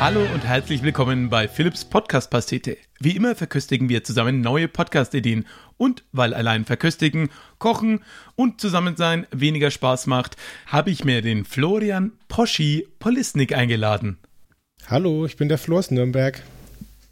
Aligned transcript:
Hallo 0.00 0.22
und 0.32 0.44
herzlich 0.46 0.82
willkommen 0.82 1.28
bei 1.28 1.46
Philips 1.46 1.84
Podcast 1.84 2.30
Pastete. 2.30 2.78
Wie 3.00 3.14
immer 3.14 3.34
verköstigen 3.34 3.90
wir 3.90 4.02
zusammen 4.02 4.40
neue 4.40 4.66
Podcast-Ideen. 4.66 5.46
Und 5.76 6.04
weil 6.12 6.32
allein 6.32 6.64
verköstigen, 6.64 7.28
kochen 7.58 8.02
und 8.34 8.62
zusammen 8.62 8.96
sein 8.96 9.26
weniger 9.30 9.70
Spaß 9.70 10.06
macht, 10.06 10.38
habe 10.64 10.88
ich 10.88 11.04
mir 11.04 11.20
den 11.20 11.44
Florian 11.44 12.12
Poschi 12.28 12.88
Polisnik 12.98 13.54
eingeladen. 13.54 14.16
Hallo, 14.86 15.26
ich 15.26 15.36
bin 15.36 15.50
der 15.50 15.58
Flo 15.58 15.76
aus 15.76 15.90
Nürnberg. 15.90 16.42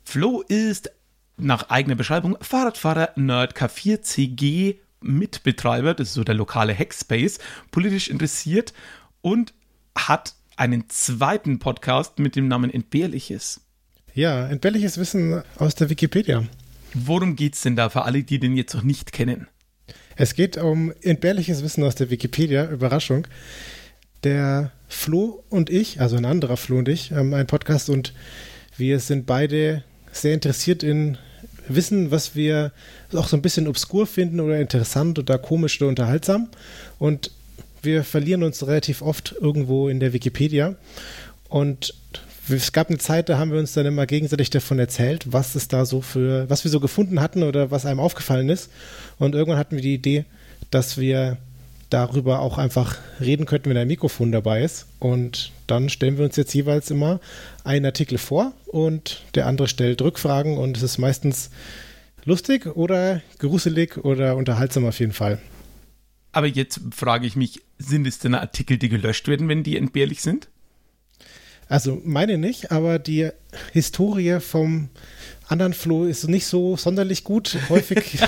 Flo 0.02 0.40
ist 0.48 0.90
nach 1.36 1.68
eigener 1.68 1.94
Beschreibung 1.94 2.38
Fahrradfahrer 2.40 3.10
Nerd 3.16 3.54
K4CG 3.54 4.76
Mitbetreiber, 5.02 5.92
das 5.92 6.08
ist 6.08 6.14
so 6.14 6.24
der 6.24 6.36
lokale 6.36 6.74
Hackspace, 6.74 7.38
politisch 7.70 8.08
interessiert 8.08 8.72
und 9.20 9.52
hat 9.94 10.36
einen 10.58 10.88
zweiten 10.88 11.60
Podcast 11.60 12.18
mit 12.18 12.34
dem 12.34 12.48
Namen 12.48 12.72
Entbehrliches. 12.72 13.60
Ja, 14.12 14.48
entbehrliches 14.48 14.98
Wissen 14.98 15.42
aus 15.56 15.76
der 15.76 15.88
Wikipedia. 15.88 16.44
Worum 16.94 17.36
geht 17.36 17.54
es 17.54 17.62
denn 17.62 17.76
da 17.76 17.88
für 17.90 18.02
alle, 18.02 18.24
die 18.24 18.40
den 18.40 18.56
jetzt 18.56 18.74
noch 18.74 18.82
nicht 18.82 19.12
kennen? 19.12 19.46
Es 20.16 20.34
geht 20.34 20.56
um 20.56 20.92
entbehrliches 21.00 21.62
Wissen 21.62 21.84
aus 21.84 21.94
der 21.94 22.10
Wikipedia, 22.10 22.68
Überraschung. 22.68 23.28
Der 24.24 24.72
Flo 24.88 25.44
und 25.48 25.70
ich, 25.70 26.00
also 26.00 26.16
ein 26.16 26.24
anderer 26.24 26.56
Flo 26.56 26.78
und 26.78 26.88
ich, 26.88 27.12
haben 27.12 27.34
einen 27.34 27.46
Podcast 27.46 27.88
und 27.88 28.12
wir 28.76 28.98
sind 28.98 29.26
beide 29.26 29.84
sehr 30.10 30.34
interessiert 30.34 30.82
in 30.82 31.18
Wissen, 31.68 32.10
was 32.10 32.34
wir 32.34 32.72
auch 33.12 33.28
so 33.28 33.36
ein 33.36 33.42
bisschen 33.42 33.68
obskur 33.68 34.08
finden 34.08 34.40
oder 34.40 34.58
interessant 34.58 35.20
oder 35.20 35.38
komisch 35.38 35.80
oder 35.80 35.88
unterhaltsam. 35.88 36.48
Und 36.98 37.30
wir 37.82 38.04
verlieren 38.04 38.42
uns 38.42 38.66
relativ 38.66 39.02
oft 39.02 39.34
irgendwo 39.40 39.88
in 39.88 40.00
der 40.00 40.12
Wikipedia. 40.12 40.76
Und 41.48 41.94
es 42.50 42.72
gab 42.72 42.88
eine 42.88 42.98
Zeit, 42.98 43.28
da 43.28 43.38
haben 43.38 43.52
wir 43.52 43.58
uns 43.58 43.72
dann 43.72 43.86
immer 43.86 44.06
gegenseitig 44.06 44.50
davon 44.50 44.78
erzählt, 44.78 45.32
was 45.32 45.54
es 45.54 45.68
da 45.68 45.84
so 45.84 46.00
für, 46.00 46.48
was 46.48 46.64
wir 46.64 46.70
so 46.70 46.80
gefunden 46.80 47.20
hatten 47.20 47.42
oder 47.42 47.70
was 47.70 47.86
einem 47.86 48.00
aufgefallen 48.00 48.48
ist. 48.48 48.70
Und 49.18 49.34
irgendwann 49.34 49.58
hatten 49.58 49.76
wir 49.76 49.82
die 49.82 49.94
Idee, 49.94 50.24
dass 50.70 50.98
wir 50.98 51.36
darüber 51.90 52.40
auch 52.40 52.58
einfach 52.58 52.98
reden 53.20 53.46
könnten, 53.46 53.70
wenn 53.70 53.76
ein 53.76 53.88
Mikrofon 53.88 54.32
dabei 54.32 54.62
ist. 54.62 54.86
Und 54.98 55.52
dann 55.66 55.88
stellen 55.88 56.18
wir 56.18 56.24
uns 56.24 56.36
jetzt 56.36 56.54
jeweils 56.54 56.90
immer 56.90 57.20
einen 57.64 57.86
Artikel 57.86 58.18
vor 58.18 58.52
und 58.66 59.22
der 59.34 59.46
andere 59.46 59.68
stellt 59.68 60.02
Rückfragen 60.02 60.58
und 60.58 60.76
es 60.76 60.82
ist 60.82 60.98
meistens 60.98 61.50
lustig 62.24 62.66
oder 62.66 63.22
gruselig 63.38 64.04
oder 64.04 64.36
unterhaltsam 64.36 64.86
auf 64.86 65.00
jeden 65.00 65.12
Fall. 65.12 65.38
Aber 66.32 66.46
jetzt 66.46 66.80
frage 66.94 67.26
ich 67.26 67.36
mich, 67.36 67.62
sind 67.78 68.06
es 68.06 68.18
denn 68.18 68.34
Artikel, 68.34 68.78
die 68.78 68.88
gelöscht 68.88 69.28
werden, 69.28 69.48
wenn 69.48 69.62
die 69.62 69.76
entbehrlich 69.76 70.22
sind? 70.22 70.48
Also 71.68 72.00
meine 72.04 72.38
nicht, 72.38 72.72
aber 72.72 72.98
die 72.98 73.30
Historie 73.72 74.40
vom 74.40 74.88
anderen 75.48 75.74
Flo 75.74 76.04
ist 76.04 76.28
nicht 76.28 76.46
so 76.46 76.76
sonderlich 76.76 77.24
gut. 77.24 77.58
Häufig, 77.68 78.18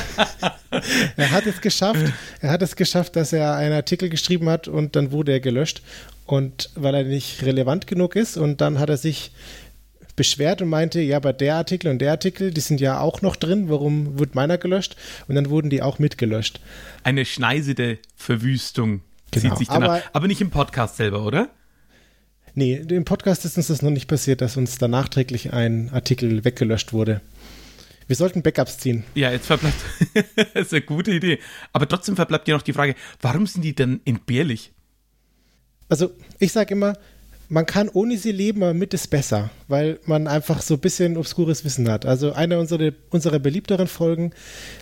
er 1.16 1.30
hat 1.30 1.46
es 1.46 1.60
geschafft, 1.60 2.12
er 2.40 2.50
hat 2.50 2.62
es 2.62 2.76
geschafft, 2.76 3.16
dass 3.16 3.32
er 3.32 3.54
einen 3.54 3.74
Artikel 3.74 4.08
geschrieben 4.10 4.48
hat 4.48 4.68
und 4.68 4.94
dann 4.94 5.10
wurde 5.10 5.32
er 5.32 5.40
gelöscht. 5.40 5.82
Und 6.26 6.70
weil 6.76 6.94
er 6.94 7.04
nicht 7.04 7.42
relevant 7.42 7.86
genug 7.86 8.14
ist 8.14 8.36
und 8.36 8.60
dann 8.60 8.78
hat 8.78 8.88
er 8.88 8.96
sich 8.96 9.32
beschwert 10.20 10.60
und 10.60 10.68
meinte, 10.68 11.00
ja, 11.00 11.16
aber 11.16 11.32
der 11.32 11.54
Artikel 11.54 11.90
und 11.90 11.98
der 11.98 12.10
Artikel, 12.10 12.50
die 12.50 12.60
sind 12.60 12.78
ja 12.78 13.00
auch 13.00 13.22
noch 13.22 13.36
drin, 13.36 13.70
warum 13.70 14.18
wird 14.18 14.34
meiner 14.34 14.58
gelöscht? 14.58 14.94
Und 15.28 15.34
dann 15.34 15.48
wurden 15.48 15.70
die 15.70 15.80
auch 15.80 15.98
mitgelöscht. 15.98 16.60
Eine 17.04 17.24
schneisende 17.24 17.96
Verwüstung 18.16 19.00
genau. 19.30 19.48
zieht 19.48 19.56
sich 19.56 19.68
danach. 19.68 19.88
Aber, 19.88 20.02
aber 20.12 20.26
nicht 20.26 20.42
im 20.42 20.50
Podcast 20.50 20.98
selber, 20.98 21.24
oder? 21.24 21.48
Nee, 22.52 22.74
im 22.74 23.06
Podcast 23.06 23.46
ist 23.46 23.56
uns 23.56 23.68
das 23.68 23.80
noch 23.80 23.90
nicht 23.90 24.08
passiert, 24.08 24.42
dass 24.42 24.58
uns 24.58 24.76
da 24.76 24.88
nachträglich 24.88 25.54
ein 25.54 25.88
Artikel 25.88 26.44
weggelöscht 26.44 26.92
wurde. 26.92 27.22
Wir 28.06 28.16
sollten 28.16 28.42
Backups 28.42 28.76
ziehen. 28.76 29.04
Ja, 29.14 29.32
jetzt 29.32 29.46
verbleibt. 29.46 29.78
das 30.34 30.66
ist 30.66 30.74
eine 30.74 30.82
gute 30.82 31.12
Idee. 31.12 31.38
Aber 31.72 31.88
trotzdem 31.88 32.14
verbleibt 32.14 32.46
ja 32.46 32.56
noch 32.56 32.62
die 32.62 32.74
Frage, 32.74 32.94
warum 33.22 33.46
sind 33.46 33.62
die 33.62 33.74
denn 33.74 34.02
entbehrlich? 34.04 34.72
Also, 35.88 36.10
ich 36.38 36.52
sage 36.52 36.74
immer, 36.74 36.98
man 37.50 37.66
kann 37.66 37.88
ohne 37.88 38.16
sie 38.16 38.30
leben, 38.30 38.62
aber 38.62 38.74
mit 38.74 38.94
ist 38.94 39.08
besser, 39.08 39.50
weil 39.66 39.98
man 40.06 40.28
einfach 40.28 40.62
so 40.62 40.74
ein 40.74 40.80
bisschen 40.80 41.16
obskures 41.16 41.64
Wissen 41.64 41.90
hat. 41.90 42.06
Also, 42.06 42.32
eine 42.32 42.58
unserer, 42.58 42.92
unserer 43.10 43.40
beliebteren 43.40 43.88
Folgen, 43.88 44.32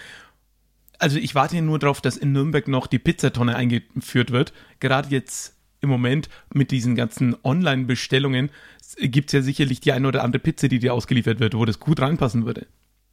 Also 0.98 1.18
ich 1.18 1.34
warte 1.34 1.60
nur 1.60 1.78
darauf, 1.78 2.00
dass 2.00 2.16
in 2.16 2.32
Nürnberg 2.32 2.68
noch 2.68 2.86
die 2.86 2.98
Pizzatonne 2.98 3.56
eingeführt 3.56 4.30
wird. 4.30 4.52
Gerade 4.80 5.10
jetzt 5.10 5.55
im 5.86 5.90
Moment 5.90 6.28
mit 6.52 6.70
diesen 6.70 6.94
ganzen 6.94 7.36
Online-Bestellungen 7.42 8.50
gibt 8.98 9.28
es 9.30 9.32
ja 9.32 9.42
sicherlich 9.42 9.80
die 9.80 9.92
eine 9.92 10.06
oder 10.08 10.22
andere 10.22 10.40
Pizza, 10.40 10.68
die 10.68 10.78
dir 10.78 10.92
ausgeliefert 10.94 11.40
wird, 11.40 11.54
wo 11.54 11.64
das 11.64 11.80
gut 11.80 12.00
reinpassen 12.00 12.44
würde. 12.44 12.66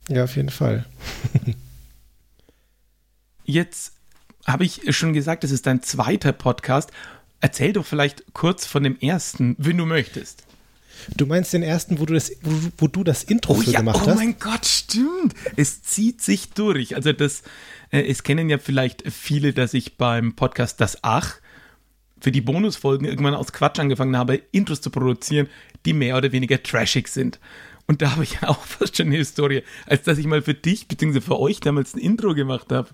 Ja, 0.09 0.25
auf 0.25 0.35
jeden 0.35 0.49
Fall. 0.49 0.85
Jetzt 3.45 3.93
habe 4.45 4.65
ich 4.65 4.95
schon 4.95 5.13
gesagt, 5.13 5.43
das 5.43 5.51
ist 5.51 5.65
dein 5.65 5.81
zweiter 5.81 6.33
Podcast. 6.33 6.91
Erzähl 7.39 7.73
doch 7.73 7.85
vielleicht 7.85 8.33
kurz 8.33 8.65
von 8.65 8.83
dem 8.83 8.97
ersten, 8.99 9.55
wenn 9.57 9.77
du 9.77 9.85
möchtest. 9.85 10.43
Du 11.17 11.25
meinst 11.25 11.51
den 11.51 11.63
ersten, 11.63 11.99
wo 11.99 12.05
du 12.05 12.13
das, 12.13 12.31
wo, 12.41 12.51
wo 12.77 12.87
du 12.87 13.03
das 13.03 13.23
Intro 13.23 13.53
oh, 13.53 13.61
für 13.61 13.71
ja, 13.71 13.79
gemacht 13.79 14.01
oh 14.03 14.07
hast? 14.07 14.13
Oh 14.13 14.19
mein 14.19 14.37
Gott, 14.39 14.65
stimmt. 14.65 15.33
Es 15.57 15.83
zieht 15.83 16.21
sich 16.21 16.51
durch. 16.51 16.95
Also 16.95 17.11
das, 17.11 17.43
äh, 17.91 18.01
es 18.03 18.23
kennen 18.23 18.49
ja 18.49 18.57
vielleicht 18.57 19.03
viele, 19.11 19.53
dass 19.53 19.73
ich 19.73 19.97
beim 19.97 20.35
Podcast 20.35 20.79
Das 20.79 20.99
Ach 21.01 21.35
für 22.23 22.31
die 22.31 22.39
Bonusfolgen 22.39 23.05
irgendwann 23.05 23.35
aus 23.35 23.51
Quatsch 23.51 23.79
angefangen 23.79 24.15
habe, 24.15 24.41
Intros 24.53 24.79
zu 24.79 24.89
produzieren, 24.89 25.49
die 25.85 25.91
mehr 25.91 26.15
oder 26.15 26.31
weniger 26.31 26.63
trashig 26.63 27.09
sind. 27.09 27.37
Und 27.85 28.01
da 28.01 28.11
habe 28.11 28.23
ich 28.23 28.41
auch 28.43 28.63
fast 28.63 28.95
schon 28.95 29.07
eine 29.07 29.17
Historie, 29.17 29.61
als 29.85 30.03
dass 30.03 30.17
ich 30.17 30.25
mal 30.25 30.41
für 30.41 30.53
dich 30.53 30.87
bzw. 30.87 31.19
für 31.19 31.37
euch 31.37 31.59
damals 31.59 31.93
ein 31.93 31.99
Intro 31.99 32.33
gemacht 32.33 32.71
habe. 32.71 32.87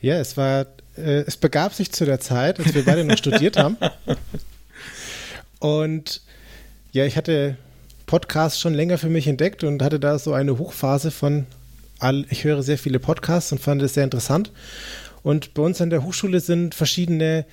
Ja, 0.00 0.20
es 0.20 0.36
war, 0.36 0.66
äh, 0.96 1.24
es 1.26 1.36
begab 1.36 1.74
sich 1.74 1.90
zu 1.90 2.04
der 2.04 2.20
Zeit, 2.20 2.60
als 2.60 2.72
wir 2.72 2.84
beide 2.84 3.02
noch 3.02 3.18
studiert 3.18 3.56
haben. 3.56 3.76
Und 5.58 6.22
ja, 6.92 7.04
ich 7.06 7.16
hatte 7.16 7.56
Podcasts 8.06 8.60
schon 8.60 8.74
länger 8.74 8.96
für 8.96 9.08
mich 9.08 9.26
entdeckt 9.26 9.64
und 9.64 9.82
hatte 9.82 9.98
da 9.98 10.18
so 10.18 10.34
eine 10.34 10.58
Hochphase 10.58 11.10
von, 11.10 11.46
all, 11.98 12.26
ich 12.28 12.44
höre 12.44 12.62
sehr 12.62 12.78
viele 12.78 13.00
Podcasts 13.00 13.50
und 13.50 13.60
fand 13.60 13.80
es 13.82 13.94
sehr 13.94 14.04
interessant. 14.04 14.52
Und 15.22 15.54
bei 15.54 15.62
uns 15.62 15.80
an 15.80 15.88
der 15.88 16.04
Hochschule 16.04 16.38
sind 16.40 16.74
verschiedene 16.74 17.46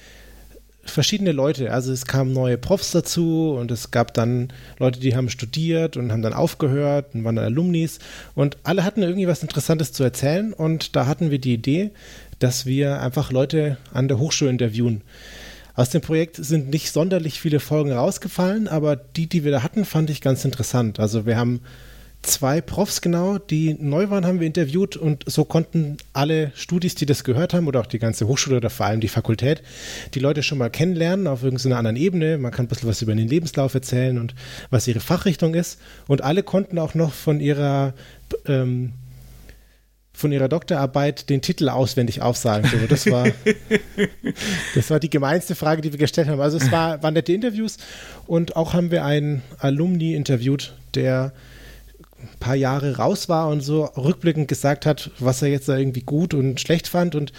verschiedene 0.83 1.31
Leute. 1.31 1.71
Also 1.71 1.91
es 1.91 2.05
kamen 2.05 2.33
neue 2.33 2.57
Profs 2.57 2.91
dazu 2.91 3.55
und 3.57 3.71
es 3.71 3.91
gab 3.91 4.13
dann 4.13 4.51
Leute, 4.79 4.99
die 4.99 5.15
haben 5.15 5.29
studiert 5.29 5.97
und 5.97 6.11
haben 6.11 6.21
dann 6.21 6.33
aufgehört 6.33 7.13
und 7.13 7.23
waren 7.23 7.35
dann 7.35 7.45
Alumnis 7.45 7.99
und 8.35 8.57
alle 8.63 8.83
hatten 8.83 9.01
irgendwie 9.01 9.27
was 9.27 9.43
Interessantes 9.43 9.93
zu 9.93 10.03
erzählen 10.03 10.53
und 10.53 10.95
da 10.95 11.05
hatten 11.05 11.31
wir 11.31 11.39
die 11.39 11.53
Idee, 11.53 11.91
dass 12.39 12.65
wir 12.65 13.01
einfach 13.01 13.31
Leute 13.31 13.77
an 13.93 14.07
der 14.07 14.19
Hochschule 14.19 14.49
interviewen. 14.49 15.01
Aus 15.73 15.89
dem 15.89 16.01
Projekt 16.01 16.35
sind 16.35 16.69
nicht 16.69 16.91
sonderlich 16.91 17.39
viele 17.39 17.59
Folgen 17.59 17.91
rausgefallen, 17.91 18.67
aber 18.67 18.95
die, 18.95 19.27
die 19.27 19.43
wir 19.43 19.51
da 19.51 19.63
hatten, 19.63 19.85
fand 19.85 20.09
ich 20.09 20.19
ganz 20.19 20.43
interessant. 20.43 20.99
Also 20.99 21.25
wir 21.25 21.37
haben 21.37 21.61
zwei 22.21 22.61
Profs 22.61 23.01
genau, 23.01 23.37
die 23.37 23.75
neu 23.79 24.09
waren, 24.09 24.25
haben 24.25 24.39
wir 24.39 24.47
interviewt 24.47 24.95
und 24.95 25.23
so 25.27 25.43
konnten 25.43 25.97
alle 26.13 26.51
Studis, 26.55 26.95
die 26.95 27.05
das 27.05 27.23
gehört 27.23 27.53
haben 27.53 27.67
oder 27.67 27.79
auch 27.79 27.87
die 27.87 27.99
ganze 27.99 28.27
Hochschule 28.27 28.57
oder 28.57 28.69
vor 28.69 28.85
allem 28.85 29.01
die 29.01 29.07
Fakultät, 29.07 29.63
die 30.13 30.19
Leute 30.19 30.43
schon 30.43 30.57
mal 30.57 30.69
kennenlernen 30.69 31.27
auf 31.27 31.43
irgendeiner 31.43 31.77
anderen 31.77 31.97
Ebene. 31.97 32.37
Man 32.37 32.51
kann 32.51 32.65
ein 32.65 32.69
bisschen 32.69 32.89
was 32.89 33.01
über 33.01 33.15
den 33.15 33.27
Lebenslauf 33.27 33.73
erzählen 33.73 34.19
und 34.19 34.35
was 34.69 34.87
ihre 34.87 34.99
Fachrichtung 34.99 35.55
ist. 35.55 35.79
Und 36.07 36.21
alle 36.21 36.43
konnten 36.43 36.77
auch 36.77 36.93
noch 36.93 37.13
von 37.13 37.39
ihrer 37.39 37.93
ähm, 38.45 38.93
von 40.13 40.31
ihrer 40.31 40.49
Doktorarbeit 40.49 41.29
den 41.29 41.41
Titel 41.41 41.69
auswendig 41.69 42.21
aufsagen. 42.21 42.69
So, 42.69 42.85
das, 42.87 43.09
war, 43.09 43.27
das 44.75 44.89
war 44.89 44.99
die 44.99 45.09
gemeinste 45.09 45.55
Frage, 45.55 45.81
die 45.81 45.91
wir 45.91 45.97
gestellt 45.97 46.27
haben. 46.27 46.41
Also 46.41 46.57
es 46.57 46.71
war, 46.71 47.01
waren 47.01 47.13
nette 47.13 47.33
Interviews 47.33 47.77
und 48.27 48.55
auch 48.55 48.73
haben 48.73 48.91
wir 48.91 49.03
einen 49.03 49.41
Alumni 49.57 50.13
interviewt, 50.13 50.75
der 50.93 51.33
ein 52.21 52.39
paar 52.39 52.55
Jahre 52.55 52.97
raus 52.97 53.29
war 53.29 53.47
und 53.49 53.61
so 53.61 53.85
rückblickend 53.85 54.47
gesagt 54.47 54.85
hat, 54.85 55.11
was 55.19 55.41
er 55.41 55.49
jetzt 55.49 55.69
da 55.69 55.77
irgendwie 55.77 56.01
gut 56.01 56.33
und 56.33 56.59
schlecht 56.59 56.87
fand 56.87 57.15
und 57.15 57.33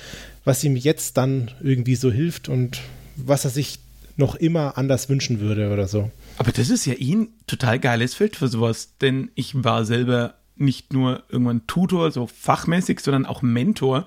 was 0.44 0.64
ihm 0.64 0.76
jetzt 0.76 1.16
dann 1.16 1.50
irgendwie 1.62 1.96
so 1.96 2.10
hilft 2.10 2.48
und 2.48 2.80
was 3.16 3.44
er 3.44 3.50
sich 3.50 3.78
noch 4.16 4.34
immer 4.34 4.76
anders 4.76 5.08
wünschen 5.08 5.40
würde 5.40 5.72
oder 5.72 5.88
so. 5.88 6.10
Aber 6.38 6.52
das 6.52 6.70
ist 6.70 6.86
ja 6.86 6.94
eh 6.94 7.14
ein 7.14 7.28
total 7.46 7.78
geiles 7.78 8.14
Feld 8.14 8.36
für 8.36 8.48
sowas, 8.48 8.94
denn 9.00 9.30
ich 9.34 9.64
war 9.64 9.84
selber 9.84 10.34
nicht 10.56 10.92
nur 10.92 11.22
irgendwann 11.28 11.66
Tutor, 11.66 12.10
so 12.10 12.26
fachmäßig, 12.26 13.00
sondern 13.00 13.26
auch 13.26 13.42
Mentor. 13.42 14.06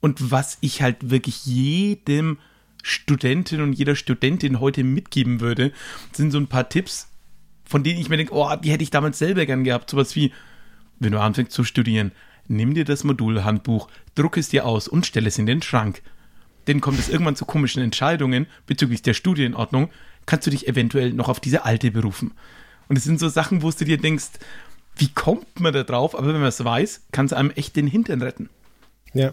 Und 0.00 0.30
was 0.30 0.58
ich 0.60 0.82
halt 0.82 1.10
wirklich 1.10 1.46
jedem 1.46 2.38
Studentin 2.82 3.60
und 3.60 3.72
jeder 3.72 3.96
Studentin 3.96 4.60
heute 4.60 4.84
mitgeben 4.84 5.40
würde, 5.40 5.72
sind 6.12 6.30
so 6.30 6.38
ein 6.38 6.46
paar 6.46 6.68
Tipps, 6.68 7.08
von 7.64 7.82
denen 7.82 8.00
ich 8.00 8.08
mir 8.08 8.16
denke, 8.16 8.34
oh, 8.34 8.54
die 8.56 8.70
hätte 8.70 8.82
ich 8.82 8.90
damals 8.90 9.18
selber 9.18 9.46
gern 9.46 9.64
gehabt. 9.64 9.90
Sowas 9.90 10.14
wie, 10.16 10.32
wenn 10.98 11.12
du 11.12 11.20
anfängst 11.20 11.52
zu 11.52 11.64
studieren, 11.64 12.12
nimm 12.48 12.74
dir 12.74 12.84
das 12.84 13.04
Modulhandbuch, 13.04 13.88
druck 14.14 14.36
es 14.36 14.48
dir 14.48 14.66
aus 14.66 14.88
und 14.88 15.06
stell 15.06 15.26
es 15.26 15.38
in 15.38 15.46
den 15.46 15.62
Schrank. 15.62 16.02
Denn 16.66 16.80
kommt 16.80 16.98
es 16.98 17.08
irgendwann 17.08 17.36
zu 17.36 17.44
komischen 17.44 17.82
Entscheidungen 17.82 18.46
bezüglich 18.66 19.02
der 19.02 19.14
Studienordnung, 19.14 19.90
kannst 20.26 20.46
du 20.46 20.50
dich 20.50 20.68
eventuell 20.68 21.12
noch 21.12 21.28
auf 21.28 21.40
diese 21.40 21.64
alte 21.64 21.90
berufen. 21.90 22.32
Und 22.88 22.96
es 22.96 23.04
sind 23.04 23.20
so 23.20 23.28
Sachen, 23.28 23.62
wo 23.62 23.70
du 23.70 23.84
dir 23.84 23.98
denkst, 23.98 24.30
wie 24.96 25.08
kommt 25.08 25.60
man 25.60 25.72
da 25.72 25.82
drauf? 25.82 26.16
Aber 26.16 26.28
wenn 26.28 26.40
man 26.40 26.48
es 26.48 26.64
weiß, 26.64 27.02
kann 27.12 27.26
es 27.26 27.32
einem 27.32 27.50
echt 27.50 27.76
den 27.76 27.86
Hintern 27.86 28.22
retten. 28.22 28.48
Ja. 29.12 29.32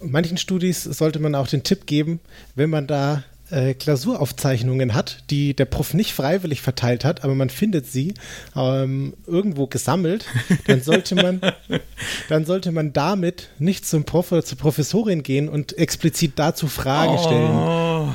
Manchen 0.00 0.36
Studis 0.36 0.84
sollte 0.84 1.18
man 1.18 1.34
auch 1.34 1.48
den 1.48 1.64
Tipp 1.64 1.86
geben, 1.86 2.20
wenn 2.54 2.70
man 2.70 2.86
da 2.86 3.24
äh, 3.50 3.74
Klausuraufzeichnungen 3.74 4.94
hat, 4.94 5.24
die 5.30 5.54
der 5.54 5.64
Prof 5.64 5.94
nicht 5.94 6.12
freiwillig 6.12 6.62
verteilt 6.62 7.04
hat, 7.04 7.24
aber 7.24 7.34
man 7.34 7.50
findet 7.50 7.86
sie 7.86 8.14
ähm, 8.54 9.14
irgendwo 9.26 9.66
gesammelt, 9.66 10.26
dann 10.66 10.82
sollte 10.82 11.14
man, 11.14 11.40
dann 12.28 12.44
sollte 12.44 12.72
man 12.72 12.92
damit 12.92 13.50
nicht 13.58 13.86
zum 13.86 14.04
Prof 14.04 14.32
oder 14.32 14.44
zur 14.44 14.58
Professorin 14.58 15.22
gehen 15.22 15.48
und 15.48 15.76
explizit 15.78 16.32
dazu 16.36 16.68
Fragen 16.68 17.14
oh. 17.14 17.22
stellen. 17.24 18.14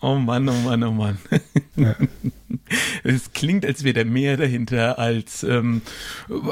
Oh 0.00 0.16
Mann, 0.16 0.46
oh 0.48 0.52
Mann, 0.52 0.82
oh 0.82 0.92
Mann. 0.92 1.18
Ja. 1.76 1.96
Es 3.04 3.32
klingt, 3.32 3.64
als 3.64 3.84
wäre 3.84 3.94
da 3.94 4.04
mehr 4.04 4.36
dahinter 4.36 4.98
als 4.98 5.42
ähm, 5.42 5.80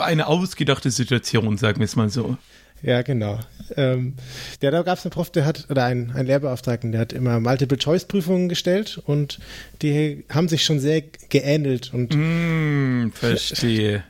eine 0.00 0.26
ausgedachte 0.26 0.90
Situation, 0.90 1.58
sagen 1.58 1.78
wir 1.78 1.84
es 1.84 1.94
mal 1.94 2.08
so. 2.08 2.38
Ja, 2.82 3.02
genau. 3.02 3.38
Ähm, 3.76 4.14
ja, 4.60 4.70
da 4.70 4.82
gab 4.82 4.98
es 4.98 5.04
einen 5.04 5.12
Prof, 5.12 5.30
der 5.30 5.44
hat, 5.44 5.66
oder 5.70 5.84
einen, 5.84 6.10
einen 6.10 6.26
Lehrbeauftragten, 6.26 6.92
der 6.92 7.00
hat 7.00 7.12
immer 7.12 7.38
Multiple-Choice-Prüfungen 7.40 8.48
gestellt 8.48 9.00
und 9.06 9.38
die 9.82 10.24
haben 10.28 10.48
sich 10.48 10.64
schon 10.64 10.80
sehr 10.80 11.02
geähnelt. 11.28 11.92
Und 11.94 12.14
mm, 12.14 13.12
verstehe. 13.12 14.04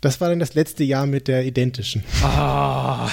Das 0.00 0.20
war 0.20 0.30
dann 0.30 0.38
das 0.38 0.54
letzte 0.54 0.84
Jahr 0.84 1.06
mit 1.06 1.28
der 1.28 1.44
identischen. 1.44 2.02
Ah. 2.22 3.10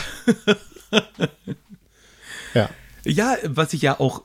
ja. 2.53 2.69
Ja, 3.03 3.37
was 3.43 3.73
ich 3.73 3.81
ja 3.81 3.99
auch 3.99 4.23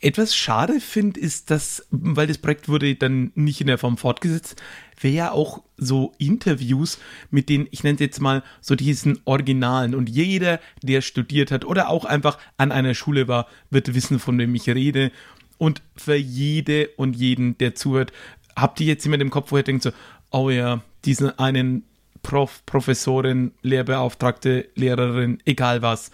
etwas 0.00 0.34
schade 0.34 0.80
finde, 0.80 1.20
ist, 1.20 1.50
dass, 1.50 1.86
weil 1.90 2.26
das 2.26 2.38
Projekt 2.38 2.68
wurde 2.68 2.94
dann 2.94 3.32
nicht 3.34 3.60
in 3.60 3.66
der 3.66 3.78
Form 3.78 3.96
fortgesetzt, 3.96 4.56
wäre 5.00 5.14
ja 5.14 5.32
auch 5.32 5.62
so 5.76 6.14
Interviews 6.18 6.98
mit 7.30 7.48
den, 7.48 7.68
ich 7.70 7.84
nenne 7.84 7.94
es 7.94 8.00
jetzt 8.00 8.20
mal 8.20 8.42
so 8.60 8.74
diesen 8.74 9.20
Originalen. 9.24 9.94
Und 9.94 10.08
jeder, 10.08 10.60
der 10.82 11.00
studiert 11.00 11.50
hat 11.50 11.64
oder 11.64 11.88
auch 11.88 12.04
einfach 12.04 12.38
an 12.56 12.72
einer 12.72 12.94
Schule 12.94 13.28
war, 13.28 13.46
wird 13.70 13.94
wissen, 13.94 14.18
von 14.18 14.38
wem 14.38 14.54
ich 14.54 14.68
rede. 14.68 15.12
Und 15.58 15.82
für 15.96 16.16
jede 16.16 16.88
und 16.96 17.16
jeden, 17.16 17.56
der 17.58 17.74
zuhört, 17.74 18.12
habt 18.54 18.80
ihr 18.80 18.86
jetzt 18.86 19.04
jemand 19.04 19.22
im 19.22 19.30
Kopf, 19.30 19.52
wo 19.52 19.56
ihr 19.56 19.62
denkt 19.62 19.82
so, 19.82 19.90
oh 20.30 20.50
ja, 20.50 20.82
diesen 21.04 21.38
einen 21.38 21.84
Prof, 22.22 22.62
Professorin, 22.66 23.52
Lehrbeauftragte, 23.62 24.68
Lehrerin, 24.74 25.38
egal 25.44 25.82
was. 25.82 26.10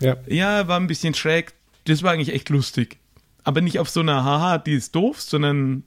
Ja. 0.00 0.16
ja, 0.26 0.66
war 0.66 0.80
ein 0.80 0.86
bisschen 0.86 1.14
schräg. 1.14 1.52
Das 1.84 2.02
war 2.02 2.12
eigentlich 2.12 2.34
echt 2.34 2.48
lustig 2.48 2.98
aber 3.44 3.60
nicht 3.60 3.78
auf 3.78 3.90
so 3.90 4.00
einer 4.00 4.24
Haha, 4.24 4.58
die 4.58 4.72
ist 4.72 4.94
doof, 4.94 5.20
sondern 5.20 5.84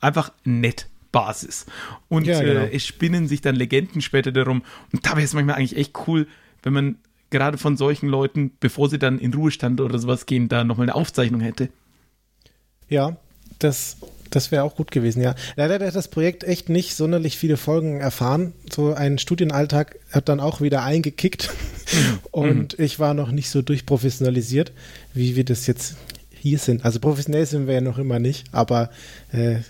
einfach 0.00 0.32
nett 0.44 0.88
Basis. 1.12 1.66
Und 2.08 2.26
ja, 2.26 2.40
genau. 2.40 2.60
äh, 2.60 2.74
es 2.74 2.86
spinnen 2.86 3.28
sich 3.28 3.40
dann 3.40 3.56
Legenden 3.56 4.00
später 4.00 4.32
darum. 4.32 4.62
Und 4.92 5.06
da 5.06 5.10
wäre 5.12 5.22
es 5.22 5.34
manchmal 5.34 5.56
eigentlich 5.56 5.76
echt 5.76 5.94
cool, 6.06 6.26
wenn 6.62 6.72
man 6.72 6.96
gerade 7.30 7.58
von 7.58 7.76
solchen 7.76 8.08
Leuten, 8.08 8.52
bevor 8.60 8.88
sie 8.88 8.98
dann 8.98 9.18
in 9.18 9.34
Ruhestand 9.34 9.80
oder 9.80 9.98
sowas 9.98 10.26
gehen, 10.26 10.48
da 10.48 10.64
nochmal 10.64 10.86
eine 10.86 10.94
Aufzeichnung 10.94 11.40
hätte. 11.40 11.68
Ja, 12.88 13.16
das, 13.58 13.96
das 14.30 14.50
wäre 14.50 14.62
auch 14.62 14.76
gut 14.76 14.90
gewesen, 14.90 15.22
ja. 15.22 15.34
Leider 15.56 15.84
hat 15.86 15.94
das 15.94 16.08
Projekt 16.08 16.44
echt 16.44 16.68
nicht 16.68 16.94
sonderlich 16.94 17.36
viele 17.36 17.56
Folgen 17.56 18.00
erfahren. 18.00 18.52
So 18.72 18.94
ein 18.94 19.18
Studienalltag 19.18 19.98
hat 20.10 20.28
dann 20.28 20.40
auch 20.40 20.60
wieder 20.60 20.82
eingekickt. 20.82 21.50
Mhm. 21.90 22.18
Und 22.32 22.78
mhm. 22.78 22.84
ich 22.84 22.98
war 22.98 23.14
noch 23.14 23.30
nicht 23.30 23.48
so 23.48 23.62
durchprofessionalisiert, 23.62 24.72
wie 25.14 25.36
wir 25.36 25.44
das 25.44 25.66
jetzt 25.66 25.96
hier 26.30 26.58
sind. 26.58 26.84
Also 26.84 27.00
professionell 27.00 27.46
sind 27.46 27.66
wir 27.66 27.72
ja 27.72 27.80
noch 27.80 27.96
immer 27.96 28.18
nicht, 28.18 28.44
aber 28.52 28.90
äh, 29.32 29.60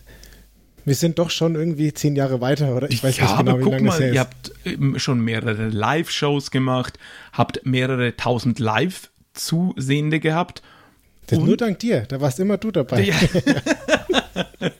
wir 0.88 0.94
sind 0.94 1.18
doch 1.18 1.30
schon 1.30 1.54
irgendwie 1.54 1.92
zehn 1.92 2.16
Jahre 2.16 2.40
weiter, 2.40 2.74
oder? 2.74 2.90
Ich 2.90 3.04
weiß 3.04 3.16
ja, 3.16 3.24
nicht 3.24 3.38
genau, 3.38 3.58
wie 3.58 3.70
lange 3.70 3.82
mal, 3.84 3.94
es 3.94 4.00
her 4.00 4.08
ist. 4.08 4.14
Ihr 4.14 4.20
habt 4.20 4.52
ähm, 4.64 4.98
schon 4.98 5.20
mehrere 5.20 5.68
Live-Shows 5.68 6.50
gemacht, 6.50 6.98
habt 7.32 7.64
mehrere 7.64 8.16
tausend 8.16 8.58
Live-Zusehende 8.58 10.20
gehabt. 10.20 10.62
Das 11.28 11.38
nur 11.38 11.56
dank 11.56 11.78
dir, 11.78 12.06
da 12.08 12.20
warst 12.20 12.40
immer 12.40 12.56
du 12.56 12.70
dabei. 12.70 13.02
Ja. 13.02 13.14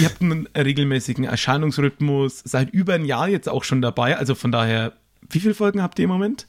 Ihr 0.00 0.06
habt 0.06 0.20
einen 0.20 0.46
regelmäßigen 0.56 1.24
Erscheinungsrhythmus, 1.24 2.42
seit 2.44 2.70
über 2.70 2.94
ein 2.94 3.04
Jahr 3.04 3.28
jetzt 3.28 3.48
auch 3.48 3.64
schon 3.64 3.82
dabei. 3.82 4.16
Also 4.16 4.34
von 4.34 4.52
daher, 4.52 4.92
wie 5.30 5.40
viele 5.40 5.54
Folgen 5.54 5.82
habt 5.82 5.98
ihr 5.98 6.04
im 6.04 6.10
Moment? 6.10 6.46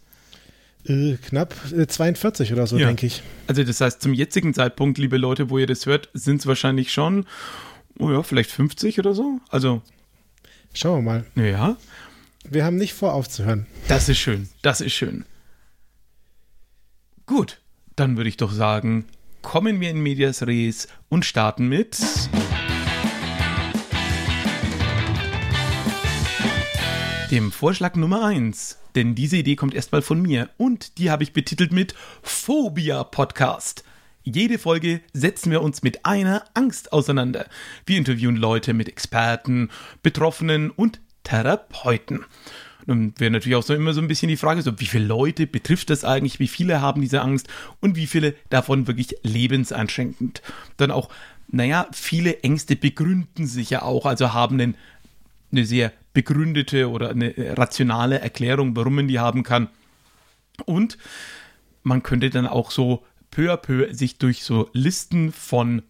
Äh, 0.85 1.17
knapp 1.27 1.53
42 1.87 2.49
äh, 2.49 2.53
oder 2.53 2.67
so, 2.67 2.77
ja. 2.77 2.87
denke 2.87 3.05
ich. 3.05 3.21
Also 3.47 3.63
das 3.63 3.81
heißt, 3.81 4.01
zum 4.01 4.13
jetzigen 4.13 4.53
Zeitpunkt, 4.53 4.97
liebe 4.97 5.17
Leute, 5.17 5.49
wo 5.49 5.57
ihr 5.57 5.67
das 5.67 5.85
hört, 5.85 6.09
sind 6.13 6.41
es 6.41 6.47
wahrscheinlich 6.47 6.91
schon, 6.91 7.25
oh 7.99 8.11
ja, 8.11 8.23
vielleicht 8.23 8.51
50 8.51 8.99
oder 8.99 9.13
so. 9.13 9.39
Also. 9.49 9.81
Schauen 10.73 11.05
wir 11.05 11.11
mal. 11.35 11.47
Ja. 11.49 11.77
Wir 12.43 12.65
haben 12.65 12.77
nicht 12.77 12.93
vor, 12.93 13.13
aufzuhören. 13.13 13.67
Das 13.87 14.09
ist 14.09 14.19
schön. 14.19 14.49
Das 14.61 14.81
ist 14.81 14.93
schön. 14.93 15.25
Gut, 17.25 17.61
dann 17.95 18.15
würde 18.15 18.29
ich 18.29 18.37
doch 18.37 18.51
sagen, 18.51 19.05
kommen 19.41 19.81
wir 19.81 19.89
in 19.89 20.01
Medias 20.01 20.45
Res 20.45 20.87
und 21.09 21.25
starten 21.25 21.67
mit. 21.67 21.97
Dem 27.31 27.51
Vorschlag 27.51 27.95
Nummer 27.95 28.25
1. 28.25 28.77
Denn 28.95 29.13
diese 29.13 29.37
Idee 29.37 29.55
kommt 29.55 29.73
erstmal 29.73 30.01
von 30.01 30.21
mir 30.21 30.49
und 30.57 30.97
die 30.97 31.11
habe 31.11 31.23
ich 31.23 31.33
betitelt 31.33 31.73
mit 31.73 31.93
Phobia 32.23 33.03
Podcast. 33.03 33.83
Jede 34.35 34.57
Folge 34.57 34.99
setzen 35.13 35.51
wir 35.51 35.61
uns 35.61 35.83
mit 35.83 36.05
einer 36.05 36.43
Angst 36.53 36.91
auseinander. 36.91 37.45
Wir 37.85 37.97
interviewen 37.97 38.35
Leute 38.35 38.73
mit 38.73 38.89
Experten, 38.89 39.69
Betroffenen 40.03 40.69
und 40.69 40.99
Therapeuten. 41.23 42.25
Nun 42.85 43.13
wäre 43.17 43.31
natürlich 43.31 43.55
auch 43.55 43.63
so 43.63 43.73
immer 43.73 43.93
so 43.93 44.01
ein 44.01 44.09
bisschen 44.09 44.27
die 44.27 44.35
Frage, 44.35 44.61
so 44.63 44.81
wie 44.81 44.85
viele 44.85 45.05
Leute 45.05 45.47
betrifft 45.47 45.89
das 45.89 46.03
eigentlich, 46.03 46.41
wie 46.41 46.49
viele 46.49 46.81
haben 46.81 46.99
diese 46.99 47.21
Angst 47.21 47.47
und 47.79 47.95
wie 47.95 48.05
viele 48.05 48.35
davon 48.49 48.85
wirklich 48.85 49.15
lebenseinschränkend. 49.23 50.41
Dann 50.75 50.91
auch, 50.91 51.07
naja, 51.47 51.87
viele 51.93 52.41
Ängste 52.41 52.75
begründen 52.75 53.47
sich 53.47 53.69
ja 53.69 53.81
auch, 53.81 54.05
also 54.05 54.33
haben 54.33 54.59
einen, 54.59 54.75
eine 55.53 55.63
sehr 55.63 55.93
begründete 56.13 56.89
oder 56.89 57.11
eine 57.11 57.33
rationale 57.57 58.19
Erklärung, 58.19 58.75
warum 58.75 58.95
man 58.95 59.07
die 59.07 59.19
haben 59.19 59.43
kann. 59.43 59.69
Und 60.65 60.97
man 61.83 62.03
könnte 62.03 62.29
dann 62.29 62.45
auch 62.45 62.71
so 62.71 63.05
peu 63.37 63.51
à 63.51 63.57
peu 63.57 63.93
sich 63.93 64.17
durch 64.17 64.41
so 64.41 64.67
Listen 64.73 65.31
von 65.31 65.83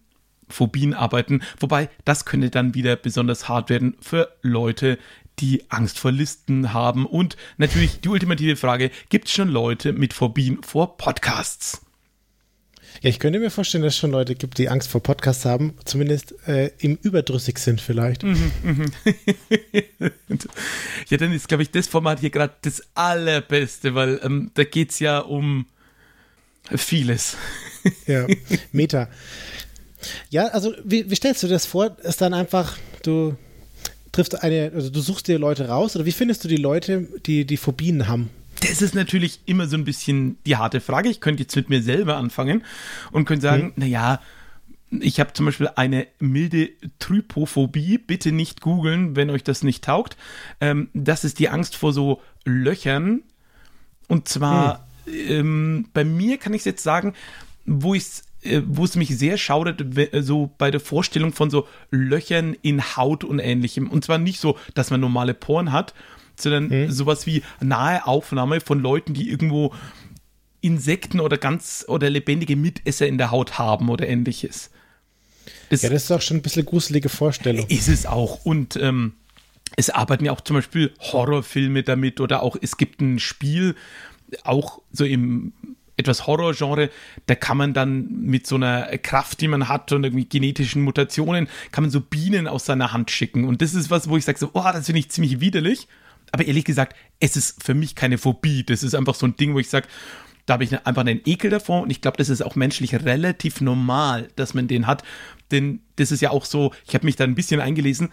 Phobien 0.50 0.92
arbeiten. 0.92 1.40
Wobei, 1.58 1.88
das 2.04 2.26
könnte 2.26 2.50
dann 2.50 2.74
wieder 2.74 2.94
besonders 2.94 3.48
hart 3.48 3.70
werden 3.70 3.96
für 4.02 4.28
Leute, 4.42 4.98
die 5.38 5.64
Angst 5.70 5.98
vor 5.98 6.12
Listen 6.12 6.74
haben. 6.74 7.06
Und 7.06 7.38
natürlich 7.56 8.02
die 8.02 8.10
ultimative 8.10 8.56
Frage, 8.56 8.90
gibt 9.08 9.28
es 9.28 9.32
schon 9.32 9.48
Leute 9.48 9.94
mit 9.94 10.12
Phobien 10.12 10.62
vor 10.62 10.98
Podcasts? 10.98 11.80
Ja, 13.00 13.08
ich 13.08 13.18
könnte 13.18 13.38
mir 13.38 13.50
vorstellen, 13.50 13.82
dass 13.82 13.94
es 13.94 13.98
schon 13.98 14.10
Leute 14.10 14.34
gibt, 14.34 14.58
die 14.58 14.68
Angst 14.68 14.90
vor 14.90 15.02
Podcasts 15.02 15.46
haben, 15.46 15.72
zumindest 15.86 16.34
äh, 16.46 16.70
im 16.80 16.98
Überdrüssig 17.00 17.58
sind 17.58 17.80
vielleicht. 17.80 18.24
Mhm, 18.24 18.52
mhm. 18.62 18.92
ja, 21.08 21.16
dann 21.16 21.32
ist, 21.32 21.48
glaube 21.48 21.62
ich, 21.62 21.70
das 21.70 21.86
Format 21.86 22.20
hier 22.20 22.30
gerade 22.30 22.52
das 22.60 22.82
allerbeste, 22.94 23.94
weil 23.94 24.20
ähm, 24.22 24.50
da 24.52 24.64
geht 24.64 24.90
es 24.90 24.98
ja 24.98 25.20
um 25.20 25.64
vieles. 26.76 27.36
ja, 28.06 28.26
Meta. 28.72 29.08
Ja, 30.30 30.48
also 30.48 30.74
wie, 30.84 31.10
wie 31.10 31.14
stellst 31.14 31.42
du 31.42 31.48
das 31.48 31.66
vor? 31.66 31.96
Ist 32.02 32.20
dann 32.20 32.34
einfach, 32.34 32.76
du 33.02 33.36
triffst 34.12 34.42
eine, 34.42 34.72
also 34.74 34.90
du 34.90 35.00
suchst 35.00 35.28
dir 35.28 35.38
Leute 35.38 35.68
raus 35.68 35.96
oder 35.96 36.04
wie 36.04 36.12
findest 36.12 36.44
du 36.44 36.48
die 36.48 36.56
Leute, 36.56 37.08
die 37.26 37.44
die 37.44 37.56
Phobien 37.56 38.08
haben? 38.08 38.30
Das 38.60 38.82
ist 38.82 38.94
natürlich 38.94 39.40
immer 39.46 39.68
so 39.68 39.76
ein 39.76 39.84
bisschen 39.84 40.38
die 40.44 40.56
harte 40.56 40.80
Frage. 40.80 41.08
Ich 41.08 41.20
könnte 41.20 41.42
jetzt 41.42 41.54
mit 41.54 41.68
mir 41.68 41.82
selber 41.82 42.16
anfangen 42.16 42.64
und 43.12 43.24
könnte 43.24 43.42
sagen, 43.42 43.62
hm. 43.62 43.72
naja, 43.76 44.20
ich 44.90 45.20
habe 45.20 45.32
zum 45.34 45.46
Beispiel 45.46 45.68
eine 45.76 46.06
milde 46.18 46.70
Trypophobie. 46.98 47.98
Bitte 47.98 48.32
nicht 48.32 48.60
googeln, 48.60 49.16
wenn 49.16 49.30
euch 49.30 49.44
das 49.44 49.62
nicht 49.62 49.84
taugt. 49.84 50.16
Ähm, 50.60 50.88
das 50.94 51.24
ist 51.24 51.38
die 51.38 51.50
Angst 51.50 51.76
vor 51.76 51.92
so 51.92 52.20
Löchern. 52.44 53.22
Und 54.08 54.28
zwar 54.28 54.78
hm. 54.78 54.84
Ähm, 55.12 55.88
bei 55.92 56.04
mir 56.04 56.38
kann 56.38 56.54
ich 56.54 56.60
es 56.60 56.66
jetzt 56.66 56.82
sagen, 56.82 57.14
wo 57.64 57.94
ich 57.94 58.02
es 58.02 58.22
äh, 58.42 58.62
wo 58.66 58.84
es 58.84 58.94
mich 58.94 59.16
sehr 59.16 59.36
schaudert, 59.36 59.84
so 60.20 60.50
bei 60.58 60.70
der 60.70 60.80
Vorstellung 60.80 61.32
von 61.32 61.50
so 61.50 61.66
Löchern 61.90 62.56
in 62.62 62.96
Haut 62.96 63.24
und 63.24 63.40
ähnlichem. 63.40 63.88
Und 63.88 64.04
zwar 64.04 64.18
nicht 64.18 64.40
so, 64.40 64.56
dass 64.74 64.90
man 64.90 65.00
normale 65.00 65.34
Poren 65.34 65.72
hat, 65.72 65.92
sondern 66.36 66.68
mhm. 66.68 66.90
sowas 66.90 67.26
wie 67.26 67.42
nahe 67.60 68.06
Aufnahme 68.06 68.60
von 68.60 68.80
Leuten, 68.80 69.12
die 69.12 69.28
irgendwo 69.28 69.74
Insekten 70.60 71.18
oder 71.18 71.36
ganz 71.36 71.84
oder 71.88 72.10
lebendige 72.10 72.54
Mitesser 72.54 73.08
in 73.08 73.18
der 73.18 73.32
Haut 73.32 73.58
haben 73.58 73.88
oder 73.88 74.08
ähnliches. 74.08 74.70
Das, 75.70 75.82
ja, 75.82 75.90
das 75.90 76.04
ist 76.04 76.12
auch 76.12 76.22
schon 76.22 76.38
ein 76.38 76.42
bisschen 76.42 76.64
gruselige 76.64 77.08
Vorstellung. 77.08 77.66
Ist 77.68 77.88
es 77.88 78.06
auch. 78.06 78.44
Und 78.44 78.76
ähm, 78.76 79.14
es 79.76 79.90
arbeiten 79.90 80.24
ja 80.24 80.32
auch 80.32 80.40
zum 80.40 80.56
Beispiel 80.56 80.92
Horrorfilme 81.00 81.82
damit 81.82 82.20
oder 82.20 82.42
auch 82.42 82.56
es 82.60 82.76
gibt 82.76 83.00
ein 83.00 83.18
Spiel, 83.18 83.74
auch 84.44 84.80
so 84.92 85.04
im 85.04 85.52
etwas 85.96 86.26
Horrorgenre, 86.26 86.90
da 87.26 87.34
kann 87.34 87.56
man 87.56 87.74
dann 87.74 88.22
mit 88.22 88.46
so 88.46 88.54
einer 88.54 88.86
Kraft, 88.98 89.40
die 89.40 89.48
man 89.48 89.68
hat 89.68 89.90
und 89.92 90.04
irgendwie 90.04 90.26
genetischen 90.26 90.82
Mutationen, 90.82 91.48
kann 91.72 91.82
man 91.82 91.90
so 91.90 92.00
Bienen 92.00 92.46
aus 92.46 92.66
seiner 92.66 92.92
Hand 92.92 93.10
schicken. 93.10 93.44
Und 93.44 93.60
das 93.62 93.74
ist 93.74 93.90
was, 93.90 94.08
wo 94.08 94.16
ich 94.16 94.24
sage 94.24 94.38
so, 94.38 94.50
oh, 94.54 94.62
das 94.62 94.86
finde 94.86 95.00
ich 95.00 95.10
ziemlich 95.10 95.40
widerlich. 95.40 95.88
Aber 96.30 96.44
ehrlich 96.44 96.64
gesagt, 96.64 96.94
es 97.18 97.36
ist 97.36 97.62
für 97.62 97.74
mich 97.74 97.96
keine 97.96 98.16
Phobie. 98.16 98.62
Das 98.62 98.84
ist 98.84 98.94
einfach 98.94 99.16
so 99.16 99.26
ein 99.26 99.36
Ding, 99.36 99.54
wo 99.54 99.58
ich 99.58 99.68
sage, 99.68 99.88
da 100.46 100.54
habe 100.54 100.64
ich 100.64 100.86
einfach 100.86 101.02
einen 101.02 101.20
Ekel 101.26 101.50
davor 101.50 101.82
und 101.82 101.90
ich 101.90 102.00
glaube, 102.00 102.16
das 102.16 102.30
ist 102.30 102.42
auch 102.42 102.54
menschlich 102.54 102.94
relativ 102.94 103.60
normal, 103.60 104.28
dass 104.36 104.54
man 104.54 104.66
den 104.66 104.86
hat. 104.86 105.02
Denn 105.50 105.80
das 105.96 106.10
ist 106.10 106.22
ja 106.22 106.30
auch 106.30 106.44
so, 106.44 106.72
ich 106.86 106.94
habe 106.94 107.04
mich 107.04 107.16
da 107.16 107.24
ein 107.24 107.34
bisschen 107.34 107.60
eingelesen, 107.60 108.10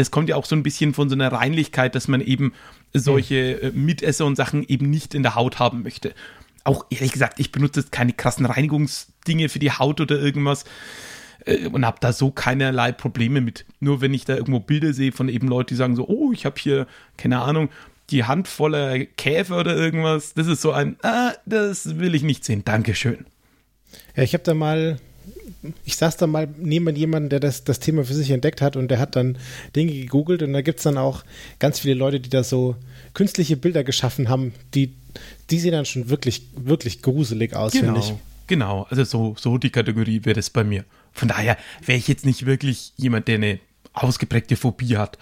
das 0.00 0.10
kommt 0.10 0.28
ja 0.28 0.36
auch 0.36 0.44
so 0.44 0.56
ein 0.56 0.62
bisschen 0.62 0.94
von 0.94 1.08
so 1.08 1.14
einer 1.14 1.32
Reinlichkeit, 1.32 1.94
dass 1.94 2.08
man 2.08 2.20
eben 2.20 2.52
solche 2.92 3.62
äh, 3.62 3.72
Mitesser 3.72 4.26
und 4.26 4.36
Sachen 4.36 4.66
eben 4.66 4.90
nicht 4.90 5.14
in 5.14 5.22
der 5.22 5.34
Haut 5.34 5.58
haben 5.58 5.82
möchte 5.82 6.14
auch 6.64 6.86
ehrlich 6.90 7.12
gesagt, 7.12 7.40
ich 7.40 7.52
benutze 7.52 7.80
jetzt 7.80 7.92
keine 7.92 8.12
krassen 8.12 8.46
Reinigungsdinge 8.46 9.48
für 9.48 9.58
die 9.58 9.72
Haut 9.72 10.00
oder 10.00 10.18
irgendwas 10.18 10.64
äh, 11.44 11.66
und 11.66 11.86
habe 11.86 11.98
da 12.00 12.12
so 12.12 12.30
keinerlei 12.30 12.92
Probleme 12.92 13.40
mit. 13.40 13.64
Nur 13.80 14.00
wenn 14.00 14.14
ich 14.14 14.24
da 14.24 14.36
irgendwo 14.36 14.60
Bilder 14.60 14.92
sehe 14.92 15.12
von 15.12 15.28
eben 15.28 15.48
Leuten, 15.48 15.68
die 15.68 15.74
sagen 15.76 15.96
so, 15.96 16.06
oh, 16.08 16.32
ich 16.32 16.44
habe 16.44 16.60
hier, 16.60 16.86
keine 17.16 17.40
Ahnung, 17.40 17.70
die 18.10 18.24
Hand 18.24 18.48
voller 18.48 18.98
Käfer 19.04 19.60
oder 19.60 19.76
irgendwas, 19.76 20.34
das 20.34 20.46
ist 20.48 20.62
so 20.62 20.72
ein, 20.72 20.96
ah, 21.02 21.32
das 21.46 21.98
will 21.98 22.14
ich 22.14 22.22
nicht 22.22 22.44
sehen, 22.44 22.64
Dankeschön. 22.64 23.26
Ja, 24.16 24.22
ich 24.22 24.34
habe 24.34 24.44
da 24.44 24.54
mal 24.54 24.98
ich 25.84 25.96
saß 25.96 26.16
da 26.16 26.26
mal 26.26 26.48
neben 26.58 26.94
jemandem, 26.94 27.28
der 27.28 27.40
das, 27.40 27.64
das 27.64 27.80
Thema 27.80 28.04
für 28.04 28.14
sich 28.14 28.30
entdeckt 28.30 28.62
hat 28.62 28.76
und 28.76 28.88
der 28.88 28.98
hat 28.98 29.16
dann 29.16 29.36
Dinge 29.76 29.92
gegoogelt 29.92 30.42
und 30.42 30.52
da 30.52 30.62
gibt 30.62 30.78
es 30.78 30.84
dann 30.84 30.96
auch 30.96 31.24
ganz 31.58 31.80
viele 31.80 31.94
Leute, 31.94 32.20
die 32.20 32.30
da 32.30 32.42
so 32.42 32.76
künstliche 33.14 33.56
Bilder 33.56 33.84
geschaffen 33.84 34.28
haben, 34.28 34.54
die, 34.74 34.94
die 35.50 35.58
sehen 35.58 35.72
dann 35.72 35.84
schon 35.84 36.08
wirklich, 36.08 36.42
wirklich 36.54 37.02
gruselig 37.02 37.54
aus, 37.54 37.72
genau, 37.72 37.94
finde 37.94 38.00
ich. 38.00 38.14
Genau, 38.46 38.86
also 38.90 39.04
so, 39.04 39.36
so 39.38 39.58
die 39.58 39.70
Kategorie 39.70 40.24
wäre 40.24 40.34
das 40.34 40.50
bei 40.50 40.64
mir. 40.64 40.84
Von 41.12 41.28
daher 41.28 41.56
wäre 41.84 41.98
ich 41.98 42.08
jetzt 42.08 42.24
nicht 42.24 42.46
wirklich 42.46 42.92
jemand, 42.96 43.28
der 43.28 43.36
eine 43.36 43.60
ausgeprägte 43.92 44.56
Phobie 44.56 44.96
hat. 44.96 45.18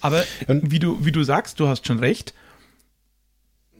Aber 0.00 0.24
und, 0.46 0.70
wie, 0.70 0.78
du, 0.78 1.04
wie 1.04 1.12
du 1.12 1.22
sagst, 1.22 1.60
du 1.60 1.68
hast 1.68 1.86
schon 1.86 1.98
recht, 1.98 2.34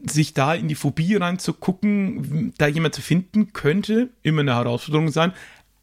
sich 0.07 0.33
da 0.33 0.53
in 0.53 0.67
die 0.67 0.75
Phobie 0.75 1.15
reinzugucken, 1.15 2.53
da 2.57 2.67
jemand 2.67 2.95
zu 2.95 3.01
finden, 3.01 3.53
könnte 3.53 4.09
immer 4.23 4.41
eine 4.41 4.55
Herausforderung 4.55 5.09
sein. 5.09 5.33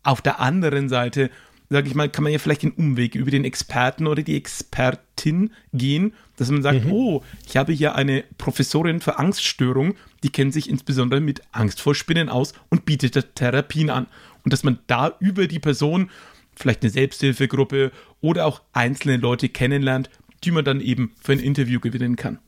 Auf 0.02 0.22
der 0.22 0.40
anderen 0.40 0.88
Seite, 0.88 1.30
sage 1.68 1.88
ich 1.88 1.94
mal, 1.94 2.08
kann 2.08 2.22
man 2.22 2.32
ja 2.32 2.38
vielleicht 2.38 2.62
den 2.62 2.72
Umweg 2.72 3.14
über 3.14 3.30
den 3.30 3.44
Experten 3.44 4.06
oder 4.06 4.22
die 4.22 4.36
Expertin 4.36 5.50
gehen, 5.72 6.12
dass 6.36 6.50
man 6.50 6.62
sagt, 6.62 6.84
mhm. 6.84 6.92
oh, 6.92 7.22
ich 7.46 7.56
habe 7.56 7.72
hier 7.72 7.94
eine 7.94 8.24
Professorin 8.38 9.00
für 9.00 9.18
Angststörung, 9.18 9.94
die 10.22 10.30
kennt 10.30 10.52
sich 10.52 10.70
insbesondere 10.70 11.20
mit 11.20 11.42
Angst 11.52 11.80
vor 11.80 11.94
Spinnen 11.94 12.28
aus 12.28 12.54
und 12.68 12.84
bietet 12.84 13.34
Therapien 13.34 13.90
an. 13.90 14.06
Und 14.44 14.52
dass 14.52 14.62
man 14.62 14.78
da 14.86 15.16
über 15.18 15.48
die 15.48 15.58
Person 15.58 16.10
vielleicht 16.54 16.82
eine 16.82 16.90
Selbsthilfegruppe 16.90 17.92
oder 18.20 18.46
auch 18.46 18.62
einzelne 18.72 19.16
Leute 19.16 19.48
kennenlernt, 19.48 20.08
die 20.44 20.50
man 20.50 20.64
dann 20.64 20.80
eben 20.80 21.12
für 21.20 21.32
ein 21.32 21.40
Interview 21.40 21.80
gewinnen 21.80 22.16
kann. 22.16 22.38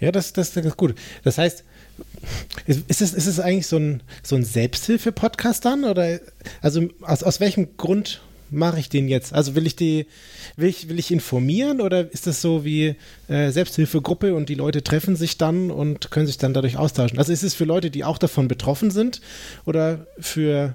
Ja, 0.00 0.12
das, 0.12 0.32
das, 0.32 0.52
das 0.52 0.64
ist 0.64 0.76
gut. 0.76 0.94
Das 1.22 1.38
heißt, 1.38 1.64
ist 2.66 3.02
es, 3.02 3.14
ist 3.14 3.26
es 3.26 3.40
eigentlich 3.40 3.66
so 3.66 3.76
ein, 3.76 4.02
so 4.22 4.36
ein 4.36 4.44
Selbsthilfe-Podcast 4.44 5.64
dann? 5.64 5.84
Oder 5.84 6.20
also 6.60 6.88
aus, 7.02 7.22
aus 7.22 7.40
welchem 7.40 7.76
Grund 7.76 8.22
mache 8.50 8.78
ich 8.78 8.88
den 8.88 9.08
jetzt? 9.08 9.32
Also 9.32 9.54
will 9.54 9.66
ich 9.66 9.76
die, 9.76 10.06
will 10.56 10.68
ich, 10.68 10.88
will 10.88 10.98
ich 10.98 11.10
informieren 11.10 11.80
oder 11.80 12.10
ist 12.12 12.26
das 12.26 12.40
so 12.40 12.64
wie 12.64 12.96
äh, 13.28 13.50
Selbsthilfegruppe 13.50 14.34
und 14.34 14.48
die 14.48 14.54
Leute 14.54 14.82
treffen 14.82 15.16
sich 15.16 15.38
dann 15.38 15.70
und 15.70 16.10
können 16.10 16.26
sich 16.26 16.38
dann 16.38 16.54
dadurch 16.54 16.76
austauschen? 16.76 17.18
Also 17.18 17.32
ist 17.32 17.42
es 17.42 17.54
für 17.54 17.64
Leute, 17.64 17.90
die 17.90 18.04
auch 18.04 18.18
davon 18.18 18.48
betroffen 18.48 18.90
sind 18.90 19.20
oder 19.64 20.06
für 20.18 20.74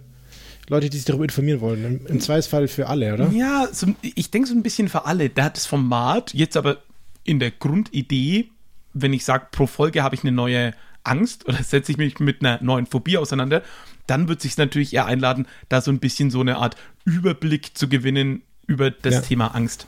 Leute, 0.68 0.90
die 0.90 0.98
sich 0.98 1.06
darüber 1.06 1.24
informieren 1.24 1.62
wollen? 1.62 2.06
Im, 2.08 2.20
Zweifelsfall 2.20 2.68
für 2.68 2.88
alle, 2.88 3.14
oder? 3.14 3.32
Ja, 3.32 3.68
so, 3.72 3.88
ich 4.02 4.30
denke 4.30 4.48
so 4.48 4.54
ein 4.54 4.64
bisschen 4.64 4.88
für 4.88 5.06
alle. 5.06 5.30
Da 5.30 5.46
hat 5.46 5.58
das 5.58 5.66
Format 5.66 6.34
jetzt 6.34 6.58
aber 6.58 6.78
in 7.24 7.40
der 7.40 7.52
Grundidee 7.52 8.50
wenn 8.94 9.14
ich 9.14 9.26
sage, 9.26 9.48
pro 9.52 9.68
Folge 9.68 10.04
habe 10.04 10.16
ich 10.16 10.24
eine 10.24 10.32
neue 10.32 10.74
Angst 11.04 11.48
oder 11.48 11.62
setze 11.64 11.92
ich 11.92 11.98
mich 11.98 12.20
mit 12.20 12.42
einer 12.42 12.62
neuen 12.62 12.86
Phobie 12.86 13.18
auseinander, 13.18 13.64
dann 14.08 14.28
wird 14.28 14.42
sich 14.42 14.58
natürlich 14.58 14.94
eher 14.94 15.06
einladen, 15.06 15.48
da 15.70 15.82
so 15.82 15.92
ein 15.92 16.00
bisschen 16.00 16.32
so 16.32 16.42
eine 16.42 16.58
Art 16.58 16.76
Überblick 17.06 17.78
zu 17.78 17.88
gewinnen 17.88 18.42
über 18.68 18.92
das 18.92 19.16
ja. 19.16 19.22
Thema 19.22 19.56
Angst. 19.56 19.88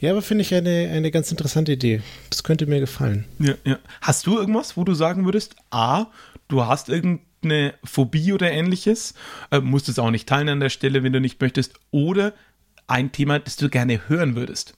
Ja, 0.00 0.10
aber 0.10 0.22
finde 0.22 0.42
ich 0.42 0.54
eine, 0.54 0.90
eine 0.92 1.10
ganz 1.10 1.30
interessante 1.30 1.72
Idee. 1.72 2.02
Das 2.30 2.42
könnte 2.42 2.66
mir 2.66 2.80
gefallen. 2.80 3.24
Ja, 3.38 3.54
ja. 3.64 3.78
Hast 4.00 4.26
du 4.26 4.36
irgendwas, 4.36 4.76
wo 4.76 4.84
du 4.84 4.94
sagen 4.94 5.24
würdest, 5.24 5.56
A, 5.70 6.06
du 6.48 6.66
hast 6.66 6.88
irgendeine 6.88 7.74
Phobie 7.82 8.32
oder 8.32 8.50
ähnliches, 8.50 9.14
äh, 9.50 9.60
musst 9.60 9.88
es 9.88 9.98
auch 9.98 10.10
nicht 10.10 10.28
teilen 10.28 10.48
an 10.50 10.60
der 10.60 10.68
Stelle, 10.68 11.02
wenn 11.02 11.12
du 11.12 11.20
nicht 11.20 11.40
möchtest, 11.40 11.74
oder 11.90 12.34
ein 12.86 13.10
Thema, 13.10 13.38
das 13.38 13.56
du 13.56 13.70
gerne 13.70 14.08
hören 14.08 14.36
würdest? 14.36 14.74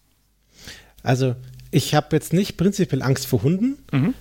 Also, 1.03 1.35
ich 1.71 1.95
habe 1.95 2.17
jetzt 2.17 2.33
nicht 2.33 2.57
prinzipiell 2.57 3.03
Angst 3.03 3.27
vor 3.27 3.43
Hunden, 3.43 3.79
mhm. 3.93 4.15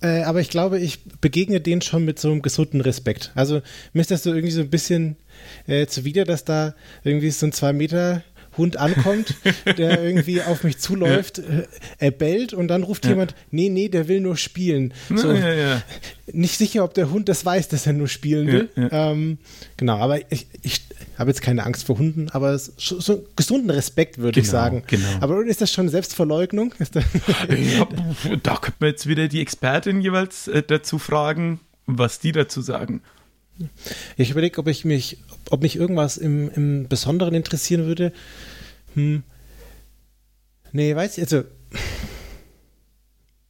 äh, 0.00 0.22
aber 0.22 0.40
ich 0.40 0.50
glaube, 0.50 0.78
ich 0.78 1.04
begegne 1.20 1.60
denen 1.60 1.82
schon 1.82 2.04
mit 2.04 2.18
so 2.18 2.30
einem 2.30 2.42
gesunden 2.42 2.80
Respekt. 2.80 3.32
Also 3.34 3.62
mir 3.92 4.00
ist 4.00 4.10
das 4.10 4.22
so 4.22 4.30
irgendwie 4.30 4.52
so 4.52 4.60
ein 4.60 4.70
bisschen 4.70 5.16
äh, 5.66 5.86
zuwider, 5.86 6.24
dass 6.24 6.44
da 6.44 6.74
irgendwie 7.04 7.30
so 7.30 7.46
ein 7.46 7.52
zwei 7.52 7.72
Meter 7.72 8.22
Hund 8.58 8.76
ankommt, 8.76 9.34
der 9.78 10.02
irgendwie 10.04 10.42
auf 10.42 10.64
mich 10.64 10.78
zuläuft, 10.78 11.38
ja. 11.38 11.44
Äh, 11.44 11.68
er 11.98 12.10
bellt 12.10 12.52
und 12.52 12.68
dann 12.68 12.82
ruft 12.82 13.04
ja. 13.04 13.12
jemand, 13.12 13.34
nee, 13.50 13.68
nee, 13.68 13.88
der 13.88 14.08
will 14.08 14.20
nur 14.20 14.36
spielen. 14.36 14.92
So, 15.14 15.32
ja, 15.32 15.82
nicht 16.32 16.58
sicher, 16.58 16.84
ob 16.84 16.94
der 16.94 17.10
Hund 17.10 17.28
das 17.28 17.44
weiß, 17.44 17.68
dass 17.68 17.86
er 17.86 17.94
nur 17.94 18.08
spielen 18.08 18.46
will. 18.48 18.68
Ähm, 18.90 19.38
genau, 19.76 19.98
aber 19.98 20.20
ich, 20.30 20.46
ich 20.62 20.82
habe 21.18 21.30
jetzt 21.30 21.42
keine 21.42 21.64
Angst 21.64 21.86
vor 21.86 21.98
Hunden, 21.98 22.28
aber 22.30 22.56
so 22.58 23.12
einen 23.12 23.22
gesunden 23.34 23.70
Respekt, 23.70 24.18
würde 24.18 24.34
genau, 24.34 24.44
ich 24.44 24.50
sagen. 24.50 24.82
Genau. 24.86 25.08
Aber 25.20 25.44
ist 25.44 25.60
das 25.60 25.72
schon 25.72 25.88
Selbstverleugnung? 25.88 26.74
ja, 26.78 27.88
da 28.42 28.56
könnte 28.56 28.76
man 28.80 28.90
jetzt 28.90 29.06
wieder 29.08 29.28
die 29.28 29.40
Expertin 29.40 30.00
jeweils 30.00 30.48
äh, 30.48 30.62
dazu 30.62 30.98
fragen, 30.98 31.60
was 31.86 32.20
die 32.20 32.32
dazu 32.32 32.60
sagen. 32.60 33.02
Ich 34.16 34.30
überlege, 34.30 34.58
ob 34.58 34.68
ich 34.68 34.84
mich, 34.84 35.18
ob 35.50 35.62
mich 35.62 35.76
irgendwas 35.76 36.16
im, 36.16 36.50
im 36.50 36.88
Besonderen 36.88 37.34
interessieren 37.34 37.86
würde. 37.86 38.12
Hm. 38.94 39.22
Nee, 40.72 40.94
weiß 40.94 41.18
ich, 41.18 41.24
also. 41.24 41.44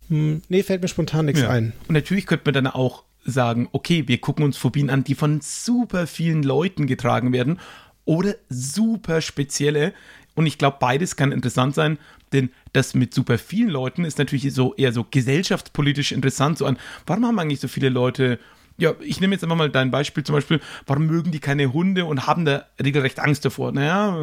Hm, 0.09 0.43
nee, 0.49 0.63
fällt 0.63 0.83
mir 0.83 0.89
spontan 0.89 1.27
nichts 1.27 1.43
ja. 1.43 1.51
ein. 1.51 1.73
Und 1.87 1.95
natürlich 1.95 2.27
könnte 2.27 2.45
man 2.47 2.55
dann 2.55 2.67
auch 2.67 3.05
sagen, 3.25 3.69
okay, 3.73 4.09
wir 4.09 4.19
gucken 4.19 4.45
uns 4.45 4.57
Phobien 4.57 4.91
an, 4.91 5.05
die 5.05 5.15
von 5.15 5.41
super 5.43 6.07
vielen 6.07 6.43
Leuten 6.43 6.87
getragen 6.87 7.33
werden 7.33 7.61
oder 8.05 8.35
super 8.49 9.21
spezielle. 9.21 9.93
Und 10.35 10.47
ich 10.47 10.57
glaube, 10.57 10.79
beides 10.81 11.17
kann 11.17 11.33
interessant 11.33 11.75
sein, 11.75 11.99
denn 12.33 12.51
das 12.73 12.95
mit 12.95 13.13
super 13.13 13.39
vielen 13.39 13.69
Leuten 13.69 14.05
ist 14.05 14.19
natürlich 14.19 14.53
so 14.55 14.75
eher 14.75 14.93
so 14.93 15.05
gesellschaftspolitisch 15.05 16.13
interessant. 16.13 16.59
So 16.59 16.67
an, 16.67 16.79
warum 17.07 17.27
haben 17.27 17.39
eigentlich 17.39 17.61
so 17.61 17.69
viele 17.69 17.89
Leute 17.89 18.39
ja, 18.79 18.95
ich 19.01 19.21
nehme 19.21 19.35
jetzt 19.35 19.43
einfach 19.43 19.57
mal 19.57 19.71
dein 19.71 19.91
Beispiel 19.91 20.25
zum 20.25 20.35
Beispiel, 20.35 20.61
warum 20.87 21.07
mögen 21.07 21.33
die 21.33 21.41
keine 21.41 21.73
Hunde 21.73 22.05
und 22.05 22.27
haben 22.27 22.45
da 22.45 22.67
regelrecht 22.83 23.19
Angst 23.21 23.45
davor? 23.45 23.73
Naja, 23.73 24.17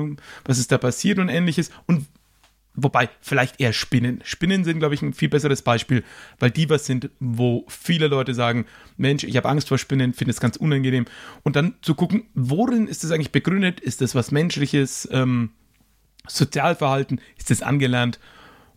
was 0.45 0.57
ist 0.57 0.71
da 0.71 0.77
passiert 0.77 1.19
und 1.19 1.29
ähnliches? 1.29 1.71
Und 1.85 2.07
Wobei, 2.77 3.09
vielleicht 3.21 3.61
eher 3.61 3.71
Spinnen. 3.71 4.19
Spinnen 4.25 4.65
sind, 4.65 4.79
glaube 4.79 4.95
ich, 4.95 5.01
ein 5.01 5.13
viel 5.13 5.29
besseres 5.29 5.61
Beispiel, 5.61 6.03
weil 6.39 6.51
die 6.51 6.69
was 6.69 6.85
sind, 6.85 7.09
wo 7.19 7.65
viele 7.69 8.07
Leute 8.07 8.33
sagen, 8.33 8.65
Mensch, 8.97 9.23
ich 9.23 9.37
habe 9.37 9.47
Angst 9.47 9.69
vor 9.69 9.77
Spinnen, 9.77 10.13
finde 10.13 10.31
es 10.31 10.41
ganz 10.41 10.57
unangenehm. 10.57 11.05
Und 11.43 11.55
dann 11.55 11.75
zu 11.81 11.95
gucken, 11.95 12.25
worin 12.33 12.87
ist 12.87 13.05
das 13.05 13.11
eigentlich 13.11 13.31
begründet? 13.31 13.79
Ist 13.79 14.01
das 14.01 14.13
was 14.13 14.31
Menschliches? 14.31 15.07
Ähm, 15.11 15.51
Sozialverhalten? 16.27 17.21
Ist 17.37 17.49
das 17.49 17.61
angelernt? 17.61 18.19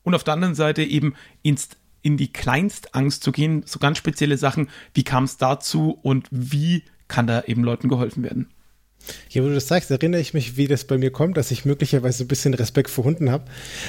Und 0.05 0.15
auf 0.15 0.23
der 0.23 0.35
anderen 0.35 0.55
Seite 0.55 0.85
eben 0.85 1.15
ins, 1.43 1.71
in 2.09 2.17
die 2.17 2.33
Kleinstangst 2.33 3.23
zu 3.23 3.33
gehen, 3.33 3.65
so 3.67 3.79
ganz 3.79 3.99
spezielle 3.99 4.39
Sachen. 4.39 4.71
Wie 4.95 5.05
kam 5.05 5.25
es 5.25 5.37
dazu 5.37 5.99
und 6.03 6.27
wie 6.31 6.85
kann 7.07 7.27
da 7.27 7.43
eben 7.47 7.63
Leuten 7.63 7.91
geholfen 7.91 8.23
werden? 8.23 8.49
Ja, 9.29 9.43
wo 9.43 9.49
du 9.49 9.55
das 9.55 9.69
sagst, 9.69 9.91
erinnere 9.91 10.23
ich 10.23 10.33
mich, 10.33 10.57
wie 10.57 10.67
das 10.67 10.85
bei 10.85 10.97
mir 10.97 11.11
kommt, 11.11 11.37
dass 11.37 11.51
ich 11.51 11.67
möglicherweise 11.67 12.25
ein 12.25 12.29
bisschen 12.29 12.55
Respekt 12.55 12.89
vor 12.89 13.05
Hunden 13.05 13.31
habe. 13.31 13.45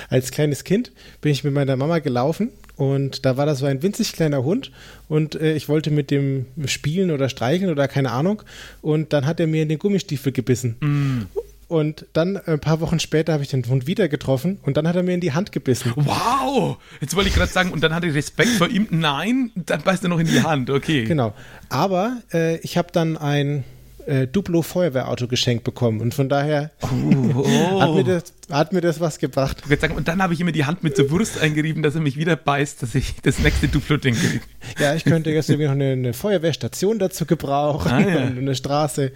Als 0.09 0.31
kleines 0.31 0.65
Kind 0.65 0.91
bin 1.21 1.31
ich 1.31 1.45
mit 1.45 1.53
meiner 1.53 1.77
Mama 1.77 1.99
gelaufen 1.99 2.49
und 2.75 3.25
da 3.25 3.37
war 3.37 3.45
das 3.45 3.59
so 3.59 3.65
ein 3.65 3.81
winzig 3.81 4.11
kleiner 4.11 4.43
Hund 4.43 4.71
und 5.07 5.35
äh, 5.35 5.53
ich 5.53 5.69
wollte 5.69 5.89
mit 5.89 6.11
dem 6.11 6.45
spielen 6.65 7.09
oder 7.09 7.29
streicheln 7.29 7.71
oder 7.71 7.87
keine 7.87 8.11
Ahnung 8.11 8.43
und 8.81 9.13
dann 9.13 9.25
hat 9.25 9.39
er 9.39 9.47
mir 9.47 9.63
in 9.63 9.69
den 9.69 9.79
Gummistiefel 9.79 10.33
gebissen. 10.33 10.75
Mm. 10.81 11.39
Und 11.69 12.07
dann 12.13 12.35
äh, 12.35 12.41
ein 12.47 12.59
paar 12.59 12.81
Wochen 12.81 12.99
später 12.99 13.31
habe 13.31 13.43
ich 13.43 13.49
den 13.49 13.63
Hund 13.65 13.85
wieder 13.85 14.09
getroffen 14.09 14.57
und 14.63 14.75
dann 14.75 14.87
hat 14.87 14.95
er 14.95 15.03
mir 15.03 15.13
in 15.13 15.21
die 15.21 15.33
Hand 15.33 15.51
gebissen. 15.51 15.93
Wow! 15.95 16.77
Jetzt 16.99 17.15
wollte 17.15 17.29
ich 17.29 17.35
gerade 17.35 17.51
sagen, 17.51 17.71
und 17.71 17.81
dann 17.81 17.93
hatte 17.93 18.07
ich 18.07 18.15
Respekt 18.15 18.49
vor 18.49 18.67
ihm. 18.67 18.87
Nein, 18.89 19.51
dann 19.55 19.83
beißt 19.83 20.03
er 20.03 20.09
noch 20.09 20.19
in 20.19 20.25
die 20.25 20.41
Hand. 20.41 20.71
Okay. 20.71 21.05
Genau. 21.05 21.33
Aber 21.69 22.17
äh, 22.33 22.57
ich 22.57 22.75
habe 22.75 22.89
dann 22.91 23.17
ein 23.17 23.63
äh, 24.07 24.25
Duplo 24.25 24.63
Feuerwehrauto 24.63 25.27
geschenkt 25.27 25.63
bekommen 25.63 26.01
und 26.01 26.15
von 26.15 26.27
daher 26.27 26.71
oh. 26.81 27.79
hat, 27.79 27.93
mir 27.93 28.03
das, 28.03 28.33
hat 28.49 28.73
mir 28.73 28.81
das 28.81 28.99
was 28.99 29.19
gebracht. 29.19 29.63
Und 29.95 30.07
dann 30.07 30.23
habe 30.23 30.33
ich 30.33 30.39
ihm 30.39 30.51
die 30.51 30.65
Hand 30.65 30.83
mit 30.83 30.95
zur 30.95 31.11
Wurst 31.11 31.39
eingerieben, 31.39 31.83
dass 31.83 31.93
er 31.93 32.01
mich 32.01 32.17
wieder 32.17 32.35
beißt, 32.35 32.81
dass 32.81 32.95
ich 32.95 33.15
das 33.21 33.37
nächste 33.37 33.67
Duplo-Ding 33.67 34.15
kriege. 34.15 34.41
Ja, 34.79 34.95
ich 34.95 35.03
könnte 35.03 35.29
jetzt 35.29 35.49
irgendwie 35.49 35.67
noch 35.67 35.73
eine, 35.73 35.91
eine, 35.91 36.13
Feuerwehrstation 36.13 36.97
dazu 36.97 37.27
gebrauchen 37.27 37.91
ah, 37.91 37.99
ja. 37.99 38.23
und 38.27 38.39
eine 38.39 38.55
Straße. 38.55 39.11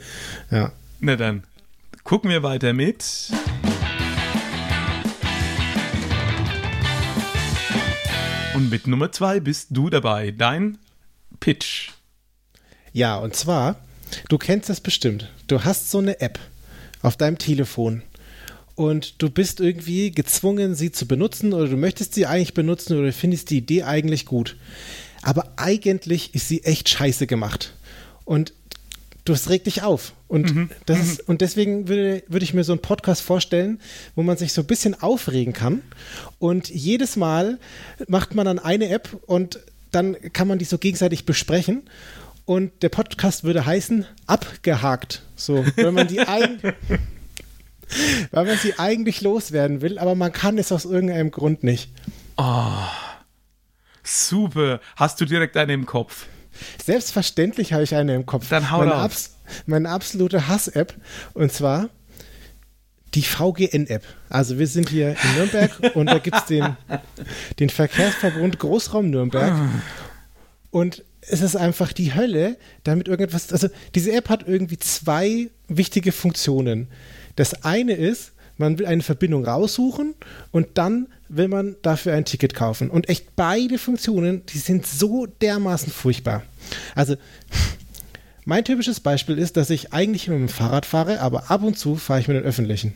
Ja. 0.51 0.72
Na 1.00 1.15
dann, 1.15 1.43
gucken 2.03 2.29
wir 2.29 2.43
weiter 2.43 2.74
mit. 2.74 3.31
Und 8.55 8.69
mit 8.69 8.88
Nummer 8.88 9.12
zwei 9.12 9.39
bist 9.39 9.67
du 9.72 9.89
dabei. 9.89 10.31
Dein 10.31 10.77
Pitch. 11.39 11.89
Ja, 12.91 13.17
und 13.17 13.36
zwar 13.36 13.77
Du 14.29 14.38
kennst 14.38 14.69
das 14.69 14.81
bestimmt. 14.81 15.29
Du 15.48 15.63
hast 15.63 15.91
so 15.91 16.00
eine 16.00 16.19
App 16.22 16.39
auf 17.01 17.17
deinem 17.17 17.38
Telefon 17.38 18.03
und 18.75 19.22
du 19.22 19.29
bist 19.29 19.60
irgendwie 19.60 20.12
gezwungen, 20.12 20.75
sie 20.75 20.91
zu 20.91 21.07
benutzen 21.07 21.53
oder 21.53 21.67
du 21.67 21.77
möchtest 21.77 22.13
sie 22.13 22.25
eigentlich 22.25 22.53
benutzen 22.53 22.98
oder 22.98 23.12
findest 23.12 23.50
die 23.50 23.57
Idee 23.57 23.83
eigentlich 23.83 24.25
gut. 24.25 24.55
Aber 25.22 25.53
eigentlich 25.57 26.35
ist 26.35 26.48
sie 26.48 26.63
echt 26.63 26.89
scheiße 26.89 27.27
gemacht. 27.27 27.74
Und 28.25 28.53
du 29.25 29.33
es 29.33 29.50
regt 29.50 29.68
dich 29.68 29.83
auf. 29.83 30.14
Und, 30.27 30.53
mhm. 30.53 30.70
das 30.86 31.00
ist, 31.00 31.20
mhm. 31.20 31.25
und 31.27 31.42
deswegen 31.42 31.88
würde, 31.88 32.24
würde 32.27 32.44
ich 32.44 32.53
mir 32.53 32.64
so 32.64 32.74
einen 32.74 32.81
Podcast 32.81 33.22
vorstellen, 33.22 33.79
wo 34.16 34.24
man 34.24 34.38
sich 34.38 34.53
so 34.53 34.62
ein 34.62 34.68
bisschen 34.68 35.01
aufregen 35.01 35.53
kann. 35.53 35.81
Und 36.40 36.70
jedes 36.70 37.16
Mal 37.16 37.59
macht 38.07 38.36
man 38.36 38.46
dann 38.46 38.59
eine 38.59 38.90
App 38.90 39.18
und 39.25 39.59
dann 39.92 40.18
kann 40.33 40.48
man 40.48 40.59
die 40.59 40.66
so 40.66 40.77
gegenseitig 40.77 41.25
besprechen. 41.25 41.83
Und 42.46 42.72
der 42.83 42.90
Podcast 42.90 43.44
würde 43.44 43.66
heißen 43.66 44.05
Abgehakt. 44.27 45.24
So, 45.36 45.66
wenn 45.75 45.94
man 45.94 46.07
die 46.07 46.20
ein 46.27 46.59
weil 48.31 48.46
man 48.46 48.57
sie 48.57 48.77
eigentlich 48.79 49.22
loswerden 49.22 49.81
will, 49.81 50.00
aber 50.00 50.16
man 50.16 50.31
kann 50.31 50.57
es 50.57 50.72
aus 50.72 50.86
irgendeinem 50.86 51.31
Grund 51.31 51.64
nicht. 51.64 51.92
Oh, 52.38 52.72
super. 54.03 54.79
Hast 54.96 55.22
du 55.22 55.25
direkt 55.25 55.55
eine 55.57 55.74
im 55.74 55.86
Kopf? 55.86 56.27
Selbstverständlich 56.83 57.74
habe 57.74 57.83
ich 57.83 57.96
eine 57.96 58.16
im 58.16 58.25
Kopf. 58.25 58.50
Dann 58.50 58.72
hau 58.72 58.79
meine, 58.79 58.96
Abs 58.96 59.37
meine 59.66 59.89
absolute 59.89 60.48
Hass-App. 60.48 60.94
Und 61.33 61.51
zwar 61.51 61.89
die 63.13 63.24
VGN-App. 63.24 64.03
Also 64.29 64.57
wir 64.57 64.68
sind 64.68 64.89
hier 64.89 65.09
in 65.09 65.35
Nürnberg 65.37 65.72
und 65.96 66.07
da 66.07 66.18
gibt 66.18 66.37
es 66.37 66.46
den, 66.46 66.75
den 67.59 67.70
Verkehrsverbund 67.70 68.59
Großraum 68.59 69.09
Nürnberg. 69.09 69.51
Ah. 69.51 69.70
Und 70.72 71.03
es 71.22 71.42
ist 71.42 71.55
einfach 71.55 71.94
die 71.94 72.16
Hölle, 72.16 72.57
damit 72.83 73.07
irgendetwas. 73.07 73.51
Also, 73.51 73.70
diese 73.96 74.11
App 74.11 74.29
hat 74.29 74.48
irgendwie 74.48 74.77
zwei 74.77 75.50
wichtige 75.68 76.11
Funktionen. 76.11 76.87
Das 77.35 77.63
eine 77.63 77.94
ist, 77.94 78.33
man 78.57 78.77
will 78.79 78.85
eine 78.85 79.03
Verbindung 79.03 79.46
raussuchen 79.46 80.13
und 80.51 80.68
dann 80.75 81.07
will 81.29 81.48
man 81.48 81.75
dafür 81.81 82.13
ein 82.13 82.25
Ticket 82.25 82.53
kaufen. 82.53 82.89
Und 82.89 83.09
echt 83.09 83.35
beide 83.35 83.77
Funktionen, 83.77 84.46
die 84.48 84.59
sind 84.59 84.85
so 84.85 85.25
dermaßen 85.25 85.92
furchtbar. 85.92 86.44
Also, 86.96 87.16
mein 88.46 88.66
typisches 88.66 89.00
Beispiel 89.00 89.37
ist, 89.37 89.57
dass 89.57 89.70
ich 89.70 89.94
eigentlich 89.94 90.27
mit 90.27 90.37
dem 90.37 90.50
Fahrrad 90.50 90.85
fahre, 90.85 91.22
aber 91.22 91.50
ab 91.50 91.63
und 91.63 91.77
zu 91.77 91.96
fahre 91.96 92.20
ich 92.20 92.27
mit 92.27 92.37
den 92.37 92.44
Öffentlichen. 92.44 92.96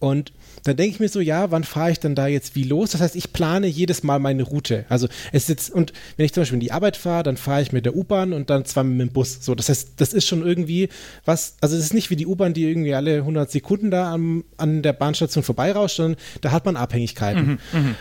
Und 0.00 0.32
dann 0.64 0.76
denke 0.76 0.94
ich 0.94 1.00
mir 1.00 1.08
so, 1.08 1.20
ja, 1.20 1.50
wann 1.50 1.64
fahre 1.64 1.90
ich 1.90 1.98
dann 1.98 2.14
da 2.14 2.26
jetzt 2.26 2.54
wie 2.54 2.62
los? 2.64 2.90
Das 2.90 3.00
heißt, 3.00 3.16
ich 3.16 3.32
plane 3.32 3.66
jedes 3.66 4.02
Mal 4.02 4.18
meine 4.18 4.44
Route. 4.44 4.84
Also 4.88 5.08
es 5.32 5.48
ist 5.48 5.70
und 5.70 5.92
wenn 6.16 6.26
ich 6.26 6.32
zum 6.32 6.42
Beispiel 6.42 6.56
in 6.56 6.60
die 6.60 6.72
Arbeit 6.72 6.96
fahre, 6.96 7.24
dann 7.24 7.36
fahre 7.36 7.62
ich 7.62 7.72
mit 7.72 7.84
der 7.84 7.96
U-Bahn 7.96 8.32
und 8.32 8.50
dann 8.50 8.64
zweimal 8.64 8.94
mit 8.94 9.08
dem 9.08 9.12
Bus. 9.12 9.38
So, 9.40 9.54
das 9.54 9.68
heißt, 9.68 9.92
das 9.96 10.12
ist 10.12 10.26
schon 10.26 10.46
irgendwie 10.46 10.88
was, 11.24 11.56
also 11.60 11.76
es 11.76 11.82
ist 11.82 11.94
nicht 11.94 12.10
wie 12.10 12.16
die 12.16 12.26
U-Bahn, 12.26 12.54
die 12.54 12.64
irgendwie 12.64 12.94
alle 12.94 13.16
100 13.16 13.50
Sekunden 13.50 13.90
da 13.90 14.12
am, 14.12 14.44
an 14.56 14.82
der 14.82 14.92
Bahnstation 14.92 15.42
vorbeirauscht, 15.42 15.96
sondern 15.96 16.20
da 16.40 16.52
hat 16.52 16.64
man 16.64 16.76
Abhängigkeiten. 16.76 17.46
Mhm, 17.46 17.58
mh. 17.72 17.94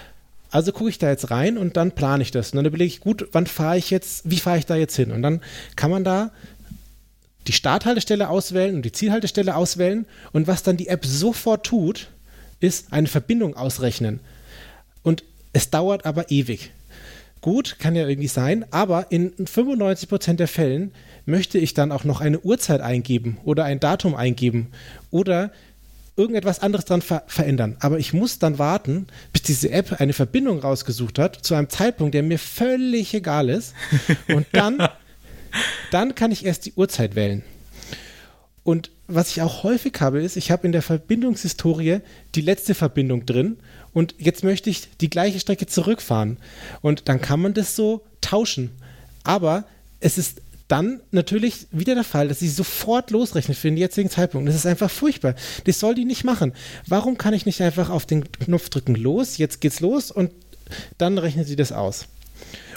Also 0.49 0.71
gucke 0.71 0.89
ich 0.89 0.97
da 0.97 1.09
jetzt 1.09 1.29
rein 1.29 1.57
und 1.57 1.75
dann 1.75 1.91
plane 1.91 2.23
ich 2.23 2.31
das. 2.31 2.51
Und 2.51 2.57
dann 2.57 2.65
überlege 2.65 2.87
ich, 2.87 3.01
gut, 3.01 3.27
wann 3.33 3.47
fahre 3.47 3.77
ich 3.77 3.89
jetzt, 3.89 4.29
wie 4.29 4.37
fahre 4.37 4.57
ich 4.57 4.65
da 4.65 4.75
jetzt 4.75 4.95
hin? 4.95 5.11
Und 5.11 5.21
dann 5.21 5.41
kann 5.75 5.91
man 5.91 6.03
da 6.03 6.31
die 7.47 7.53
Starthaltestelle 7.53 8.29
auswählen 8.29 8.75
und 8.75 8.83
die 8.83 8.91
Zielhaltestelle 8.91 9.55
auswählen. 9.55 10.05
Und 10.33 10.47
was 10.47 10.63
dann 10.63 10.77
die 10.77 10.87
App 10.87 11.05
sofort 11.05 11.65
tut, 11.65 12.09
ist 12.59 12.91
eine 12.91 13.07
Verbindung 13.07 13.55
ausrechnen. 13.55 14.19
Und 15.03 15.23
es 15.53 15.69
dauert 15.69 16.05
aber 16.05 16.31
ewig. 16.31 16.71
Gut, 17.41 17.77
kann 17.79 17.95
ja 17.95 18.07
irgendwie 18.07 18.27
sein, 18.27 18.65
aber 18.71 19.11
in 19.11 19.31
95% 19.33 20.33
der 20.33 20.47
Fällen 20.47 20.91
möchte 21.25 21.59
ich 21.59 21.73
dann 21.73 21.91
auch 21.91 22.03
noch 22.03 22.19
eine 22.19 22.39
Uhrzeit 22.39 22.81
eingeben 22.81 23.37
oder 23.43 23.63
ein 23.63 23.79
Datum 23.79 24.15
eingeben 24.15 24.67
oder 25.11 25.51
irgendetwas 26.17 26.61
anderes 26.61 26.85
dran 26.85 27.01
ver 27.01 27.23
verändern. 27.27 27.77
Aber 27.79 27.99
ich 27.99 28.11
muss 28.11 28.39
dann 28.39 28.57
warten, 28.57 29.07
bis 29.31 29.43
diese 29.43 29.69
App 29.71 30.01
eine 30.01 30.13
Verbindung 30.13 30.59
rausgesucht 30.59 31.19
hat, 31.19 31.35
zu 31.45 31.53
einem 31.53 31.69
Zeitpunkt, 31.69 32.15
der 32.15 32.23
mir 32.23 32.39
völlig 32.39 33.13
egal 33.13 33.49
ist. 33.49 33.75
Und 34.27 34.47
dann, 34.51 34.79
dann 35.91 36.15
kann 36.15 36.31
ich 36.31 36.45
erst 36.45 36.65
die 36.65 36.73
Uhrzeit 36.73 37.15
wählen. 37.15 37.43
Und 38.63 38.91
was 39.07 39.29
ich 39.29 39.41
auch 39.41 39.63
häufig 39.63 39.93
habe, 40.01 40.21
ist, 40.21 40.35
ich 40.35 40.51
habe 40.51 40.65
in 40.65 40.73
der 40.73 40.81
Verbindungshistorie 40.81 41.99
die 42.35 42.41
letzte 42.41 42.75
Verbindung 42.75 43.25
drin 43.25 43.57
und 43.93 44.15
jetzt 44.17 44.43
möchte 44.43 44.69
ich 44.69 44.89
die 44.97 45.09
gleiche 45.09 45.39
Strecke 45.39 45.65
zurückfahren. 45.65 46.37
Und 46.81 47.07
dann 47.07 47.21
kann 47.21 47.39
man 47.39 47.53
das 47.53 47.75
so 47.75 48.03
tauschen. 48.19 48.71
Aber 49.23 49.63
es 50.01 50.17
ist 50.17 50.41
dann 50.67 50.99
natürlich 51.11 51.67
wieder 51.71 51.95
der 51.95 52.03
Fall, 52.03 52.27
dass 52.27 52.39
sie 52.39 52.49
sofort 52.49 53.11
losrechnet 53.11 53.57
für 53.57 53.69
den 53.69 53.77
jetzigen 53.77 54.09
Zeitpunkt. 54.09 54.49
Das 54.49 54.55
ist 54.55 54.65
einfach 54.65 54.91
furchtbar. 54.91 55.35
Das 55.63 55.79
soll 55.79 55.95
die 55.95 56.05
nicht 56.05 56.25
machen. 56.25 56.53
Warum 56.85 57.17
kann 57.17 57.33
ich 57.33 57.45
nicht 57.45 57.61
einfach 57.61 57.89
auf 57.89 58.05
den 58.05 58.29
Knopf 58.31 58.69
drücken, 58.69 58.95
los, 58.95 59.37
jetzt 59.37 59.61
geht's 59.61 59.79
los 59.79 60.11
und 60.11 60.31
dann 60.97 61.17
rechnet 61.17 61.47
sie 61.47 61.55
das 61.55 61.71
aus? 61.71 62.07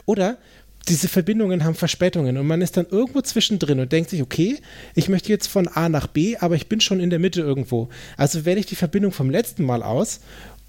Oder 0.07 0.39
diese 0.89 1.09
Verbindungen 1.09 1.65
haben 1.65 1.75
Verspätungen 1.75 2.37
und 2.37 2.47
man 2.47 2.63
ist 2.63 2.77
dann 2.77 2.87
irgendwo 2.91 3.21
zwischendrin 3.21 3.81
und 3.81 3.93
denkt 3.93 4.11
sich, 4.11 4.23
okay, 4.23 4.59
ich 4.95 5.09
möchte 5.09 5.29
jetzt 5.29 5.47
von 5.47 5.69
A 5.69 5.89
nach 5.89 6.07
B, 6.07 6.37
aber 6.39 6.57
ich 6.57 6.69
bin 6.69 6.81
schon 6.81 7.01
in 7.01 7.11
der 7.11 7.19
Mitte 7.19 7.41
irgendwo. 7.41 7.89
Also 8.17 8.45
wähle 8.45 8.61
ich 8.61 8.67
die 8.67 8.77
Verbindung 8.77 9.13
vom 9.13 9.31
letzten 9.31 9.65
Mal 9.65 9.83
aus 9.83 10.21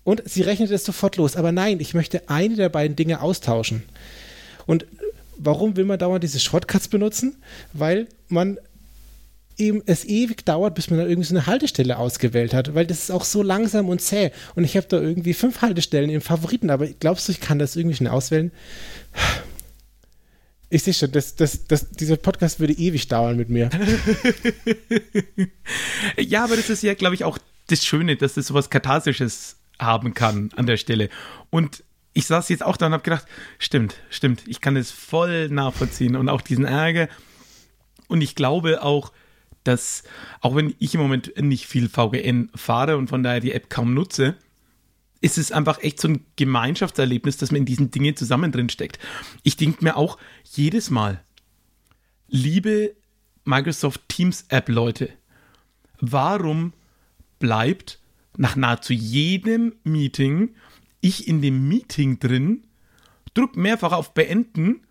und 0.04 0.22
sie 0.26 0.42
rechnet 0.42 0.72
es 0.72 0.84
sofort 0.84 1.18
los. 1.18 1.36
Aber 1.36 1.52
nein, 1.52 1.80
ich 1.80 1.94
möchte 1.94 2.30
eine 2.30 2.56
der 2.56 2.70
beiden 2.70 2.96
Dinge 2.96 3.22
austauschen. 3.22 3.84
Und 4.66 4.86
warum 5.38 5.76
will 5.76 5.86
man 5.86 6.00
dauernd 6.00 6.24
diese 6.24 6.40
Shortcuts 6.40 6.88
benutzen? 6.88 7.38
Weil 7.74 8.08
man 8.28 8.58
eben 9.58 9.84
es 9.86 10.06
ewig 10.06 10.46
dauert, 10.46 10.76
bis 10.76 10.90
man 10.90 11.00
dann 11.00 11.10
irgendwie 11.10 11.28
so 11.28 11.36
eine 11.36 11.46
Haltestelle 11.46 11.98
ausgewählt 11.98 12.54
hat, 12.54 12.74
weil 12.74 12.86
das 12.86 13.00
ist 13.00 13.12
auch 13.12 13.24
so 13.24 13.44
langsam 13.44 13.90
und 13.90 14.02
zäh. 14.02 14.32
Und 14.56 14.64
ich 14.64 14.76
habe 14.76 14.88
da 14.88 15.00
irgendwie 15.00 15.34
fünf 15.34 15.62
Haltestellen 15.62 16.10
im 16.10 16.22
Favoriten, 16.22 16.70
aber 16.70 16.88
glaubst 16.88 17.28
du, 17.28 17.32
ich 17.32 17.42
kann 17.42 17.60
das 17.60 17.76
irgendwie 17.76 17.96
schnell 17.96 18.12
auswählen? 18.12 18.52
Ich 20.74 20.84
sehe 20.84 20.94
schon, 20.94 21.12
das, 21.12 21.36
das, 21.36 21.66
das, 21.66 21.92
dieser 21.92 22.16
Podcast 22.16 22.62
würde 22.62 22.72
ewig 22.72 23.10
dauern 23.10 23.36
mit 23.36 23.50
mir. 23.50 23.70
ja, 26.18 26.46
aber 26.46 26.56
das 26.56 26.70
ist 26.70 26.82
ja, 26.82 26.94
glaube 26.94 27.14
ich, 27.14 27.26
auch 27.26 27.38
das 27.68 27.86
Schöne, 27.86 28.16
dass 28.16 28.36
das 28.36 28.48
sowas 28.48 28.70
Katharsisches 28.70 29.58
haben 29.80 30.14
kann 30.14 30.50
an 30.56 30.68
der 30.68 30.78
Stelle. 30.78 31.10
Und 31.50 31.84
ich 32.14 32.26
saß 32.26 32.48
jetzt 32.48 32.64
auch 32.64 32.78
da 32.78 32.86
und 32.86 32.94
habe 32.94 33.04
gedacht, 33.04 33.26
stimmt, 33.60 33.98
stimmt, 34.10 34.44
ich 34.48 34.62
kann 34.62 34.76
das 34.76 34.92
voll 34.92 35.50
nachvollziehen 35.50 36.16
und 36.16 36.30
auch 36.30 36.40
diesen 36.40 36.64
Ärger. 36.64 37.10
Und 38.08 38.22
ich 38.22 38.36
glaube 38.36 38.82
auch, 38.82 39.12
dass, 39.66 40.04
auch 40.40 40.56
wenn 40.56 40.74
ich 40.80 40.96
im 40.96 41.02
Moment 41.02 41.34
nicht 41.38 41.68
viel 41.68 41.90
VGN 41.90 42.50
fahre 42.56 42.96
und 42.96 43.10
von 43.10 43.24
daher 43.24 43.42
die 43.42 43.52
App 43.52 43.70
kaum 43.70 43.94
nutze, 43.94 44.38
ist 45.22 45.38
es 45.38 45.52
einfach 45.52 45.82
echt 45.82 46.02
so 46.02 46.08
ein 46.08 46.26
Gemeinschaftserlebnis, 46.36 47.38
dass 47.38 47.52
man 47.52 47.60
in 47.60 47.66
diesen 47.66 47.92
Dingen 47.92 48.16
zusammen 48.16 48.52
drin 48.52 48.70
steckt. 48.70 49.00
Ich 49.44 49.56
denke 49.56 49.84
mir 49.84 49.96
auch 49.96 50.18
jedes 50.44 50.90
Mal, 50.90 51.24
liebe 52.28 52.96
Microsoft 53.46 54.02
Teams 54.10 54.46
App 54.50 54.68
Leute, 54.68 55.10
warum 56.00 56.74
bleibt 57.40 58.00
nach 58.38 58.56
nahezu 58.56 58.94
jedem 58.94 59.76
Meeting 59.84 60.56
ich 61.02 61.28
in 61.28 61.42
dem 61.42 61.68
Meeting 61.68 62.20
drin, 62.20 62.64
drück 63.34 63.56
mehrfach 63.56 63.92
auf 63.92 64.14
Beenden, 64.14 64.82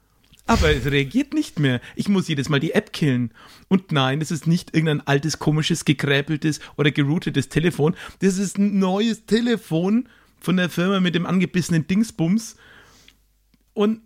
aber 0.47 0.75
es 0.75 0.87
reagiert 0.87 1.33
nicht 1.33 1.61
mehr. 1.61 1.81
Ich 1.95 2.09
muss 2.09 2.27
jedes 2.27 2.49
Mal 2.49 2.59
die 2.59 2.73
App 2.73 2.93
killen. 2.93 3.33
Und 3.69 3.93
nein, 3.93 4.21
es 4.21 4.33
ist 4.33 4.49
nicht 4.49 4.75
irgendein 4.75 5.07
altes, 5.07 5.39
komisches, 5.39 5.85
gekräpeltes 5.85 6.59
oder 6.77 6.91
geroutetes 6.91 7.49
Telefon. 7.49 7.95
Das 8.19 8.37
ist 8.37 8.59
ein 8.59 8.81
neues 8.81 9.27
Telefon 9.27 10.09
von 10.41 10.57
der 10.57 10.71
Firma 10.71 11.01
mit 11.01 11.15
dem 11.15 11.27
angebissenen 11.27 11.87
Dingsbums. 11.87 12.57
Und 13.75 14.01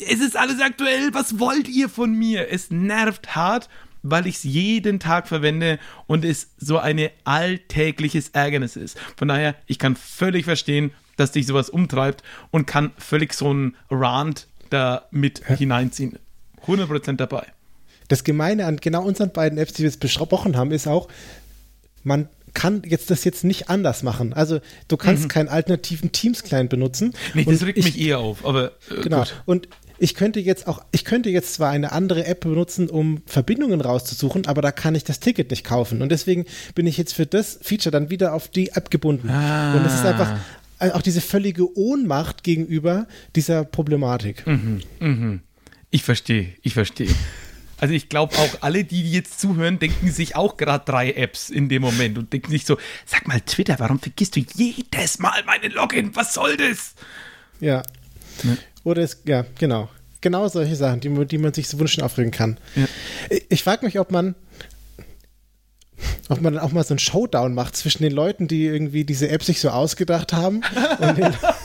es 0.00 0.20
ist 0.20 0.36
alles 0.36 0.60
aktuell. 0.60 1.14
Was 1.14 1.38
wollt 1.38 1.68
ihr 1.68 1.88
von 1.88 2.12
mir? 2.12 2.50
Es 2.50 2.70
nervt 2.70 3.34
hart 3.34 3.68
weil 4.10 4.26
ich 4.26 4.36
es 4.36 4.44
jeden 4.44 5.00
Tag 5.00 5.28
verwende 5.28 5.78
und 6.06 6.24
es 6.24 6.50
so 6.58 6.78
ein 6.78 7.08
alltägliches 7.24 8.30
Ärgernis 8.30 8.76
ist. 8.76 8.98
Von 9.16 9.28
daher, 9.28 9.56
ich 9.66 9.78
kann 9.78 9.96
völlig 9.96 10.44
verstehen, 10.44 10.92
dass 11.16 11.32
dich 11.32 11.46
sowas 11.46 11.70
umtreibt 11.70 12.22
und 12.50 12.66
kann 12.66 12.92
völlig 12.98 13.32
so 13.32 13.50
einen 13.50 13.76
Rant 13.90 14.48
da 14.70 15.06
mit 15.10 15.42
ja. 15.48 15.56
hineinziehen. 15.56 16.18
100% 16.66 17.16
dabei. 17.16 17.46
Das 18.08 18.22
Gemeine 18.22 18.66
an 18.66 18.76
genau 18.76 19.02
unseren 19.04 19.32
beiden 19.32 19.58
Apps, 19.58 19.72
die 19.72 19.82
wir 19.82 19.90
jetzt 19.90 20.00
besprochen 20.00 20.56
haben, 20.56 20.70
ist 20.70 20.86
auch, 20.86 21.08
man 22.04 22.28
kann 22.56 22.82
jetzt 22.86 23.10
das 23.10 23.22
jetzt 23.24 23.44
nicht 23.44 23.68
anders 23.68 24.02
machen. 24.02 24.32
Also 24.32 24.60
du 24.88 24.96
kannst 24.96 25.24
mhm. 25.24 25.28
keinen 25.28 25.48
alternativen 25.48 26.10
Teams-Client 26.10 26.70
benutzen. 26.70 27.12
Nee, 27.34 27.44
das 27.44 27.62
regt 27.62 27.76
ich, 27.76 27.84
mich 27.84 28.00
eher 28.00 28.18
auf, 28.18 28.46
aber 28.46 28.72
äh, 28.90 29.02
genau. 29.02 29.18
Gut. 29.18 29.42
Und 29.44 29.68
ich 29.98 30.14
könnte 30.14 30.40
jetzt 30.40 30.66
auch, 30.66 30.82
ich 30.90 31.04
könnte 31.04 31.28
jetzt 31.28 31.52
zwar 31.52 31.70
eine 31.70 31.92
andere 31.92 32.24
App 32.24 32.40
benutzen, 32.40 32.88
um 32.88 33.20
Verbindungen 33.26 33.82
rauszusuchen, 33.82 34.46
aber 34.46 34.62
da 34.62 34.72
kann 34.72 34.94
ich 34.94 35.04
das 35.04 35.20
Ticket 35.20 35.50
nicht 35.50 35.64
kaufen. 35.64 36.00
Und 36.00 36.10
deswegen 36.10 36.46
bin 36.74 36.86
ich 36.86 36.96
jetzt 36.96 37.12
für 37.12 37.26
das 37.26 37.58
Feature 37.60 37.90
dann 37.90 38.08
wieder 38.08 38.32
auf 38.32 38.48
die 38.48 38.70
App 38.70 38.90
gebunden. 38.90 39.28
Ah. 39.28 39.76
Und 39.76 39.84
es 39.84 39.92
ist 39.92 40.06
einfach 40.06 40.38
äh, 40.78 40.92
auch 40.92 41.02
diese 41.02 41.20
völlige 41.20 41.76
Ohnmacht 41.76 42.42
gegenüber 42.42 43.06
dieser 43.34 43.64
Problematik. 43.64 44.46
Mhm, 44.46 44.80
mhm. 45.00 45.40
Ich 45.90 46.02
verstehe, 46.02 46.54
ich 46.62 46.72
verstehe. 46.72 47.10
Also 47.78 47.94
ich 47.94 48.08
glaube 48.08 48.36
auch 48.36 48.62
alle, 48.62 48.84
die 48.84 49.10
jetzt 49.10 49.40
zuhören, 49.40 49.78
denken 49.78 50.10
sich 50.10 50.34
auch 50.34 50.56
gerade 50.56 50.84
drei 50.84 51.12
Apps 51.12 51.50
in 51.50 51.68
dem 51.68 51.82
Moment 51.82 52.16
und 52.16 52.32
denken 52.32 52.50
sich 52.50 52.64
so, 52.64 52.78
sag 53.04 53.28
mal 53.28 53.40
Twitter, 53.40 53.78
warum 53.78 53.98
vergisst 53.98 54.36
du 54.36 54.40
jedes 54.54 55.18
Mal 55.18 55.42
meine 55.44 55.68
Login? 55.68 56.14
Was 56.16 56.34
soll 56.34 56.56
das? 56.56 56.94
Ja. 57.60 57.82
Ne? 58.42 58.56
Oder 58.84 59.02
es, 59.02 59.22
ja, 59.26 59.44
genau. 59.58 59.88
Genau 60.22 60.48
solche 60.48 60.76
Sachen, 60.76 61.00
die, 61.00 61.26
die 61.26 61.38
man 61.38 61.52
sich 61.52 61.68
so 61.68 61.78
wünschen 61.78 62.02
aufregen 62.02 62.32
kann. 62.32 62.58
Ja. 62.74 62.86
Ich, 63.28 63.46
ich 63.50 63.62
frage 63.62 63.84
mich, 63.84 63.98
ob 64.00 64.10
man, 64.10 64.34
ob 66.28 66.40
man 66.40 66.54
dann 66.54 66.62
auch 66.62 66.72
mal 66.72 66.84
so 66.84 66.94
einen 66.94 66.98
Showdown 66.98 67.54
macht 67.54 67.76
zwischen 67.76 68.02
den 68.02 68.12
Leuten, 68.12 68.48
die 68.48 68.64
irgendwie 68.64 69.04
diese 69.04 69.28
App 69.28 69.44
sich 69.44 69.60
so 69.60 69.68
ausgedacht 69.68 70.32
haben 70.32 70.62
und 70.98 71.18
den, 71.18 71.34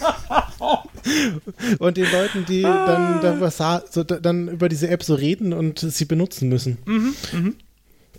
und 1.80 1.98
den 1.98 2.12
Leuten, 2.12 2.46
die 2.46 2.62
dann, 2.62 3.22
dann, 3.22 3.52
so, 3.90 4.04
dann, 4.04 4.48
über 4.50 4.70
diese 4.70 4.90
App 4.90 5.04
so 5.04 5.16
reden 5.16 5.54
und 5.54 5.80
sie 5.80 6.06
benutzen 6.06 6.50
müssen. 6.50 6.78
Mhm, 6.86 7.14
mh. 7.32 7.52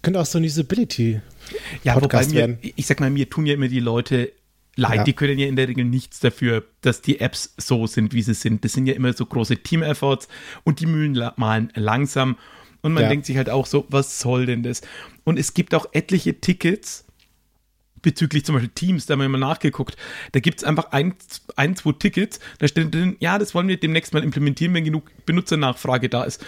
Könnte 0.03 0.21
auch 0.21 0.27
so 0.27 0.39
ein 0.39 0.45
Usability 0.45 1.21
ja, 1.85 1.95
Podcast 1.95 2.31
wobei 2.31 2.35
mir, 2.35 2.39
werden. 2.41 2.59
Ich 2.77 2.87
sag 2.87 3.01
mal, 3.01 3.11
mir 3.11 3.31
tun 3.31 3.47
ja 3.47 3.55
immer 3.55 3.69
die 3.69 3.81
Leute 3.81 4.33
leid. 4.77 4.97
Ja. 4.97 5.05
Die 5.05 5.13
können 5.13 5.39
ja 5.39 5.47
in 5.47 5.57
der 5.57 5.69
Regel 5.69 5.85
nichts 5.85 6.21
dafür, 6.21 6.65
dass 6.81 7.03
die 7.03 7.21
Apps 7.21 7.55
so 7.57 7.87
sind, 7.87 8.13
wie 8.13 8.23
sie 8.23 8.35
sind. 8.35 8.65
Das 8.65 8.73
sind 8.73 8.87
ja 8.87 8.95
immer 8.95 9.13
so 9.13 9.27
große 9.27 9.59
Team-Efforts 9.59 10.29
und 10.65 10.81
die 10.81 10.87
Mühlen 10.87 11.31
malen 11.37 11.73
langsam. 11.75 12.37
Und 12.81 12.95
man 12.95 13.05
ja. 13.05 13.09
denkt 13.09 13.27
sich 13.27 13.37
halt 13.37 13.49
auch 13.49 13.67
so, 13.67 13.87
was 13.91 14.19
soll 14.19 14.47
denn 14.47 14.63
das? 14.63 14.81
Und 15.25 15.39
es 15.39 15.55
gibt 15.55 15.75
auch 15.75 15.87
etliche 15.93 16.41
Tickets 16.41 17.05
bezüglich 18.03 18.45
zum 18.45 18.55
Beispiel 18.55 18.73
Teams, 18.75 19.07
da 19.07 19.13
haben 19.13 19.21
wir 19.21 19.29
mal 19.29 19.39
nachgeguckt. 19.39 19.97
Da 20.33 20.41
gibt 20.41 20.59
es 20.59 20.65
einfach 20.65 20.93
ein, 20.93 21.15
ein, 21.57 21.77
zwei 21.77 21.93
Tickets, 21.93 22.41
da 22.59 22.69
steht 22.69 22.95
drin, 22.95 23.17
ja, 23.21 23.39
das 23.39 23.55
wollen 23.55 23.69
wir 23.69 23.79
demnächst 23.79 24.13
mal 24.13 24.23
implementieren, 24.23 24.75
wenn 24.75 24.85
genug 24.85 25.11
Benutzernachfrage 25.25 26.09
da 26.09 26.25
ist. 26.25 26.45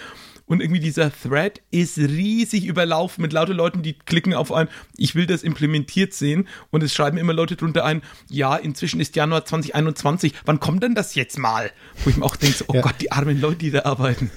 Und 0.46 0.60
irgendwie 0.60 0.80
dieser 0.80 1.10
Thread 1.10 1.62
ist 1.70 1.96
riesig 1.96 2.66
überlaufen 2.66 3.22
mit 3.22 3.32
lauter 3.32 3.54
Leuten, 3.54 3.82
die 3.82 3.94
klicken 3.94 4.34
auf 4.34 4.52
ein, 4.52 4.68
ich 4.96 5.14
will 5.14 5.26
das 5.26 5.42
implementiert 5.42 6.12
sehen. 6.12 6.48
Und 6.70 6.82
es 6.82 6.92
schreiben 6.92 7.16
immer 7.16 7.32
Leute 7.32 7.56
drunter 7.56 7.84
ein, 7.84 8.02
ja, 8.28 8.56
inzwischen 8.56 9.00
ist 9.00 9.16
Januar 9.16 9.46
2021, 9.46 10.34
wann 10.44 10.60
kommt 10.60 10.82
denn 10.82 10.94
das 10.94 11.14
jetzt 11.14 11.38
mal? 11.38 11.70
Wo 12.04 12.10
ich 12.10 12.16
mir 12.18 12.26
auch 12.26 12.36
denke, 12.36 12.64
oh 12.68 12.74
ja. 12.74 12.82
Gott, 12.82 12.96
die 13.00 13.10
armen 13.10 13.40
Leute, 13.40 13.56
die 13.56 13.70
da 13.70 13.84
arbeiten. 13.84 14.30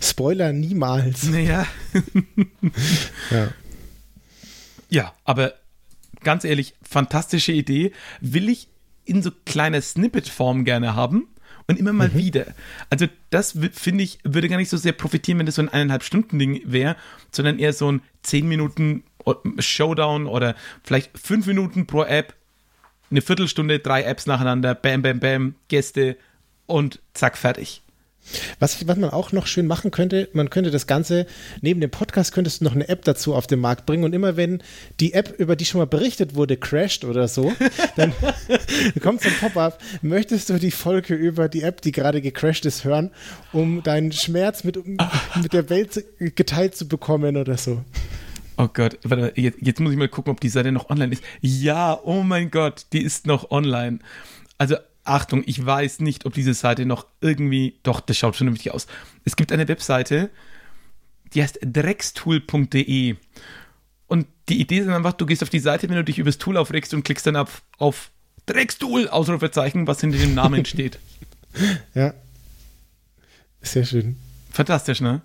Spoiler 0.00 0.52
niemals. 0.52 1.24
Naja. 1.32 1.66
ja. 3.30 3.48
Ja, 4.88 5.14
aber 5.24 5.54
ganz 6.24 6.44
ehrlich, 6.44 6.74
fantastische 6.82 7.52
Idee. 7.52 7.92
Will 8.20 8.48
ich 8.48 8.68
in 9.04 9.22
so 9.22 9.30
kleiner 9.44 9.80
Snippet-Form 9.80 10.64
gerne 10.64 10.94
haben 10.94 11.28
und 11.66 11.78
immer 11.78 11.92
mal 11.92 12.08
mhm. 12.08 12.18
wieder. 12.18 12.46
Also 12.90 13.06
das 13.30 13.58
finde 13.72 14.04
ich, 14.04 14.18
würde 14.24 14.48
gar 14.48 14.56
nicht 14.56 14.68
so 14.68 14.76
sehr 14.76 14.92
profitieren, 14.92 15.38
wenn 15.38 15.46
das 15.46 15.56
so 15.56 15.62
ein 15.62 15.68
eineinhalb 15.68 16.02
Stunden 16.02 16.38
Ding 16.38 16.60
wäre, 16.64 16.96
sondern 17.30 17.58
eher 17.58 17.72
so 17.72 17.90
ein 17.90 18.02
zehn 18.22 18.48
Minuten 18.48 19.04
Showdown 19.58 20.26
oder 20.26 20.54
vielleicht 20.82 21.16
fünf 21.18 21.46
Minuten 21.46 21.86
pro 21.86 22.02
App, 22.04 22.34
eine 23.10 23.22
Viertelstunde, 23.22 23.78
drei 23.78 24.02
Apps 24.02 24.26
nacheinander, 24.26 24.74
bam, 24.74 25.02
bam, 25.02 25.20
bam, 25.20 25.54
Gäste 25.68 26.16
und 26.66 27.00
zack, 27.14 27.36
fertig. 27.36 27.82
Was, 28.60 28.86
was 28.86 28.96
man 28.96 29.10
auch 29.10 29.32
noch 29.32 29.46
schön 29.46 29.66
machen 29.66 29.90
könnte, 29.90 30.28
man 30.32 30.50
könnte 30.50 30.70
das 30.70 30.86
Ganze, 30.86 31.26
neben 31.60 31.80
dem 31.80 31.90
Podcast 31.90 32.32
könntest 32.32 32.60
du 32.60 32.64
noch 32.64 32.74
eine 32.74 32.88
App 32.88 33.04
dazu 33.04 33.34
auf 33.34 33.46
den 33.46 33.58
Markt 33.58 33.86
bringen 33.86 34.04
und 34.04 34.14
immer 34.14 34.36
wenn 34.36 34.62
die 35.00 35.12
App, 35.12 35.38
über 35.38 35.56
die 35.56 35.64
schon 35.64 35.80
mal 35.80 35.86
berichtet 35.86 36.34
wurde, 36.34 36.56
crasht 36.56 37.04
oder 37.04 37.28
so, 37.28 37.52
dann 37.96 38.12
kommt 39.02 39.22
so 39.22 39.28
ein 39.28 39.34
Pop-up, 39.40 39.80
möchtest 40.02 40.50
du 40.50 40.58
die 40.58 40.70
Folge 40.70 41.14
über 41.14 41.48
die 41.48 41.62
App, 41.62 41.82
die 41.82 41.92
gerade 41.92 42.20
gecrashed 42.20 42.64
ist, 42.64 42.84
hören, 42.84 43.10
um 43.52 43.82
deinen 43.82 44.12
Schmerz 44.12 44.64
mit, 44.64 44.78
mit 44.86 45.52
der 45.52 45.68
Welt 45.68 46.04
geteilt 46.18 46.76
zu 46.76 46.86
bekommen 46.88 47.36
oder 47.36 47.56
so. 47.56 47.82
Oh 48.56 48.68
Gott, 48.72 48.98
warte, 49.02 49.32
jetzt, 49.40 49.58
jetzt 49.60 49.80
muss 49.80 49.92
ich 49.92 49.98
mal 49.98 50.08
gucken, 50.08 50.30
ob 50.30 50.40
die 50.40 50.48
Seite 50.48 50.72
noch 50.72 50.90
online 50.90 51.12
ist. 51.12 51.24
Ja, 51.40 51.98
oh 52.04 52.22
mein 52.22 52.50
Gott, 52.50 52.86
die 52.92 53.02
ist 53.02 53.26
noch 53.26 53.50
online. 53.50 53.98
Also 54.58 54.76
Achtung, 55.04 55.42
ich 55.46 55.64
weiß 55.64 56.00
nicht, 56.00 56.26
ob 56.26 56.34
diese 56.34 56.54
Seite 56.54 56.86
noch 56.86 57.06
irgendwie, 57.20 57.78
doch, 57.82 58.00
das 58.00 58.16
schaut 58.16 58.34
schon 58.36 58.46
vernünftig 58.46 58.72
aus. 58.72 58.86
Es 59.24 59.36
gibt 59.36 59.50
eine 59.50 59.66
Webseite, 59.66 60.30
die 61.34 61.42
heißt 61.42 61.58
dreckstool.de. 61.62 63.16
Und 64.06 64.26
die 64.48 64.60
Idee 64.60 64.78
ist 64.78 64.88
einfach, 64.88 65.14
du 65.14 65.26
gehst 65.26 65.42
auf 65.42 65.50
die 65.50 65.58
Seite, 65.58 65.88
wenn 65.88 65.96
du 65.96 66.04
dich 66.04 66.18
übers 66.18 66.38
Tool 66.38 66.56
aufregst 66.56 66.94
und 66.94 67.02
klickst 67.02 67.26
dann 67.26 67.36
auf, 67.36 67.62
auf 67.78 68.10
Dreckstool, 68.46 69.08
Ausrufezeichen, 69.08 69.86
was 69.86 70.00
hinter 70.00 70.18
dem 70.18 70.34
Namen 70.34 70.64
steht. 70.66 70.98
Ja. 71.94 72.14
Sehr 73.60 73.84
schön. 73.84 74.16
Fantastisch, 74.50 75.00
ne? 75.00 75.22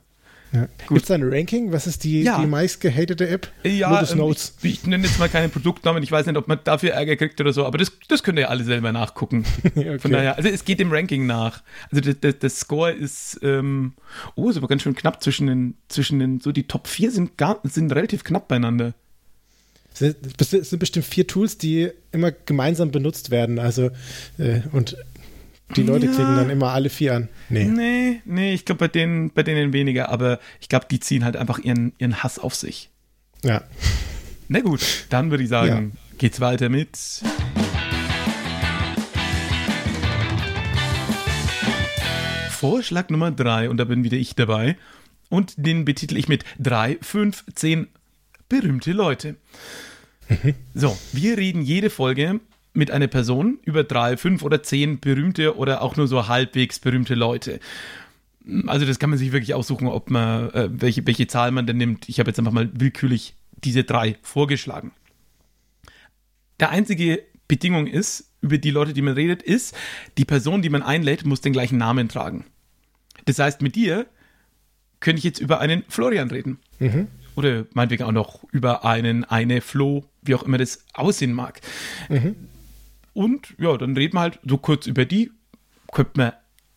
Ja. 0.54 0.68
Gibt 0.88 1.02
es 1.02 1.08
da 1.08 1.16
ein 1.16 1.24
Ranking? 1.24 1.72
Was 1.72 1.88
ist 1.88 2.04
die, 2.04 2.24
ja. 2.24 2.40
die 2.40 2.48
meist 2.48 2.80
gehatete 2.80 3.28
App? 3.28 3.52
Ja, 3.64 4.02
ähm, 4.10 4.32
ich, 4.32 4.52
ich, 4.62 4.88
nenne 4.88 5.06
jetzt 5.06 5.20
mal 5.20 5.28
keinen 5.28 5.52
Produktnamen. 5.52 6.02
Ich 6.04 6.12
weiß 6.12 6.26
nicht, 6.26 6.38
ob 6.38 6.48
man 6.48 6.60
dafür 6.64 6.92
Ärger 6.92 7.16
kriegt 7.18 7.40
oder 7.42 7.52
so, 7.52 7.66
aber 7.66 7.78
das, 7.78 7.92
das 8.08 8.24
könnt 8.24 8.40
ihr 8.40 8.50
alle 8.50 8.64
selber 8.64 8.92
nachgucken. 8.92 9.46
okay. 9.76 10.00
Von 10.00 10.12
daher, 10.12 10.38
also 10.38 10.50
es 10.50 10.64
geht 10.64 10.80
dem 10.80 10.92
Ranking 10.92 11.26
nach. 11.26 11.64
Also 11.92 12.02
das, 12.02 12.20
das, 12.22 12.40
das 12.40 12.60
Score 12.60 12.92
ist, 12.92 13.40
ähm, 13.44 13.94
oh, 14.36 14.50
ist 14.50 14.58
aber 14.58 14.68
ganz 14.68 14.84
schön 14.84 14.96
knapp 14.96 15.22
zwischen 15.22 15.48
den, 15.48 15.76
zwischen 15.90 16.20
den, 16.20 16.40
so 16.40 16.52
die 16.52 16.64
Top 16.64 16.88
4 16.88 17.12
sind, 17.12 17.38
gar, 17.38 17.60
sind 17.64 17.92
relativ 17.92 18.24
knapp 18.24 18.48
beieinander. 18.48 18.94
Es 20.00 20.50
sind 20.50 20.80
bestimmt 20.80 21.06
vier 21.06 21.26
Tools, 21.26 21.58
die 21.58 21.90
immer 22.12 22.32
gemeinsam 22.32 22.92
benutzt 22.92 23.32
werden. 23.32 23.58
Also, 23.58 23.90
äh, 24.38 24.62
und 24.72 24.96
die 25.76 25.84
Leute 25.84 26.06
ja. 26.06 26.12
klicken 26.14 26.36
dann 26.36 26.50
immer 26.50 26.72
alle 26.72 26.90
vier 26.90 27.16
an. 27.16 27.30
Nee. 27.50 27.66
Nee, 27.66 28.22
nee 28.26 28.54
ich 28.54 28.66
glaube 28.66 28.80
bei 28.80 28.88
denen, 28.88 29.32
bei 29.32 29.44
denen 29.44 29.74
weniger, 29.74 30.10
aber 30.10 30.40
ich 30.62 30.70
glaube, 30.70 30.86
die 30.90 31.00
ziehen 31.00 31.26
halt 31.26 31.36
einfach 31.36 31.60
ihren, 31.60 31.94
ihren 31.98 32.24
Hass 32.24 32.40
auf 32.40 32.56
sich. 32.56 32.90
Ja. 33.44 33.64
Na 34.48 34.62
gut, 34.62 35.06
dann 35.10 35.30
würde 35.30 35.44
ich 35.44 35.50
sagen, 35.50 35.94
ja. 35.94 36.18
geht's 36.18 36.40
weiter 36.40 36.70
mit. 36.70 36.98
Vorschlag 42.50 43.10
Nummer 43.10 43.32
drei, 43.32 43.70
und 43.70 43.78
da 43.78 43.84
bin 43.84 44.04
wieder 44.04 44.18
ich 44.18 44.34
dabei, 44.34 44.78
und 45.30 45.54
den 45.58 45.86
betitel 45.86 46.18
ich 46.18 46.28
mit 46.28 46.44
drei, 46.58 46.98
fünf, 47.02 47.44
zehn 47.54 47.88
berühmte 48.50 48.94
Leute. 48.94 49.36
so, 50.74 50.98
wir 51.12 51.38
reden 51.38 51.62
jede 51.62 51.90
Folge 51.90 52.40
mit 52.78 52.92
einer 52.92 53.08
Person 53.08 53.60
über 53.64 53.84
drei, 53.84 54.18
fünf 54.18 54.44
oder 54.44 54.62
zehn 54.62 55.00
berühmte 55.00 55.58
oder 55.58 55.82
auch 55.82 55.96
nur 55.98 56.08
so 56.08 56.28
halbwegs 56.28 56.80
berühmte 56.80 57.16
Leute. 57.16 57.60
Also 58.68 58.86
das 58.86 59.00
kann 59.00 59.10
man 59.10 59.18
sich 59.20 59.32
wirklich 59.32 59.56
aussuchen, 59.56 59.88
ob 59.88 60.12
man 60.12 60.52
äh, 60.52 60.70
welche, 60.72 61.06
welche 61.06 61.28
Zahl 61.28 61.52
man 61.52 61.66
denn 61.66 61.78
nimmt. 61.78 62.08
Ich 62.08 62.20
habe 62.20 62.30
jetzt 62.30 62.38
einfach 62.38 62.52
mal 62.52 62.70
willkürlich 62.74 63.36
diese 63.64 63.84
drei 63.84 64.16
vorgeschlagen. 64.22 64.92
Der 66.60 66.70
einzige 66.70 67.24
Bedingung 67.48 67.88
ist, 67.88 68.32
über 68.42 68.60
die 68.60 68.72
Leute, 68.72 68.94
die 68.94 69.02
man 69.02 69.16
redet, 69.16 69.42
ist, 69.42 69.76
die 70.20 70.26
Person, 70.26 70.62
die 70.62 70.70
man 70.70 70.84
einlädt, 70.84 71.26
muss 71.26 71.42
den 71.42 71.54
gleichen 71.54 71.80
Namen 71.80 72.08
tragen. 72.08 72.46
Das 73.26 73.40
heißt, 73.40 73.64
mit 73.64 73.76
dir 73.76 74.06
könnte 75.00 75.18
ich 75.18 75.24
jetzt 75.24 75.40
über 75.40 75.60
einen 75.60 75.84
Florian 75.90 76.30
reden. 76.30 76.60
Mhm. 76.78 77.08
Oder 77.36 77.66
meinetwegen 77.74 78.04
auch 78.04 78.12
noch 78.12 78.44
über 78.52 78.86
einen, 78.86 79.24
eine 79.24 79.62
Flo, 79.62 80.06
wie 80.22 80.36
auch 80.36 80.44
immer 80.44 80.60
das 80.60 80.86
aussehen 80.94 81.34
mag. 81.34 81.62
Mhm. 82.10 82.36
Und 83.18 83.56
ja, 83.58 83.76
dann 83.78 83.98
reden 83.98 84.14
wir 84.14 84.22
halt 84.22 84.40
so 84.46 84.60
kurz 84.60 84.86
über 84.86 85.06
die. 85.06 85.32
Könnte 85.92 86.12
man, 86.18 86.34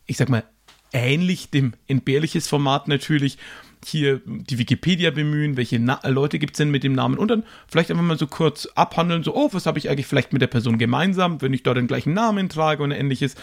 ich 0.07 0.17
sag 0.17 0.31
mal, 0.31 0.45
ähnlich 0.91 1.51
dem 1.51 1.75
entbehrliches 1.87 2.49
Format 2.49 2.89
natürlich 2.89 3.37
hier 3.85 4.23
die 4.25 4.57
Wikipedia 4.57 5.11
bemühen, 5.11 5.59
welche 5.59 5.79
Na 5.79 6.01
Leute 6.09 6.39
gibt 6.39 6.55
es 6.55 6.57
denn 6.57 6.71
mit 6.71 6.83
dem 6.83 6.95
Namen 6.95 7.19
und 7.19 7.29
dann 7.29 7.45
vielleicht 7.69 7.91
einfach 7.91 8.03
mal 8.03 8.19
so 8.19 8.27
kurz 8.27 8.65
abhandeln, 8.75 9.23
so, 9.23 9.35
oh, 9.35 9.51
was 9.53 9.67
habe 9.67 9.79
ich 9.79 9.91
eigentlich 9.91 10.07
vielleicht 10.07 10.33
mit 10.33 10.41
der 10.41 10.47
Person 10.47 10.79
gemeinsam, 10.79 11.43
wenn 11.43 11.53
ich 11.53 11.63
da 11.63 11.75
den 11.75 11.87
gleichen 11.87 12.15
Namen 12.15 12.49
trage 12.49 12.83
und 12.83 12.91
ähnliches. 12.91 13.35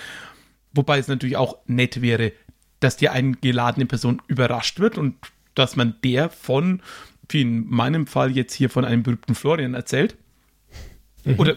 Wobei 0.74 0.98
es 0.98 1.08
natürlich 1.08 1.38
auch 1.38 1.60
nett 1.68 2.02
wäre, 2.02 2.32
dass 2.80 2.98
die 2.98 3.10
eingeladene 3.10 3.86
Person 3.86 4.24
überrascht 4.26 4.80
wird 4.80 4.98
und 4.98 5.14
dass 5.54 5.76
man 5.76 5.94
der 6.04 6.32
von, 6.32 6.82
wie 7.30 7.42
in 7.42 7.70
meinem 7.70 8.08
Fall 8.08 8.36
jetzt 8.36 8.56
hier 8.56 8.72
von 8.72 8.86
einem 8.86 9.04
berühmten 9.04 9.36
Florian 9.36 9.76
erzählt. 9.76 10.18
Mhm. 11.28 11.40
Oder 11.40 11.56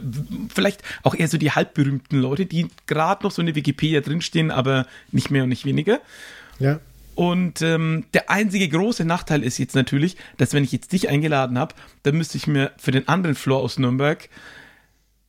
vielleicht 0.53 0.83
auch 1.03 1.15
eher 1.15 1.29
so 1.29 1.39
die 1.39 1.53
halbberühmten 1.53 2.21
Leute, 2.21 2.47
die 2.47 2.69
gerade 2.87 3.25
noch 3.25 3.31
so 3.31 3.41
in 3.41 3.47
der 3.47 3.55
Wikipedia 3.55 4.01
drinstehen, 4.01 4.51
aber 4.51 4.87
nicht 5.13 5.31
mehr 5.31 5.45
und 5.45 5.49
nicht 5.49 5.65
weniger. 5.65 6.01
Ja. 6.59 6.81
Und 7.15 7.61
ähm, 7.61 8.05
der 8.15 8.31
einzige 8.31 8.69
große 8.69 9.05
Nachteil 9.05 9.43
ist 9.43 9.59
jetzt 9.59 9.75
natürlich, 9.75 10.17
dass 10.39 10.55
wenn 10.55 10.65
ich 10.65 10.73
jetzt 10.73 10.93
dich 10.93 11.09
eingeladen 11.09 11.59
habe, 11.59 11.75
dann 12.03 12.17
müsste 12.17 12.39
ich 12.39 12.47
mir 12.47 12.73
für 12.79 12.93
den 12.93 13.09
anderen 13.09 13.37
Floor 13.37 13.63
aus 13.63 13.79
Nürnberg, 13.79 14.29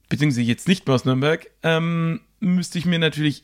beziehungsweise 0.08 0.44
jetzt 0.44 0.68
nicht 0.68 0.88
mehr 0.88 0.96
aus 0.96 1.06
Nürnberg, 1.06 1.48
ähm, 1.64 2.22
müsste 2.40 2.78
ich 2.78 2.86
mir 2.86 3.00
natürlich 3.00 3.44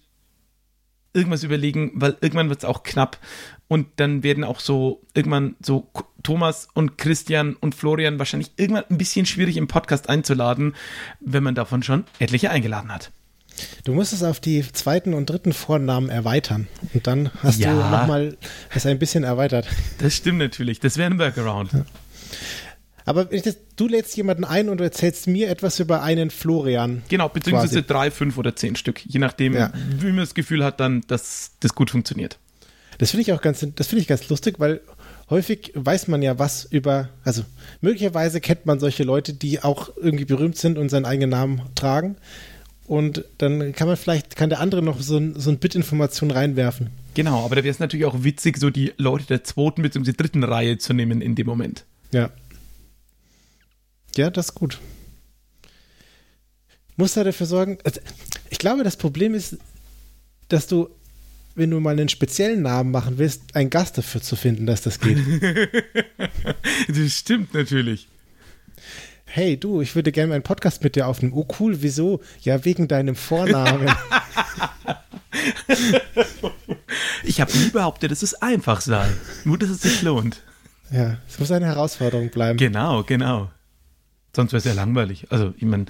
irgendwas 1.13 1.43
überlegen, 1.43 1.91
weil 1.95 2.17
irgendwann 2.21 2.49
wird 2.49 2.59
es 2.59 2.65
auch 2.65 2.83
knapp. 2.83 3.17
Und 3.67 3.87
dann 3.97 4.23
werden 4.23 4.43
auch 4.43 4.59
so 4.59 5.01
irgendwann 5.13 5.55
so 5.61 5.89
Thomas 6.23 6.67
und 6.73 6.97
Christian 6.97 7.55
und 7.55 7.75
Florian 7.75 8.17
wahrscheinlich 8.17 8.51
irgendwann 8.55 8.85
ein 8.89 8.97
bisschen 8.97 9.25
schwierig 9.25 9.57
im 9.57 9.67
Podcast 9.67 10.09
einzuladen, 10.09 10.75
wenn 11.19 11.43
man 11.43 11.55
davon 11.55 11.83
schon 11.83 12.05
etliche 12.19 12.49
eingeladen 12.49 12.93
hat. 12.93 13.11
Du 13.83 13.93
musst 13.93 14.13
es 14.13 14.23
auf 14.23 14.39
die 14.39 14.63
zweiten 14.71 15.13
und 15.13 15.29
dritten 15.29 15.51
Vornamen 15.51 16.09
erweitern. 16.09 16.67
Und 16.93 17.07
dann 17.07 17.31
hast 17.41 17.59
ja, 17.59 17.71
du 17.71 17.77
nochmal 17.77 18.37
es 18.73 18.85
ein 18.85 18.99
bisschen 18.99 19.23
erweitert. 19.23 19.67
Das 19.97 20.15
stimmt 20.15 20.39
natürlich. 20.39 20.79
Das 20.79 20.97
wäre 20.97 21.11
ein 21.11 21.19
Workaround. 21.19 21.73
Ja. 21.73 21.85
Aber 23.05 23.25
das, 23.25 23.57
du 23.77 23.87
lädst 23.87 24.15
jemanden 24.17 24.43
ein 24.43 24.67
und 24.69 24.79
du 24.79 24.83
erzählst 24.83 25.27
mir 25.27 25.49
etwas 25.49 25.79
über 25.79 26.03
einen 26.03 26.29
Florian. 26.29 27.03
Genau, 27.07 27.29
beziehungsweise 27.29 27.81
quasi. 27.81 27.87
drei, 27.87 28.11
fünf 28.11 28.37
oder 28.37 28.55
zehn 28.55 28.75
Stück. 28.75 29.05
Je 29.05 29.19
nachdem, 29.19 29.55
ja. 29.55 29.71
wie 29.97 30.07
man 30.07 30.17
das 30.17 30.35
Gefühl 30.35 30.63
hat, 30.63 30.79
dann, 30.79 31.01
dass 31.07 31.51
das 31.61 31.73
gut 31.73 31.89
funktioniert. 31.89 32.37
Das 32.97 33.11
finde 33.11 33.21
ich 33.21 33.33
auch 33.33 33.41
ganz, 33.41 33.65
das 33.75 33.87
finde 33.87 34.01
ich 34.01 34.07
ganz 34.07 34.27
lustig, 34.29 34.59
weil 34.59 34.81
häufig 35.29 35.71
weiß 35.75 36.07
man 36.07 36.21
ja 36.21 36.39
was 36.39 36.65
über, 36.65 37.09
also 37.23 37.43
möglicherweise 37.81 38.41
kennt 38.41 38.65
man 38.65 38.79
solche 38.79 39.03
Leute, 39.03 39.33
die 39.33 39.61
auch 39.61 39.95
irgendwie 39.97 40.25
berühmt 40.25 40.57
sind 40.57 40.77
und 40.77 40.89
seinen 40.89 41.05
eigenen 41.05 41.29
Namen 41.29 41.61
tragen. 41.75 42.17
Und 42.87 43.25
dann 43.37 43.73
kann 43.73 43.87
man 43.87 43.97
vielleicht, 43.97 44.37
kann 44.37 44.49
der 44.49 44.61
andere 44.61 44.81
noch 44.81 45.01
so 45.01 45.17
ein, 45.17 45.37
so 45.37 45.49
ein 45.49 45.59
Bit 45.59 45.75
Information 45.75 46.31
reinwerfen. 46.31 46.89
Genau, 47.15 47.43
aber 47.43 47.57
da 47.57 47.63
wäre 47.63 47.71
es 47.71 47.79
natürlich 47.79 48.05
auch 48.05 48.23
witzig, 48.23 48.57
so 48.57 48.69
die 48.69 48.93
Leute 48.97 49.25
der 49.25 49.43
zweiten 49.43 49.81
bzw. 49.81 50.13
dritten 50.13 50.43
Reihe 50.43 50.77
zu 50.77 50.93
nehmen 50.93 51.21
in 51.21 51.35
dem 51.35 51.47
Moment. 51.47 51.83
Ja. 52.11 52.29
Ja, 54.15 54.29
das 54.29 54.47
ist 54.47 54.55
gut. 54.55 54.79
Muss 56.95 57.13
da 57.13 57.23
dafür 57.23 57.45
sorgen. 57.45 57.77
Also 57.83 57.99
ich 58.49 58.57
glaube, 58.57 58.83
das 58.83 58.95
Problem 58.95 59.35
ist, 59.35 59.57
dass 60.47 60.67
du, 60.67 60.89
wenn 61.57 61.71
du 61.71 61.79
mal 61.79 61.91
einen 61.91 62.09
speziellen 62.09 62.61
Namen 62.61 62.91
machen 62.91 63.17
willst, 63.17 63.55
einen 63.55 63.69
Gast 63.69 63.97
dafür 63.97 64.21
zu 64.21 64.35
finden, 64.35 64.65
dass 64.65 64.81
das 64.81 64.99
geht. 64.99 65.17
das 66.87 67.13
stimmt 67.13 67.53
natürlich 67.53 68.07
hey 69.37 69.57
du, 69.57 69.81
ich 69.81 69.95
würde 69.95 70.11
gerne 70.11 70.33
einen 70.33 70.43
Podcast 70.43 70.83
mit 70.83 70.95
dir 70.95 71.07
aufnehmen. 71.07 71.33
Oh 71.35 71.47
cool, 71.59 71.81
wieso? 71.81 72.21
Ja, 72.41 72.65
wegen 72.65 72.87
deinem 72.87 73.15
Vornamen. 73.15 73.87
ich 77.23 77.39
habe 77.39 77.55
nie 77.55 77.69
behauptet, 77.69 78.11
dass 78.11 78.23
es 78.23 78.41
einfach 78.41 78.81
sei. 78.81 79.07
Nur, 79.45 79.59
dass 79.59 79.69
es 79.69 79.81
sich 79.81 80.01
lohnt. 80.01 80.41
Ja, 80.89 81.17
es 81.27 81.37
muss 81.37 81.51
eine 81.51 81.67
Herausforderung 81.67 82.29
bleiben. 82.29 82.57
Genau, 82.57 83.03
genau. 83.03 83.51
Sonst 84.37 84.51
wäre 84.51 84.59
es 84.59 84.65
ja 84.65 84.73
langweilig. 84.73 85.25
Also, 85.31 85.55
ich 85.57 85.65
meine, 85.65 85.85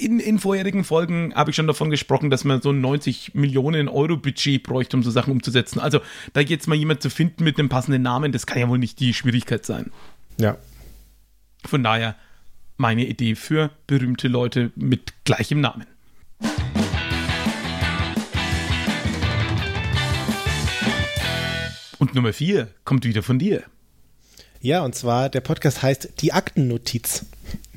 in, 0.00 0.18
in 0.18 0.40
vorherigen 0.40 0.82
Folgen 0.82 1.32
habe 1.32 1.50
ich 1.50 1.56
schon 1.56 1.68
davon 1.68 1.90
gesprochen, 1.90 2.28
dass 2.28 2.42
man 2.42 2.60
so 2.60 2.70
ein 2.70 2.80
90 2.80 3.34
Millionen 3.34 3.88
Euro 3.88 4.16
Budget 4.16 4.64
bräuchte, 4.64 4.96
um 4.96 5.04
so 5.04 5.12
Sachen 5.12 5.30
umzusetzen. 5.30 5.78
Also, 5.78 6.00
da 6.32 6.40
jetzt 6.40 6.66
mal 6.66 6.74
jemand 6.74 7.02
zu 7.02 7.08
finden 7.08 7.44
mit 7.44 7.56
einem 7.56 7.68
passenden 7.68 8.02
Namen, 8.02 8.32
das 8.32 8.46
kann 8.46 8.58
ja 8.58 8.68
wohl 8.68 8.80
nicht 8.80 8.98
die 8.98 9.14
Schwierigkeit 9.14 9.64
sein. 9.64 9.92
Ja. 10.40 10.58
Von 11.64 11.84
daher, 11.84 12.16
meine 12.78 13.06
Idee 13.06 13.36
für 13.36 13.70
berühmte 13.86 14.26
Leute 14.26 14.72
mit 14.74 15.12
gleichem 15.22 15.60
Namen. 15.60 15.86
Und 22.00 22.16
Nummer 22.16 22.32
vier 22.32 22.74
kommt 22.82 23.04
wieder 23.04 23.22
von 23.22 23.38
dir. 23.38 23.62
Ja, 24.66 24.80
und 24.80 24.96
zwar 24.96 25.28
der 25.28 25.42
Podcast 25.42 25.82
heißt 25.82 26.08
Die 26.18 26.32
Aktennotiz. 26.32 27.24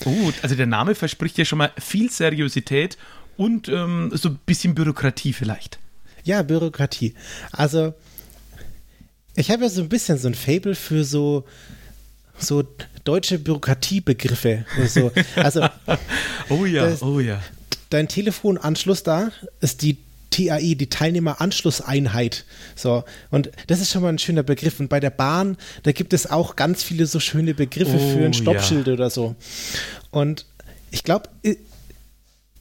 Oh, 0.06 0.32
also 0.42 0.56
der 0.56 0.66
Name 0.66 0.96
verspricht 0.96 1.38
ja 1.38 1.46
schon 1.46 1.60
mal 1.60 1.72
viel 1.78 2.10
Seriosität 2.10 2.98
und 3.38 3.70
ähm, 3.70 4.10
so 4.16 4.30
ein 4.30 4.40
bisschen 4.48 4.74
Bürokratie 4.74 5.34
vielleicht. 5.34 5.78
Ja, 6.24 6.42
Bürokratie. 6.42 7.14
Also, 7.52 7.94
ich 9.36 9.52
habe 9.52 9.66
ja 9.66 9.70
so 9.70 9.82
ein 9.82 9.90
bisschen 9.90 10.18
so 10.18 10.30
ein 10.30 10.34
Fable 10.34 10.74
für 10.74 11.04
so 11.04 11.46
so 12.40 12.64
deutsche 13.04 13.38
Bürokratiebegriffe. 13.38 14.66
So. 14.88 15.12
Also, 15.36 15.70
oh 16.50 16.66
ja, 16.66 16.88
das, 16.88 17.04
oh 17.04 17.20
ja. 17.20 17.40
Dein 17.92 18.08
Telefonanschluss 18.08 19.04
da 19.04 19.32
ist 19.62 19.84
die 19.84 20.00
TAI, 20.30 20.76
die 20.76 20.90
Teilnehmeranschlusseinheit. 20.90 22.46
So, 22.76 23.04
und 23.32 23.52
das 23.68 23.82
ist 23.82 23.92
schon 23.92 24.02
mal 24.02 24.10
ein 24.10 24.20
schöner 24.20 24.44
Begriff. 24.44 24.80
Und 24.80 24.90
bei 24.90 25.00
der 25.00 25.10
Bahn, 25.10 25.58
da 25.84 25.92
gibt 25.92 26.14
es 26.14 26.30
auch 26.30 26.56
ganz 26.56 26.84
viele 26.84 27.06
so 27.06 27.20
schöne 27.20 27.54
Begriffe 27.54 27.96
oh, 27.96 28.14
für 28.14 28.26
ein 28.26 28.34
Stoppschild 28.34 28.88
ja. 28.88 28.94
oder 28.94 29.10
so. 29.10 29.36
Und 30.12 30.46
ich 30.92 31.04
glaube, 31.04 31.30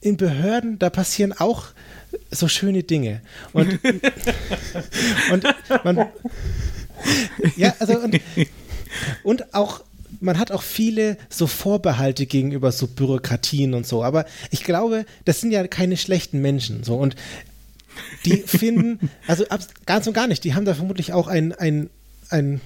in 0.01 0.17
Behörden, 0.17 0.79
da 0.79 0.89
passieren 0.89 1.33
auch 1.33 1.65
so 2.31 2.47
schöne 2.47 2.83
Dinge. 2.83 3.21
Und, 3.53 3.79
und 5.31 5.43
man. 5.83 6.07
Ja, 7.55 7.73
also, 7.79 7.97
und 7.99 8.19
und 9.23 9.53
auch 9.53 9.83
man 10.21 10.37
hat 10.37 10.51
auch 10.51 10.63
viele 10.63 11.17
so 11.29 11.47
Vorbehalte 11.47 12.25
gegenüber 12.25 12.71
so 12.71 12.87
Bürokratien 12.87 13.73
und 13.73 13.85
so, 13.85 14.03
aber 14.03 14.25
ich 14.49 14.63
glaube, 14.63 15.05
das 15.25 15.39
sind 15.39 15.51
ja 15.51 15.65
keine 15.67 15.97
schlechten 15.97 16.41
Menschen 16.41 16.83
so 16.83 16.95
und 16.95 17.15
die 18.25 18.37
finden, 18.37 19.09
also 19.27 19.45
ganz 19.85 20.07
und 20.07 20.13
gar 20.13 20.27
nicht, 20.27 20.43
die 20.43 20.53
haben 20.53 20.65
da 20.65 20.73
vermutlich 20.73 21.13
auch 21.13 21.27
ein, 21.27 21.53
ein, 21.53 21.89
ein 22.29 22.61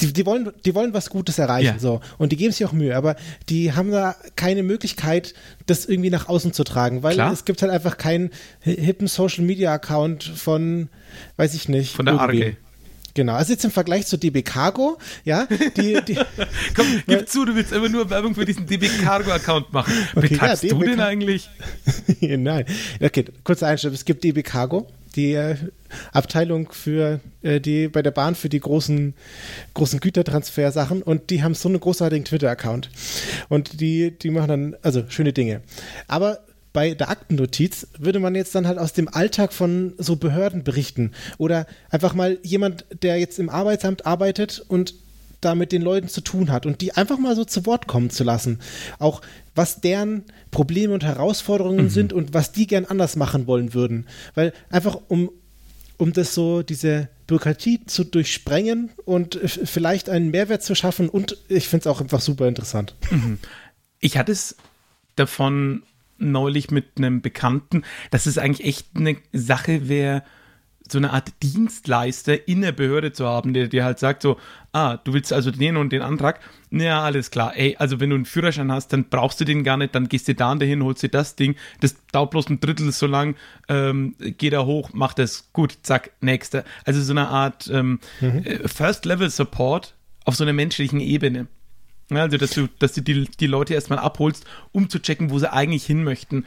die, 0.00 0.12
die, 0.12 0.26
wollen, 0.26 0.52
die 0.64 0.74
wollen 0.74 0.92
was 0.92 1.10
Gutes 1.10 1.38
erreichen, 1.38 1.66
ja. 1.66 1.78
so. 1.78 2.00
Und 2.18 2.32
die 2.32 2.36
geben 2.36 2.52
sich 2.52 2.66
auch 2.66 2.72
Mühe, 2.72 2.94
aber 2.96 3.16
die 3.48 3.72
haben 3.72 3.90
da 3.90 4.14
keine 4.36 4.62
Möglichkeit, 4.62 5.34
das 5.66 5.86
irgendwie 5.86 6.10
nach 6.10 6.28
außen 6.28 6.52
zu 6.52 6.64
tragen, 6.64 7.02
weil 7.02 7.14
Klar. 7.14 7.32
es 7.32 7.44
gibt 7.44 7.62
halt 7.62 7.72
einfach 7.72 7.96
keinen 7.96 8.30
hippen 8.60 9.06
Social 9.06 9.44
Media 9.44 9.72
Account 9.72 10.24
von, 10.24 10.88
weiß 11.36 11.54
ich 11.54 11.68
nicht. 11.68 11.94
Von 11.94 12.06
der 12.06 12.14
irgendwie. 12.14 12.44
Arge. 12.44 12.56
Genau, 13.16 13.32
also 13.32 13.54
jetzt 13.54 13.64
im 13.64 13.70
Vergleich 13.70 14.06
zu 14.06 14.18
DB 14.18 14.42
Cargo, 14.42 14.98
ja, 15.24 15.48
die, 15.78 15.98
die 16.06 16.18
Komm, 16.76 16.86
gib 17.06 17.26
zu, 17.30 17.46
du 17.46 17.54
willst 17.54 17.72
immer 17.72 17.88
nur 17.88 18.10
Werbung 18.10 18.34
für 18.34 18.44
diesen 18.44 18.66
DB 18.66 18.88
Cargo 18.88 19.30
Account 19.30 19.72
machen. 19.72 19.90
Okay, 20.14 20.28
Betagst 20.28 20.62
ja, 20.62 20.74
du 20.74 20.80
den 20.80 21.00
eigentlich? 21.00 21.48
Nein. 22.20 22.66
Okay, 23.00 23.24
kurzer 23.42 23.68
Einstellung. 23.68 23.94
Es 23.94 24.04
gibt 24.04 24.22
DB 24.22 24.42
Cargo, 24.42 24.86
die 25.16 25.32
äh, 25.32 25.56
Abteilung 26.12 26.70
für 26.72 27.20
äh, 27.40 27.58
die 27.58 27.88
bei 27.88 28.02
der 28.02 28.10
Bahn 28.10 28.34
für 28.34 28.50
die 28.50 28.60
großen 28.60 29.14
großen 29.72 30.00
Gütertransfersachen 30.00 31.00
und 31.00 31.30
die 31.30 31.42
haben 31.42 31.54
so 31.54 31.70
einen 31.70 31.80
großartigen 31.80 32.26
Twitter 32.26 32.50
Account 32.50 32.90
und 33.48 33.80
die 33.80 34.10
die 34.10 34.28
machen 34.28 34.48
dann 34.48 34.76
also 34.82 35.04
schöne 35.08 35.32
Dinge. 35.32 35.62
Aber 36.06 36.40
bei 36.76 36.92
der 36.92 37.08
Aktennotiz 37.08 37.86
würde 37.98 38.20
man 38.20 38.34
jetzt 38.34 38.54
dann 38.54 38.66
halt 38.66 38.76
aus 38.78 38.92
dem 38.92 39.08
Alltag 39.08 39.54
von 39.54 39.94
so 39.96 40.16
Behörden 40.16 40.62
berichten. 40.62 41.12
Oder 41.38 41.66
einfach 41.88 42.12
mal 42.12 42.38
jemand, 42.42 42.84
der 43.00 43.18
jetzt 43.18 43.38
im 43.38 43.48
Arbeitsamt 43.48 44.04
arbeitet 44.04 44.62
und 44.68 44.94
da 45.40 45.54
mit 45.54 45.72
den 45.72 45.80
Leuten 45.80 46.08
zu 46.08 46.20
tun 46.20 46.52
hat 46.52 46.66
und 46.66 46.82
die 46.82 46.92
einfach 46.92 47.16
mal 47.18 47.34
so 47.34 47.46
zu 47.46 47.64
Wort 47.64 47.86
kommen 47.86 48.10
zu 48.10 48.24
lassen. 48.24 48.60
Auch 48.98 49.22
was 49.54 49.80
deren 49.80 50.24
Probleme 50.50 50.92
und 50.92 51.02
Herausforderungen 51.02 51.86
mhm. 51.86 51.88
sind 51.88 52.12
und 52.12 52.34
was 52.34 52.52
die 52.52 52.66
gern 52.66 52.84
anders 52.84 53.16
machen 53.16 53.46
wollen 53.46 53.72
würden. 53.72 54.06
Weil 54.34 54.52
einfach 54.68 54.98
um, 55.08 55.30
um 55.96 56.12
das 56.12 56.34
so, 56.34 56.62
diese 56.62 57.08
Bürokratie 57.26 57.86
zu 57.86 58.04
durchsprengen 58.04 58.90
und 59.06 59.40
vielleicht 59.42 60.10
einen 60.10 60.30
Mehrwert 60.30 60.62
zu 60.62 60.74
schaffen 60.74 61.08
und 61.08 61.38
ich 61.48 61.68
finde 61.68 61.88
es 61.88 61.94
auch 61.94 62.02
einfach 62.02 62.20
super 62.20 62.46
interessant. 62.46 62.94
Mhm. 63.10 63.38
Ich 63.98 64.18
hatte 64.18 64.32
es 64.32 64.56
davon 65.14 65.82
neulich 66.18 66.70
mit 66.70 66.96
einem 66.96 67.20
Bekannten, 67.20 67.82
dass 68.10 68.26
es 68.26 68.38
eigentlich 68.38 68.66
echt 68.66 68.88
eine 68.96 69.16
Sache 69.32 69.88
wäre, 69.88 70.22
so 70.90 70.98
eine 70.98 71.12
Art 71.12 71.32
Dienstleister 71.42 72.46
in 72.48 72.60
der 72.60 72.72
Behörde 72.72 73.12
zu 73.12 73.26
haben, 73.26 73.52
der 73.54 73.68
dir 73.68 73.84
halt 73.84 73.98
sagt 73.98 74.22
so, 74.22 74.36
ah, 74.72 74.98
du 74.98 75.14
willst 75.14 75.32
also 75.32 75.50
den 75.50 75.76
und 75.76 75.90
den 75.90 76.02
Antrag, 76.02 76.40
ja, 76.70 77.02
alles 77.02 77.30
klar, 77.30 77.56
ey, 77.56 77.76
also 77.78 77.98
wenn 77.98 78.10
du 78.10 78.16
einen 78.16 78.24
Führerschein 78.24 78.70
hast, 78.70 78.92
dann 78.92 79.08
brauchst 79.08 79.40
du 79.40 79.44
den 79.44 79.64
gar 79.64 79.76
nicht, 79.76 79.94
dann 79.94 80.08
gehst 80.08 80.28
du 80.28 80.34
da 80.34 80.52
und 80.52 80.62
dahin, 80.62 80.84
holst 80.84 81.02
dir 81.02 81.08
das 81.08 81.34
Ding, 81.34 81.56
das 81.80 81.96
dauert 82.12 82.30
bloß 82.30 82.50
ein 82.50 82.60
Drittel 82.60 82.92
so 82.92 83.06
lang, 83.06 83.34
ähm, 83.68 84.14
geh 84.18 84.50
da 84.50 84.64
hoch, 84.64 84.90
mach 84.92 85.14
das, 85.14 85.50
gut, 85.52 85.78
zack, 85.82 86.12
nächster. 86.20 86.64
Also 86.84 87.00
so 87.02 87.12
eine 87.12 87.28
Art 87.28 87.68
ähm, 87.72 87.98
mhm. 88.20 88.42
Äh, 88.44 88.68
First-Level-Support 88.68 89.94
auf 90.24 90.36
so 90.36 90.44
einer 90.44 90.52
menschlichen 90.52 91.00
Ebene. 91.00 91.48
Ja, 92.10 92.22
also, 92.22 92.36
dass 92.36 92.50
du, 92.50 92.68
dass 92.78 92.92
du 92.92 93.00
die, 93.00 93.24
die 93.24 93.46
Leute 93.46 93.74
erstmal 93.74 93.98
abholst, 93.98 94.44
um 94.72 94.88
zu 94.88 95.00
checken, 95.00 95.30
wo 95.30 95.38
sie 95.38 95.52
eigentlich 95.52 95.84
hin 95.84 96.04
möchten. 96.04 96.44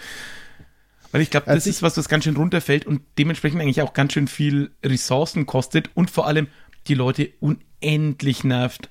Weil 1.12 1.22
ich 1.22 1.32
glaube, 1.32 1.48
das 1.48 1.56
also 1.56 1.69
ist 1.69 1.82
was, 1.82 1.98
was 1.98 2.08
ganz 2.08 2.24
schön 2.24 2.38
runterfällt 2.38 2.86
und 2.86 3.02
dementsprechend 3.17 3.62
eigentlich 3.62 3.82
auch 3.82 3.93
ganz 3.93 4.13
schön 4.13 4.28
viel 4.28 4.72
Ressourcen 4.84 5.45
kostet 5.45 5.89
und 5.95 6.12
vor 6.12 6.28
allem 6.28 6.48
die 6.88 6.93
Leute 6.93 7.30
unendlich 7.39 8.43
nervt. 8.43 8.89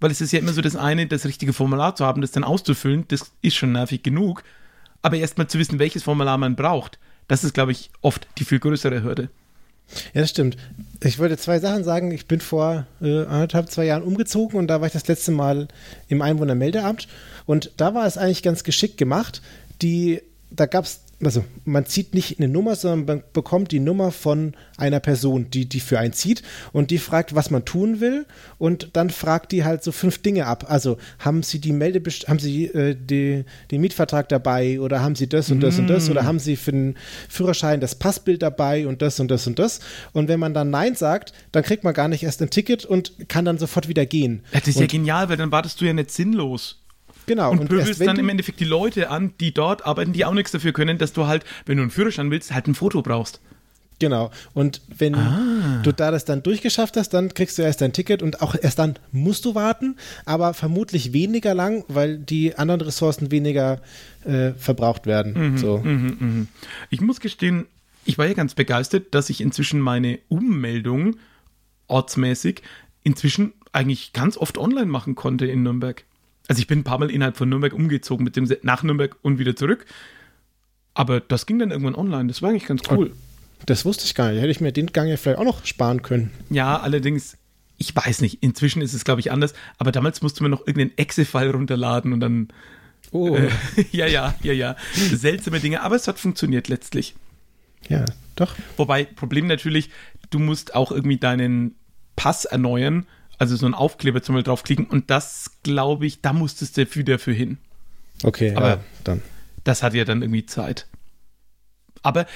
Weil 0.00 0.10
es 0.10 0.20
ist 0.20 0.32
ja 0.32 0.40
immer 0.40 0.52
so 0.52 0.60
das 0.60 0.76
eine, 0.76 1.06
das 1.06 1.24
richtige 1.24 1.52
Formular 1.52 1.94
zu 1.94 2.04
haben, 2.04 2.20
das 2.20 2.32
dann 2.32 2.44
auszufüllen, 2.44 3.06
das 3.08 3.32
ist 3.40 3.54
schon 3.54 3.72
nervig 3.72 4.02
genug. 4.02 4.42
Aber 5.00 5.16
erstmal 5.16 5.46
zu 5.46 5.58
wissen, 5.58 5.78
welches 5.78 6.02
Formular 6.02 6.38
man 6.38 6.56
braucht, 6.56 6.98
das 7.28 7.44
ist, 7.44 7.54
glaube 7.54 7.72
ich, 7.72 7.90
oft 8.00 8.26
die 8.38 8.44
viel 8.44 8.58
größere 8.58 9.02
Hürde. 9.02 9.30
Ja, 10.12 10.22
das 10.22 10.30
stimmt. 10.30 10.56
Ich 11.02 11.18
wollte 11.18 11.36
zwei 11.36 11.58
Sachen 11.58 11.84
sagen. 11.84 12.10
Ich 12.10 12.26
bin 12.26 12.40
vor 12.40 12.86
äh, 13.00 13.24
anderthalb, 13.24 13.70
zwei 13.70 13.84
Jahren 13.84 14.02
umgezogen 14.02 14.58
und 14.58 14.68
da 14.68 14.80
war 14.80 14.86
ich 14.86 14.92
das 14.92 15.06
letzte 15.06 15.30
Mal 15.30 15.68
im 16.08 16.22
Einwohnermeldeamt 16.22 17.08
und 17.46 17.72
da 17.76 17.94
war 17.94 18.06
es 18.06 18.18
eigentlich 18.18 18.42
ganz 18.42 18.64
geschickt 18.64 18.96
gemacht. 18.96 19.42
Die, 19.82 20.22
da 20.50 20.66
gab 20.66 20.84
es 20.84 21.00
also 21.22 21.44
man 21.64 21.86
zieht 21.86 22.14
nicht 22.14 22.38
eine 22.38 22.48
Nummer, 22.48 22.76
sondern 22.76 23.04
man 23.04 23.24
bekommt 23.32 23.72
die 23.72 23.80
Nummer 23.80 24.12
von 24.12 24.54
einer 24.76 25.00
Person, 25.00 25.50
die 25.50 25.66
die 25.66 25.80
für 25.80 25.98
einen 25.98 26.12
zieht 26.12 26.42
und 26.72 26.90
die 26.90 26.98
fragt, 26.98 27.34
was 27.34 27.50
man 27.50 27.64
tun 27.64 28.00
will 28.00 28.26
und 28.58 28.90
dann 28.94 29.10
fragt 29.10 29.52
die 29.52 29.64
halt 29.64 29.82
so 29.82 29.92
fünf 29.92 30.22
Dinge 30.22 30.46
ab. 30.46 30.66
Also 30.68 30.98
haben 31.18 31.42
Sie 31.42 31.60
die 31.60 31.72
Melde 31.72 32.02
haben 32.26 32.38
Sie 32.38 32.66
äh, 32.66 32.96
die, 32.98 33.44
den 33.70 33.80
Mietvertrag 33.80 34.28
dabei 34.28 34.80
oder 34.80 35.00
haben 35.02 35.14
Sie 35.14 35.28
das 35.28 35.50
und 35.50 35.60
das 35.60 35.76
mm. 35.76 35.80
und 35.80 35.86
das 35.88 36.10
oder 36.10 36.22
mm. 36.22 36.26
haben 36.26 36.38
Sie 36.38 36.56
für 36.56 36.72
den 36.72 36.96
Führerschein 37.28 37.80
das 37.80 37.94
Passbild 37.94 38.42
dabei 38.42 38.86
und 38.86 39.02
das 39.02 39.20
und 39.20 39.30
das 39.30 39.46
und 39.46 39.58
das 39.58 39.80
und 40.12 40.28
wenn 40.28 40.40
man 40.40 40.54
dann 40.54 40.70
Nein 40.70 40.94
sagt, 40.94 41.32
dann 41.52 41.62
kriegt 41.62 41.84
man 41.84 41.94
gar 41.94 42.08
nicht 42.08 42.22
erst 42.22 42.42
ein 42.42 42.50
Ticket 42.50 42.84
und 42.84 43.28
kann 43.28 43.44
dann 43.44 43.58
sofort 43.58 43.88
wieder 43.88 44.06
gehen. 44.06 44.42
Das 44.52 44.66
ist 44.66 44.76
und 44.76 44.82
ja 44.82 44.86
genial, 44.88 45.28
weil 45.28 45.36
dann 45.36 45.52
wartest 45.52 45.80
du 45.80 45.84
ja 45.84 45.92
nicht 45.92 46.10
sinnlos. 46.10 46.83
Genau. 47.26 47.50
Und, 47.50 47.60
und 47.60 47.68
pöbelst 47.68 48.00
dann 48.00 48.18
im 48.18 48.28
Endeffekt 48.28 48.60
die 48.60 48.64
Leute 48.64 49.10
an, 49.10 49.32
die 49.40 49.52
dort 49.52 49.86
arbeiten, 49.86 50.12
die 50.12 50.24
auch 50.24 50.34
nichts 50.34 50.52
dafür 50.52 50.72
können, 50.72 50.98
dass 50.98 51.12
du 51.12 51.26
halt, 51.26 51.44
wenn 51.66 51.76
du 51.76 51.82
einen 51.82 51.90
Führerschein 51.90 52.30
willst, 52.30 52.52
halt 52.52 52.66
ein 52.66 52.74
Foto 52.74 53.02
brauchst. 53.02 53.40
Genau. 53.98 54.30
Und 54.52 54.82
wenn 54.96 55.14
ah. 55.14 55.80
du 55.82 55.92
da 55.92 56.10
das 56.10 56.24
dann 56.24 56.42
durchgeschafft 56.42 56.96
hast, 56.96 57.10
dann 57.10 57.32
kriegst 57.32 57.58
du 57.58 57.62
erst 57.62 57.80
dein 57.80 57.92
Ticket 57.92 58.22
und 58.22 58.42
auch 58.42 58.54
erst 58.60 58.78
dann 58.78 58.98
musst 59.12 59.44
du 59.44 59.54
warten, 59.54 59.96
aber 60.24 60.52
vermutlich 60.52 61.12
weniger 61.12 61.54
lang, 61.54 61.84
weil 61.88 62.18
die 62.18 62.56
anderen 62.56 62.80
Ressourcen 62.80 63.30
weniger 63.30 63.80
äh, 64.24 64.50
verbraucht 64.52 65.06
werden. 65.06 65.52
Mhm, 65.52 65.58
so. 65.58 65.78
mh, 65.78 66.12
mh. 66.18 66.46
Ich 66.90 67.00
muss 67.00 67.20
gestehen, 67.20 67.66
ich 68.04 68.18
war 68.18 68.26
ja 68.26 68.34
ganz 68.34 68.54
begeistert, 68.54 69.14
dass 69.14 69.30
ich 69.30 69.40
inzwischen 69.40 69.80
meine 69.80 70.18
Ummeldung 70.28 71.16
ortsmäßig 71.86 72.62
inzwischen 73.04 73.52
eigentlich 73.72 74.12
ganz 74.12 74.36
oft 74.36 74.58
online 74.58 74.86
machen 74.86 75.14
konnte 75.14 75.46
in 75.46 75.62
Nürnberg. 75.62 76.04
Also 76.48 76.60
ich 76.60 76.66
bin 76.66 76.80
ein 76.80 76.84
paar 76.84 76.98
Mal 76.98 77.10
innerhalb 77.10 77.36
von 77.36 77.48
Nürnberg 77.48 77.72
umgezogen, 77.72 78.24
mit 78.24 78.36
dem 78.36 78.48
nach 78.62 78.82
Nürnberg 78.82 79.16
und 79.22 79.38
wieder 79.38 79.56
zurück. 79.56 79.86
Aber 80.92 81.20
das 81.20 81.46
ging 81.46 81.58
dann 81.58 81.70
irgendwann 81.70 81.94
online. 81.94 82.28
Das 82.28 82.42
war 82.42 82.50
eigentlich 82.50 82.66
ganz 82.66 82.82
cool. 82.90 83.12
Das 83.66 83.84
wusste 83.84 84.04
ich 84.04 84.14
gar 84.14 84.30
nicht. 84.30 84.40
Hätte 84.40 84.50
ich 84.50 84.60
mir 84.60 84.72
den 84.72 84.88
Gang 84.88 85.08
ja 85.08 85.16
vielleicht 85.16 85.38
auch 85.38 85.44
noch 85.44 85.64
sparen 85.64 86.02
können. 86.02 86.30
Ja, 86.50 86.78
allerdings, 86.78 87.36
ich 87.78 87.94
weiß 87.96 88.20
nicht. 88.20 88.42
Inzwischen 88.42 88.82
ist 88.82 88.92
es, 88.92 89.04
glaube 89.04 89.20
ich, 89.20 89.32
anders. 89.32 89.54
Aber 89.78 89.90
damals 89.90 90.22
musste 90.22 90.42
man 90.42 90.50
noch 90.50 90.66
irgendeinen 90.66 90.96
Exe-File 90.96 91.50
runterladen 91.50 92.12
und 92.12 92.20
dann. 92.20 92.48
Oh. 93.10 93.36
Äh, 93.36 93.48
ja, 93.90 94.06
ja, 94.06 94.34
ja, 94.42 94.52
ja. 94.52 94.76
Seltsame 94.92 95.60
Dinge. 95.60 95.82
Aber 95.82 95.96
es 95.96 96.06
hat 96.06 96.18
funktioniert 96.18 96.68
letztlich. 96.68 97.14
Ja, 97.88 98.04
doch. 98.36 98.54
Wobei, 98.76 99.04
Problem 99.04 99.46
natürlich, 99.46 99.90
du 100.30 100.38
musst 100.38 100.74
auch 100.74 100.92
irgendwie 100.92 101.18
deinen 101.18 101.74
Pass 102.16 102.44
erneuern 102.44 103.06
also 103.38 103.56
so 103.56 103.66
ein 103.66 103.74
Aufkleber 103.74 104.22
zum 104.22 104.34
Beispiel 104.34 104.50
draufklicken 104.50 104.86
und 104.86 105.10
das, 105.10 105.50
glaube 105.62 106.06
ich, 106.06 106.20
da 106.20 106.32
musstest 106.32 106.76
du 106.76 106.94
wieder 106.94 107.18
für 107.18 107.32
hin. 107.32 107.58
Okay, 108.22 108.54
aber 108.54 108.68
ja, 108.68 108.80
dann. 109.02 109.22
Das 109.64 109.82
hat 109.82 109.94
ja 109.94 110.04
dann 110.04 110.22
irgendwie 110.22 110.46
Zeit. 110.46 110.86
Aber 112.02 112.26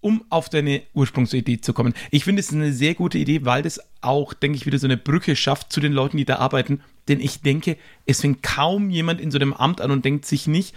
um 0.00 0.24
auf 0.28 0.48
deine 0.48 0.82
Ursprungsidee 0.94 1.60
zu 1.60 1.72
kommen, 1.72 1.94
ich 2.10 2.24
finde 2.24 2.40
es 2.40 2.52
eine 2.52 2.72
sehr 2.72 2.94
gute 2.94 3.18
Idee, 3.18 3.44
weil 3.44 3.62
das 3.62 3.80
auch, 4.02 4.34
denke 4.34 4.56
ich, 4.56 4.66
wieder 4.66 4.78
so 4.78 4.86
eine 4.86 4.96
Brücke 4.96 5.36
schafft 5.36 5.72
zu 5.72 5.80
den 5.80 5.92
Leuten, 5.92 6.16
die 6.16 6.24
da 6.24 6.36
arbeiten. 6.36 6.80
Denn 7.08 7.20
ich 7.20 7.40
denke, 7.40 7.76
es 8.04 8.20
fängt 8.20 8.42
kaum 8.42 8.90
jemand 8.90 9.20
in 9.20 9.30
so 9.30 9.38
einem 9.38 9.52
Amt 9.52 9.80
an 9.80 9.90
und 9.90 10.04
denkt 10.04 10.26
sich 10.26 10.46
nicht, 10.46 10.74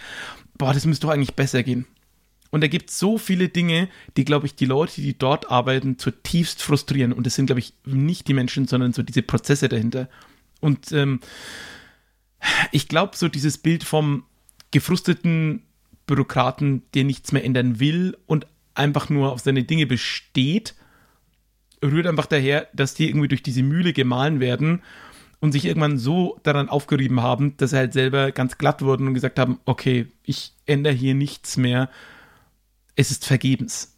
boah, 0.58 0.74
das 0.74 0.86
müsste 0.86 1.08
doch 1.08 1.14
eigentlich 1.14 1.36
besser 1.36 1.64
gehen. 1.64 1.86
Und 2.52 2.62
da 2.62 2.68
gibt 2.68 2.90
es 2.90 2.98
so 2.98 3.18
viele 3.18 3.50
Dinge, 3.50 3.90
die, 4.18 4.26
glaube 4.26 4.48
ich, 4.48 4.56
die 4.56 4.66
Leute, 4.66 5.02
die 5.02 5.18
dort 5.18 5.52
arbeiten, 5.52 6.00
zutiefst 6.00 6.64
frustrieren. 6.64 7.14
Und 7.14 7.26
das 7.26 7.36
sind, 7.36 7.46
glaube 7.46 7.60
ich, 7.60 7.74
nicht 7.86 8.28
die 8.28 8.34
Menschen, 8.34 8.68
sondern 8.68 8.94
so 8.94 9.04
diese 9.04 9.22
Prozesse 9.22 9.70
dahinter. 9.70 10.10
Und 10.60 10.92
ähm, 10.92 11.20
ich 12.72 12.88
glaube, 12.88 13.16
so 13.16 13.28
dieses 13.28 13.58
Bild 13.58 13.84
vom 13.84 14.24
gefrusteten 14.72 15.64
Bürokraten, 16.08 16.84
der 16.94 17.04
nichts 17.04 17.32
mehr 17.32 17.44
ändern 17.44 17.80
will 17.80 18.18
und 18.26 18.48
einfach 18.74 19.10
nur 19.10 19.32
auf 19.32 19.42
seine 19.42 19.64
Dinge 19.64 19.86
besteht, 19.86 20.76
rührt 21.84 22.08
einfach 22.08 22.26
daher, 22.26 22.68
dass 22.74 22.94
die 22.94 23.08
irgendwie 23.08 23.28
durch 23.28 23.44
diese 23.44 23.64
Mühle 23.64 23.94
gemahlen 23.94 24.40
werden 24.40 24.82
und 25.40 25.52
sich 25.52 25.66
irgendwann 25.66 25.98
so 25.98 26.40
daran 26.44 26.70
aufgerieben 26.70 27.22
haben, 27.22 27.56
dass 27.58 27.72
sie 27.72 27.78
halt 27.78 27.94
selber 27.94 28.32
ganz 28.32 28.58
glatt 28.58 28.82
wurden 28.82 29.08
und 29.08 29.14
gesagt 29.14 29.40
haben, 29.40 29.60
okay, 29.66 30.08
ich 30.24 30.54
ändere 30.66 30.94
hier 30.94 31.14
nichts 31.14 31.58
mehr 31.58 31.90
es 33.00 33.12
ist 33.12 33.26
vergebens. 33.26 33.94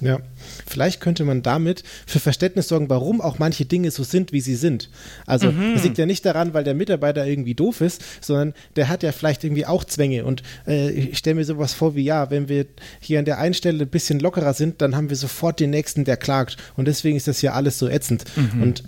Ja, 0.00 0.18
vielleicht 0.66 1.02
könnte 1.02 1.24
man 1.24 1.42
damit 1.42 1.84
für 2.06 2.20
Verständnis 2.20 2.68
sorgen, 2.68 2.88
warum 2.88 3.20
auch 3.20 3.38
manche 3.38 3.66
Dinge 3.66 3.90
so 3.90 4.02
sind, 4.02 4.32
wie 4.32 4.40
sie 4.40 4.54
sind. 4.54 4.88
Also 5.26 5.52
mhm. 5.52 5.74
es 5.76 5.84
liegt 5.84 5.98
ja 5.98 6.06
nicht 6.06 6.24
daran, 6.24 6.54
weil 6.54 6.64
der 6.64 6.72
Mitarbeiter 6.72 7.26
irgendwie 7.26 7.54
doof 7.54 7.82
ist, 7.82 8.02
sondern 8.22 8.54
der 8.76 8.88
hat 8.88 9.02
ja 9.02 9.12
vielleicht 9.12 9.44
irgendwie 9.44 9.66
auch 9.66 9.84
Zwänge. 9.84 10.24
Und 10.24 10.42
äh, 10.66 10.90
ich 10.90 11.18
stelle 11.18 11.34
mir 11.36 11.44
sowas 11.44 11.74
vor 11.74 11.96
wie, 11.96 12.02
ja, 12.02 12.30
wenn 12.30 12.48
wir 12.48 12.64
hier 12.98 13.18
an 13.18 13.26
der 13.26 13.38
einen 13.38 13.52
Stelle 13.52 13.84
ein 13.84 13.90
bisschen 13.90 14.20
lockerer 14.20 14.54
sind, 14.54 14.80
dann 14.80 14.96
haben 14.96 15.10
wir 15.10 15.18
sofort 15.18 15.60
den 15.60 15.68
Nächsten, 15.68 16.06
der 16.06 16.16
klagt. 16.16 16.56
Und 16.78 16.88
deswegen 16.88 17.18
ist 17.18 17.28
das 17.28 17.42
ja 17.42 17.52
alles 17.52 17.78
so 17.78 17.86
ätzend. 17.86 18.24
Mhm. 18.36 18.62
Und 18.62 18.84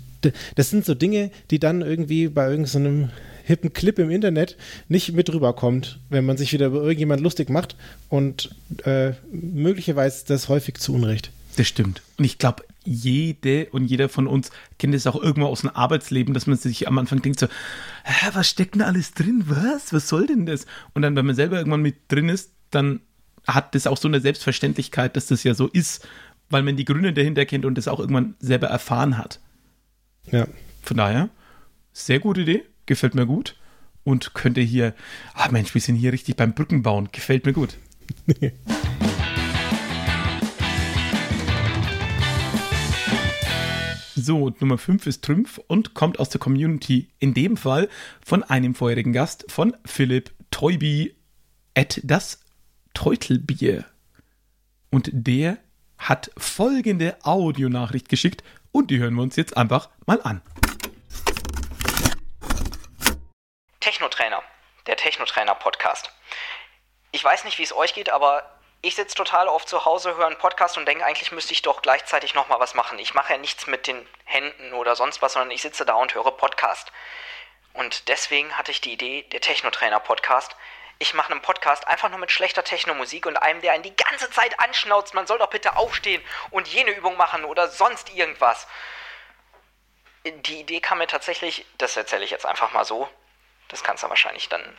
das 0.55 0.71
sind 0.71 0.83
so 0.83 0.95
Dinge, 0.95 1.29
die 1.51 1.59
dann 1.59 1.83
irgendwie 1.83 2.27
bei 2.27 2.49
irgendeinem 2.49 3.03
so 3.03 3.09
hippen 3.43 3.73
Clip 3.73 3.99
im 3.99 4.09
Internet 4.09 4.57
nicht 4.87 5.13
mit 5.13 5.31
rüberkommt, 5.31 5.99
wenn 6.09 6.25
man 6.25 6.37
sich 6.37 6.53
wieder 6.53 6.67
über 6.67 6.81
irgendjemand 6.81 7.21
lustig 7.21 7.49
macht 7.49 7.75
und 8.09 8.55
äh, 8.85 9.11
möglicherweise 9.31 10.25
das 10.25 10.49
häufig 10.49 10.77
zu 10.77 10.93
Unrecht. 10.93 11.31
Das 11.57 11.67
stimmt. 11.67 12.01
Und 12.17 12.25
ich 12.25 12.37
glaube, 12.37 12.63
jede 12.85 13.67
und 13.67 13.85
jeder 13.85 14.09
von 14.09 14.27
uns 14.27 14.49
kennt 14.79 14.95
es 14.95 15.05
auch 15.05 15.21
irgendwo 15.21 15.47
aus 15.47 15.61
dem 15.61 15.69
Arbeitsleben, 15.69 16.33
dass 16.33 16.47
man 16.47 16.57
sich 16.57 16.87
am 16.87 16.97
Anfang 16.97 17.21
denkt 17.21 17.39
so, 17.39 17.47
Hä, 18.03 18.29
was 18.33 18.49
steckt 18.49 18.75
denn 18.75 18.81
alles 18.81 19.13
drin? 19.13 19.43
Was? 19.47 19.93
Was 19.93 20.07
soll 20.07 20.25
denn 20.25 20.45
das? 20.45 20.65
Und 20.93 21.03
dann, 21.03 21.15
wenn 21.15 21.25
man 21.25 21.35
selber 21.35 21.57
irgendwann 21.57 21.81
mit 21.81 22.11
drin 22.11 22.29
ist, 22.29 22.51
dann 22.71 23.01
hat 23.45 23.75
das 23.75 23.87
auch 23.87 23.97
so 23.97 24.07
eine 24.07 24.21
Selbstverständlichkeit, 24.21 25.15
dass 25.15 25.27
das 25.27 25.43
ja 25.43 25.53
so 25.53 25.67
ist, 25.67 26.07
weil 26.49 26.63
man 26.63 26.75
die 26.75 26.85
Gründe 26.85 27.13
dahinter 27.13 27.45
kennt 27.45 27.65
und 27.65 27.77
das 27.77 27.87
auch 27.87 27.99
irgendwann 27.99 28.35
selber 28.39 28.67
erfahren 28.67 29.17
hat. 29.17 29.39
Ja. 30.31 30.47
Von 30.81 30.97
daher, 30.97 31.29
sehr 31.91 32.19
gute 32.19 32.41
Idee 32.41 32.63
gefällt 32.85 33.15
mir 33.15 33.25
gut. 33.25 33.55
Und 34.03 34.33
könnte 34.33 34.59
hier, 34.59 34.93
ah 35.33 35.49
Mensch, 35.49 35.73
wir 35.73 35.81
sind 35.81 35.95
hier 35.95 36.11
richtig 36.11 36.35
beim 36.35 36.53
Brückenbauen, 36.53 37.09
gefällt 37.11 37.45
mir 37.45 37.53
gut. 37.53 37.77
So, 44.15 44.53
Nummer 44.61 44.77
5 44.77 45.05
ist 45.07 45.23
Trümpf 45.23 45.59
und 45.67 45.95
kommt 45.95 46.17
aus 46.17 46.29
der 46.29 46.39
Community. 46.39 47.09
In 47.19 47.33
dem 47.33 47.57
Fall 47.57 47.89
von 48.23 48.41
einem 48.41 48.73
vorherigen 48.73 49.11
Gast, 49.11 49.43
von 49.49 49.75
Philipp 49.83 50.31
Teubi 50.49 51.13
at 51.75 51.99
das 52.03 52.39
Teutelbier. 52.93 53.83
Und 54.91 55.09
der 55.11 55.57
hat 55.97 56.31
folgende 56.37 57.17
Audionachricht 57.25 58.07
geschickt 58.07 58.43
und 58.71 58.91
die 58.91 58.99
hören 58.99 59.15
wir 59.15 59.23
uns 59.23 59.35
jetzt 59.35 59.57
einfach 59.57 59.89
mal 60.05 60.21
an. 60.21 60.41
Der 64.85 64.97
Technotrainer 64.97 65.55
Podcast. 65.55 66.11
Ich 67.11 67.23
weiß 67.23 67.43
nicht, 67.43 67.57
wie 67.57 67.63
es 67.63 67.75
euch 67.75 67.93
geht, 67.93 68.09
aber 68.09 68.49
ich 68.81 68.95
sitze 68.95 69.15
total 69.15 69.47
oft 69.47 69.69
zu 69.69 69.85
Hause, 69.85 70.15
höre 70.17 70.27
einen 70.27 70.37
Podcast 70.37 70.77
und 70.77 70.85
denke, 70.85 71.05
eigentlich 71.05 71.31
müsste 71.31 71.53
ich 71.53 71.61
doch 71.61 71.81
gleichzeitig 71.81 72.33
noch 72.33 72.49
mal 72.49 72.59
was 72.59 72.73
machen. 72.73 72.99
Ich 72.99 73.13
mache 73.13 73.31
ja 73.31 73.39
nichts 73.39 73.65
mit 73.65 73.87
den 73.87 74.07
Händen 74.25 74.73
oder 74.73 74.95
sonst 74.95 75.21
was, 75.21 75.33
sondern 75.33 75.51
ich 75.51 75.61
sitze 75.61 75.85
da 75.85 75.93
und 75.93 76.13
höre 76.13 76.31
Podcast. 76.31 76.91
Und 77.73 78.09
deswegen 78.09 78.57
hatte 78.57 78.71
ich 78.71 78.81
die 78.81 78.91
Idee, 78.91 79.23
der 79.23 79.39
Technotrainer 79.39 80.01
Podcast. 80.01 80.55
Ich 80.99 81.13
mache 81.13 81.31
einen 81.31 81.41
Podcast 81.41 81.87
einfach 81.87 82.09
nur 82.09 82.19
mit 82.19 82.31
schlechter 82.31 82.63
Technomusik 82.63 83.25
und 83.25 83.37
einem, 83.37 83.61
der 83.61 83.71
einen 83.71 83.83
die 83.83 83.95
ganze 83.95 84.29
Zeit 84.29 84.59
anschnauzt, 84.59 85.13
man 85.13 85.27
soll 85.27 85.39
doch 85.39 85.49
bitte 85.49 85.77
aufstehen 85.77 86.23
und 86.51 86.67
jene 86.67 86.91
Übung 86.91 87.15
machen 87.15 87.45
oder 87.45 87.69
sonst 87.69 88.13
irgendwas. 88.13 88.67
Die 90.25 90.59
Idee 90.59 90.81
kam 90.81 90.97
mir 90.97 91.07
tatsächlich, 91.07 91.65
das 91.77 91.95
erzähle 91.95 92.25
ich 92.25 92.31
jetzt 92.31 92.45
einfach 92.45 92.73
mal 92.73 92.85
so. 92.85 93.09
Das 93.67 93.83
kannst 93.83 94.03
du 94.03 94.09
wahrscheinlich 94.09 94.49
dann 94.49 94.77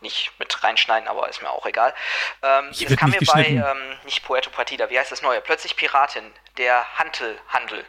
nicht 0.00 0.32
mit 0.38 0.62
reinschneiden, 0.62 1.08
aber 1.08 1.28
ist 1.28 1.42
mir 1.42 1.50
auch 1.50 1.66
egal. 1.66 1.94
Ähm, 2.42 2.70
das 2.70 2.96
kam 2.96 3.10
mir 3.10 3.20
bei, 3.26 3.46
ähm, 3.46 3.98
nicht 4.04 4.22
Puerto 4.24 4.50
Partida, 4.50 4.90
wie 4.90 4.98
heißt 4.98 5.10
das 5.10 5.22
neue? 5.22 5.40
Plötzlich 5.40 5.76
Piratin, 5.76 6.32
der 6.58 6.98
Hantel, 6.98 7.40
Handel. 7.48 7.84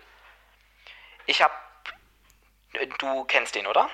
Ich 1.26 1.42
hab, 1.42 1.52
du 3.00 3.26
kennst 3.26 3.56
den, 3.56 3.68
oder? 3.68 3.90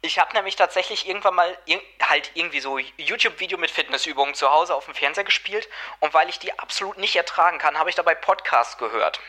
Ich 0.00 0.18
habe 0.18 0.32
nämlich 0.34 0.54
tatsächlich 0.54 1.08
irgendwann 1.08 1.34
mal 1.34 1.58
ir 1.66 1.80
halt 2.02 2.30
irgendwie 2.34 2.60
so 2.60 2.78
YouTube-Video 2.78 3.58
mit 3.58 3.70
Fitnessübungen 3.70 4.34
zu 4.34 4.50
Hause 4.50 4.74
auf 4.74 4.84
dem 4.84 4.94
Fernseher 4.94 5.24
gespielt 5.24 5.68
und 5.98 6.14
weil 6.14 6.28
ich 6.28 6.38
die 6.38 6.56
absolut 6.58 6.98
nicht 6.98 7.16
ertragen 7.16 7.58
kann, 7.58 7.78
habe 7.78 7.90
ich 7.90 7.96
dabei 7.96 8.14
Podcast 8.14 8.78
gehört. 8.78 9.20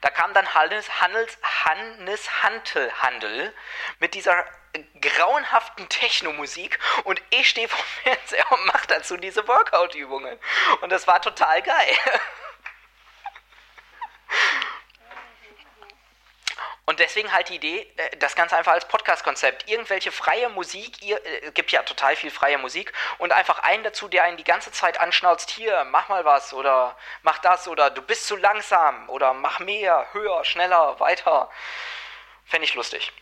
Da 0.00 0.10
kam 0.10 0.34
dann 0.34 0.54
Hannes, 0.54 1.00
Handels, 1.00 1.38
Hannes 1.64 2.42
Hantelhandel 2.42 3.54
mit 3.98 4.14
dieser 4.14 4.44
grauenhaften 5.00 5.88
Techno-Musik 5.88 6.78
und 7.04 7.22
ich 7.30 7.48
stehe 7.48 7.68
vom 7.68 7.84
Fernseher 8.02 8.50
und 8.52 8.66
mache 8.66 8.86
dazu 8.88 9.16
diese 9.16 9.46
Workout-Übungen. 9.46 10.38
Und 10.80 10.90
das 10.90 11.06
war 11.06 11.22
total 11.22 11.62
geil. 11.62 11.96
Und 16.86 16.98
deswegen 17.00 17.32
halt 17.32 17.48
die 17.48 17.56
Idee, 17.56 17.86
äh, 17.96 18.16
das 18.18 18.36
Ganze 18.36 18.56
einfach 18.56 18.72
als 18.72 18.86
Podcast-Konzept. 18.86 19.70
Irgendwelche 19.70 20.12
freie 20.12 20.50
Musik, 20.50 21.02
ihr, 21.02 21.16
äh, 21.24 21.50
gibt 21.52 21.72
ja 21.72 21.82
total 21.82 22.14
viel 22.14 22.30
freie 22.30 22.58
Musik 22.58 22.92
und 23.18 23.32
einfach 23.32 23.60
einen 23.60 23.84
dazu, 23.84 24.08
der 24.08 24.24
einen 24.24 24.36
die 24.36 24.44
ganze 24.44 24.70
Zeit 24.70 25.00
anschnauzt, 25.00 25.50
hier, 25.50 25.84
mach 25.90 26.08
mal 26.08 26.24
was 26.24 26.52
oder 26.52 26.96
mach 27.22 27.38
das 27.38 27.68
oder 27.68 27.90
du 27.90 28.02
bist 28.02 28.26
zu 28.26 28.36
langsam 28.36 29.08
oder 29.08 29.32
mach 29.32 29.60
mehr, 29.60 30.06
höher, 30.12 30.44
schneller, 30.44 31.00
weiter. 31.00 31.48
Fände 32.44 32.66
ich 32.66 32.74
lustig. 32.74 33.12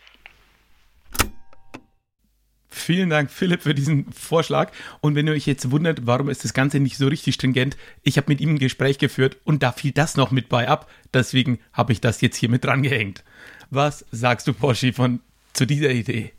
Vielen 2.73 3.11
Dank, 3.11 3.29
Philipp, 3.29 3.61
für 3.61 3.75
diesen 3.75 4.11
Vorschlag. 4.11 4.71
Und 4.99 5.15
wenn 5.15 5.27
ihr 5.27 5.33
euch 5.33 5.45
jetzt 5.45 5.69
wundert, 5.69 6.07
warum 6.07 6.27
ist 6.27 6.43
das 6.43 6.53
Ganze 6.53 6.79
nicht 6.79 6.97
so 6.97 7.07
richtig 7.07 7.35
stringent, 7.35 7.77
ich 8.01 8.17
habe 8.17 8.29
mit 8.29 8.41
ihm 8.41 8.55
ein 8.55 8.59
Gespräch 8.59 8.97
geführt 8.97 9.37
und 9.43 9.61
da 9.61 9.71
fiel 9.71 9.91
das 9.91 10.17
noch 10.17 10.31
mit 10.31 10.49
bei 10.49 10.67
ab. 10.67 10.89
Deswegen 11.13 11.59
habe 11.71 11.93
ich 11.93 12.01
das 12.01 12.21
jetzt 12.21 12.37
hier 12.37 12.49
mit 12.49 12.65
dran 12.65 12.83
gehängt. 12.83 13.23
Was 13.69 14.05
sagst 14.11 14.47
du, 14.47 14.53
Porsche, 14.53 14.93
von, 14.93 15.19
zu 15.53 15.65
dieser 15.65 15.91
Idee? 15.91 16.33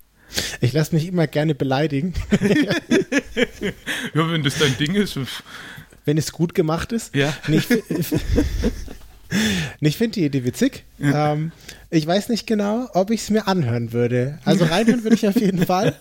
Ich 0.60 0.72
lasse 0.72 0.94
mich 0.94 1.06
immer 1.06 1.26
gerne 1.26 1.54
beleidigen. 1.54 2.14
ja, 2.40 4.30
wenn 4.30 4.42
das 4.42 4.58
dein 4.58 4.76
Ding 4.78 4.94
ist. 4.94 5.18
Wenn 6.04 6.18
es 6.18 6.32
gut 6.32 6.54
gemacht 6.54 6.92
ist. 6.92 7.14
Ja. 7.14 7.34
Nicht, 7.48 7.70
ich 9.80 9.96
finde 9.96 10.14
die 10.14 10.24
Idee 10.24 10.44
witzig. 10.44 10.84
Ja. 10.98 11.32
Ähm, 11.32 11.52
ich 11.90 12.06
weiß 12.06 12.28
nicht 12.28 12.46
genau, 12.46 12.88
ob 12.92 13.10
ich 13.10 13.22
es 13.22 13.30
mir 13.30 13.46
anhören 13.46 13.92
würde. 13.92 14.38
Also 14.44 14.64
reinhören 14.64 15.02
würde 15.02 15.16
ich 15.16 15.26
auf 15.28 15.40
jeden 15.40 15.64
Fall. 15.66 15.94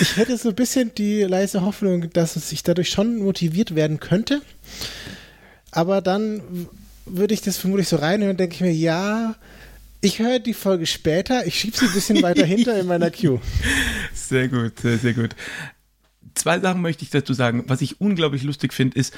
Ich 0.00 0.16
hätte 0.16 0.36
so 0.36 0.50
ein 0.50 0.54
bisschen 0.54 0.94
die 0.94 1.22
leise 1.22 1.62
Hoffnung, 1.62 2.10
dass 2.12 2.36
es 2.36 2.48
sich 2.48 2.62
dadurch 2.62 2.90
schon 2.90 3.18
motiviert 3.18 3.74
werden 3.74 4.00
könnte. 4.00 4.40
Aber 5.72 6.00
dann 6.00 6.68
würde 7.16 7.34
ich 7.34 7.42
das 7.42 7.56
vermutlich 7.56 7.88
so 7.88 7.96
reinhören, 7.96 8.36
denke 8.36 8.54
ich 8.54 8.60
mir, 8.60 8.72
ja, 8.72 9.36
ich 10.00 10.18
höre 10.18 10.38
die 10.38 10.54
Folge 10.54 10.86
später, 10.86 11.46
ich 11.46 11.58
schiebe 11.58 11.76
sie 11.76 11.86
ein 11.86 11.92
bisschen 11.92 12.22
weiter 12.22 12.44
hinter 12.44 12.78
in 12.78 12.86
meiner 12.86 13.10
Queue. 13.10 13.40
Sehr 14.14 14.48
gut, 14.48 14.78
sehr, 14.78 14.96
sehr 14.96 15.12
gut. 15.12 15.34
Zwei 16.34 16.60
Sachen 16.60 16.82
möchte 16.82 17.02
ich 17.02 17.10
dazu 17.10 17.34
sagen. 17.34 17.64
Was 17.66 17.80
ich 17.80 18.00
unglaublich 18.00 18.44
lustig 18.44 18.72
finde, 18.72 18.96
ist, 18.96 19.12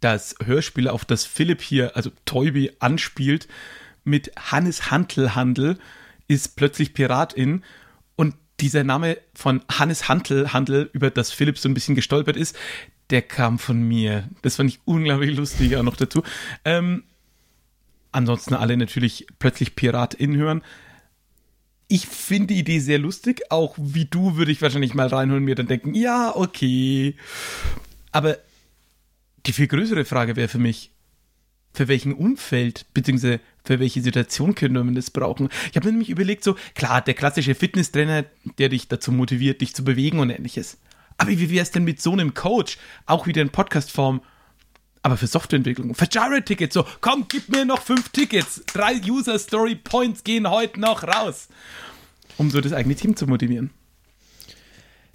das 0.00 0.34
Hörspiel, 0.42 0.88
auf 0.88 1.04
das 1.04 1.24
Philipp 1.24 1.60
hier, 1.60 1.96
also 1.96 2.10
Toybi, 2.24 2.72
anspielt, 2.78 3.46
mit 4.04 4.32
Hannes 4.36 4.90
Hantelhandel, 4.90 5.78
ist 6.28 6.56
plötzlich 6.56 6.94
Piratin. 6.94 7.62
Und 8.16 8.34
dieser 8.60 8.84
Name 8.84 9.18
von 9.34 9.62
Hannes 9.70 10.08
Hantelhandel, 10.08 10.88
über 10.92 11.10
das 11.10 11.30
Philipp 11.30 11.58
so 11.58 11.68
ein 11.68 11.74
bisschen 11.74 11.94
gestolpert 11.94 12.36
ist, 12.36 12.56
der 13.10 13.22
kam 13.22 13.58
von 13.58 13.82
mir. 13.82 14.28
Das 14.42 14.56
fand 14.56 14.70
ich 14.70 14.80
unglaublich 14.84 15.36
lustig 15.36 15.76
auch 15.76 15.82
noch 15.82 15.96
dazu. 15.96 16.22
Ähm, 16.64 17.04
ansonsten 18.14 18.54
alle 18.54 18.76
natürlich 18.76 19.26
plötzlich 19.38 19.74
Piratin 19.74 20.36
hören. 20.36 20.62
Ich 21.88 22.06
finde 22.06 22.54
die 22.54 22.60
Idee 22.60 22.78
sehr 22.78 22.98
lustig. 22.98 23.42
Auch 23.50 23.74
wie 23.78 24.06
du 24.06 24.36
würde 24.36 24.52
ich 24.52 24.62
wahrscheinlich 24.62 24.94
mal 24.94 25.08
reinholen 25.08 25.42
und 25.42 25.44
mir 25.44 25.54
dann 25.54 25.66
denken, 25.66 25.94
ja, 25.94 26.34
okay. 26.34 27.16
Aber 28.12 28.38
die 29.46 29.52
viel 29.52 29.66
größere 29.66 30.04
Frage 30.04 30.36
wäre 30.36 30.48
für 30.48 30.58
mich, 30.58 30.92
für 31.72 31.88
welchen 31.88 32.14
Umfeld 32.14 32.86
bzw. 32.94 33.38
für 33.64 33.80
welche 33.80 34.00
Situation 34.00 34.54
könnte 34.54 34.82
man 34.82 34.94
das 34.94 35.10
brauchen? 35.10 35.48
Ich 35.70 35.76
habe 35.76 35.86
mir 35.86 35.92
nämlich 35.92 36.10
überlegt, 36.10 36.44
so 36.44 36.56
klar, 36.74 37.02
der 37.02 37.14
klassische 37.14 37.54
Fitnesstrainer, 37.54 38.24
der 38.58 38.68
dich 38.68 38.88
dazu 38.88 39.10
motiviert, 39.10 39.60
dich 39.60 39.74
zu 39.74 39.84
bewegen 39.84 40.20
und 40.20 40.30
ähnliches. 40.30 40.78
Aber 41.18 41.30
wie 41.30 41.50
wäre 41.50 41.62
es 41.62 41.72
denn 41.72 41.84
mit 41.84 42.00
so 42.00 42.12
einem 42.12 42.32
Coach, 42.34 42.78
auch 43.06 43.26
wieder 43.26 43.42
in 43.42 43.50
Podcastform, 43.50 44.22
aber 45.04 45.18
für 45.18 45.26
Softwareentwicklung, 45.26 45.94
für 45.94 46.06
Jira-Tickets, 46.10 46.72
so, 46.72 46.86
komm, 47.02 47.26
gib 47.28 47.50
mir 47.50 47.66
noch 47.66 47.82
fünf 47.82 48.08
Tickets, 48.08 48.62
drei 48.72 49.00
User-Story-Points 49.06 50.24
gehen 50.24 50.48
heute 50.48 50.80
noch 50.80 51.02
raus, 51.04 51.48
um 52.38 52.50
so 52.50 52.62
das 52.62 52.72
eigene 52.72 52.94
Team 52.94 53.14
zu 53.14 53.26
motivieren. 53.26 53.70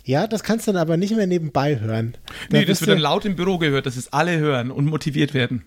Ja, 0.03 0.27
das 0.27 0.43
kannst 0.43 0.67
du 0.67 0.73
dann 0.73 0.81
aber 0.81 0.95
nicht 0.95 1.15
mehr 1.15 1.25
nebenbei 1.25 1.79
hören. 1.79 2.15
Da 2.49 2.59
nee, 2.59 2.65
das 2.65 2.81
wird 2.81 2.91
dann 2.91 2.99
laut 2.99 3.25
im 3.25 3.35
Büro 3.35 3.57
gehört, 3.57 3.87
dass 3.87 3.97
es 3.97 4.13
alle 4.13 4.37
hören 4.37 4.69
und 4.69 4.85
motiviert 4.85 5.33
werden. 5.33 5.63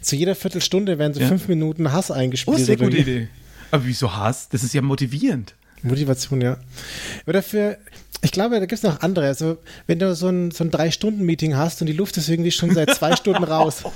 Zu 0.00 0.14
jeder 0.14 0.36
Viertelstunde 0.36 0.98
werden 0.98 1.12
so 1.12 1.20
ja. 1.20 1.26
fünf 1.26 1.48
Minuten 1.48 1.92
Hass 1.92 2.12
eingespielt. 2.12 2.56
Oh, 2.56 2.60
sehr 2.60 2.76
gute 2.76 2.96
Idee. 2.96 3.28
Aber 3.72 3.84
wieso 3.86 4.16
Hass? 4.16 4.48
Das 4.48 4.62
ist 4.62 4.72
ja 4.72 4.82
motivierend. 4.82 5.56
Motivation, 5.84 6.40
ja. 6.40 6.56
Aber 7.22 7.32
dafür, 7.32 7.78
ich 8.22 8.32
glaube, 8.32 8.54
da 8.54 8.60
gibt 8.60 8.72
es 8.72 8.82
noch 8.82 9.00
andere. 9.00 9.26
Also, 9.26 9.58
wenn 9.86 9.98
du 9.98 10.14
so 10.14 10.28
ein, 10.28 10.50
so 10.50 10.64
ein 10.64 10.70
Drei-Stunden-Meeting 10.70 11.56
hast 11.56 11.80
und 11.80 11.86
die 11.86 11.92
Luft 11.92 12.16
ist 12.16 12.28
irgendwie 12.28 12.50
schon 12.50 12.74
seit 12.74 12.94
zwei 12.94 13.16
Stunden 13.16 13.44
raus. 13.44 13.82
so, 13.82 13.92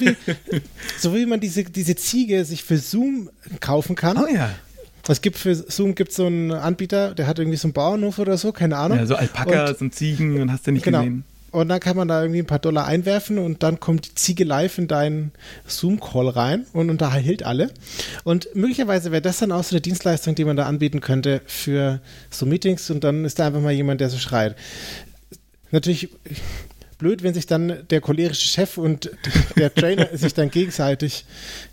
wie, 0.00 0.16
so 0.98 1.14
wie 1.14 1.26
man 1.26 1.40
diese, 1.40 1.64
diese 1.64 1.96
Ziege 1.96 2.44
sich 2.44 2.64
für 2.64 2.78
Zoom 2.78 3.30
kaufen 3.60 3.96
kann. 3.96 4.16
Oh 4.16 4.26
ja. 4.26 4.50
Es 5.06 5.20
gibt 5.20 5.36
für 5.36 5.54
Zoom 5.54 5.94
gibt 5.94 6.12
so 6.12 6.26
einen 6.26 6.52
Anbieter, 6.52 7.14
der 7.14 7.26
hat 7.26 7.38
irgendwie 7.38 7.58
so 7.58 7.68
einen 7.68 7.74
Bauernhof 7.74 8.18
oder 8.18 8.38
so, 8.38 8.52
keine 8.52 8.78
Ahnung. 8.78 8.98
Ja, 8.98 9.04
so 9.04 9.16
Alpakas 9.16 9.72
und, 9.72 9.82
und 9.82 9.94
Ziegen 9.94 10.40
und 10.40 10.50
hast 10.50 10.66
du 10.66 10.72
nicht 10.72 10.84
genau. 10.84 11.00
gesehen. 11.00 11.24
Und 11.54 11.68
dann 11.68 11.78
kann 11.78 11.96
man 11.96 12.08
da 12.08 12.20
irgendwie 12.20 12.40
ein 12.40 12.46
paar 12.46 12.58
Dollar 12.58 12.84
einwerfen 12.86 13.38
und 13.38 13.62
dann 13.62 13.78
kommt 13.78 14.08
die 14.08 14.14
Ziege 14.16 14.42
live 14.42 14.76
in 14.76 14.88
deinen 14.88 15.30
Zoom-Call 15.68 16.28
rein 16.28 16.66
und 16.72 16.90
unterhält 16.90 17.44
alle. 17.44 17.70
Und 18.24 18.48
möglicherweise 18.54 19.12
wäre 19.12 19.22
das 19.22 19.38
dann 19.38 19.52
auch 19.52 19.62
so 19.62 19.76
eine 19.76 19.80
Dienstleistung, 19.80 20.34
die 20.34 20.44
man 20.44 20.56
da 20.56 20.66
anbieten 20.66 21.00
könnte 21.00 21.42
für 21.46 22.00
so 22.28 22.44
Meetings 22.44 22.90
und 22.90 23.04
dann 23.04 23.24
ist 23.24 23.38
da 23.38 23.46
einfach 23.46 23.60
mal 23.60 23.70
jemand, 23.70 24.00
der 24.00 24.10
so 24.10 24.18
schreit. 24.18 24.56
Natürlich 25.70 26.08
blöd, 26.98 27.22
wenn 27.22 27.34
sich 27.34 27.46
dann 27.46 27.86
der 27.88 28.00
cholerische 28.00 28.48
Chef 28.48 28.76
und 28.76 29.12
der 29.56 29.72
Trainer 29.72 30.08
sich 30.16 30.34
dann 30.34 30.50
gegenseitig 30.50 31.24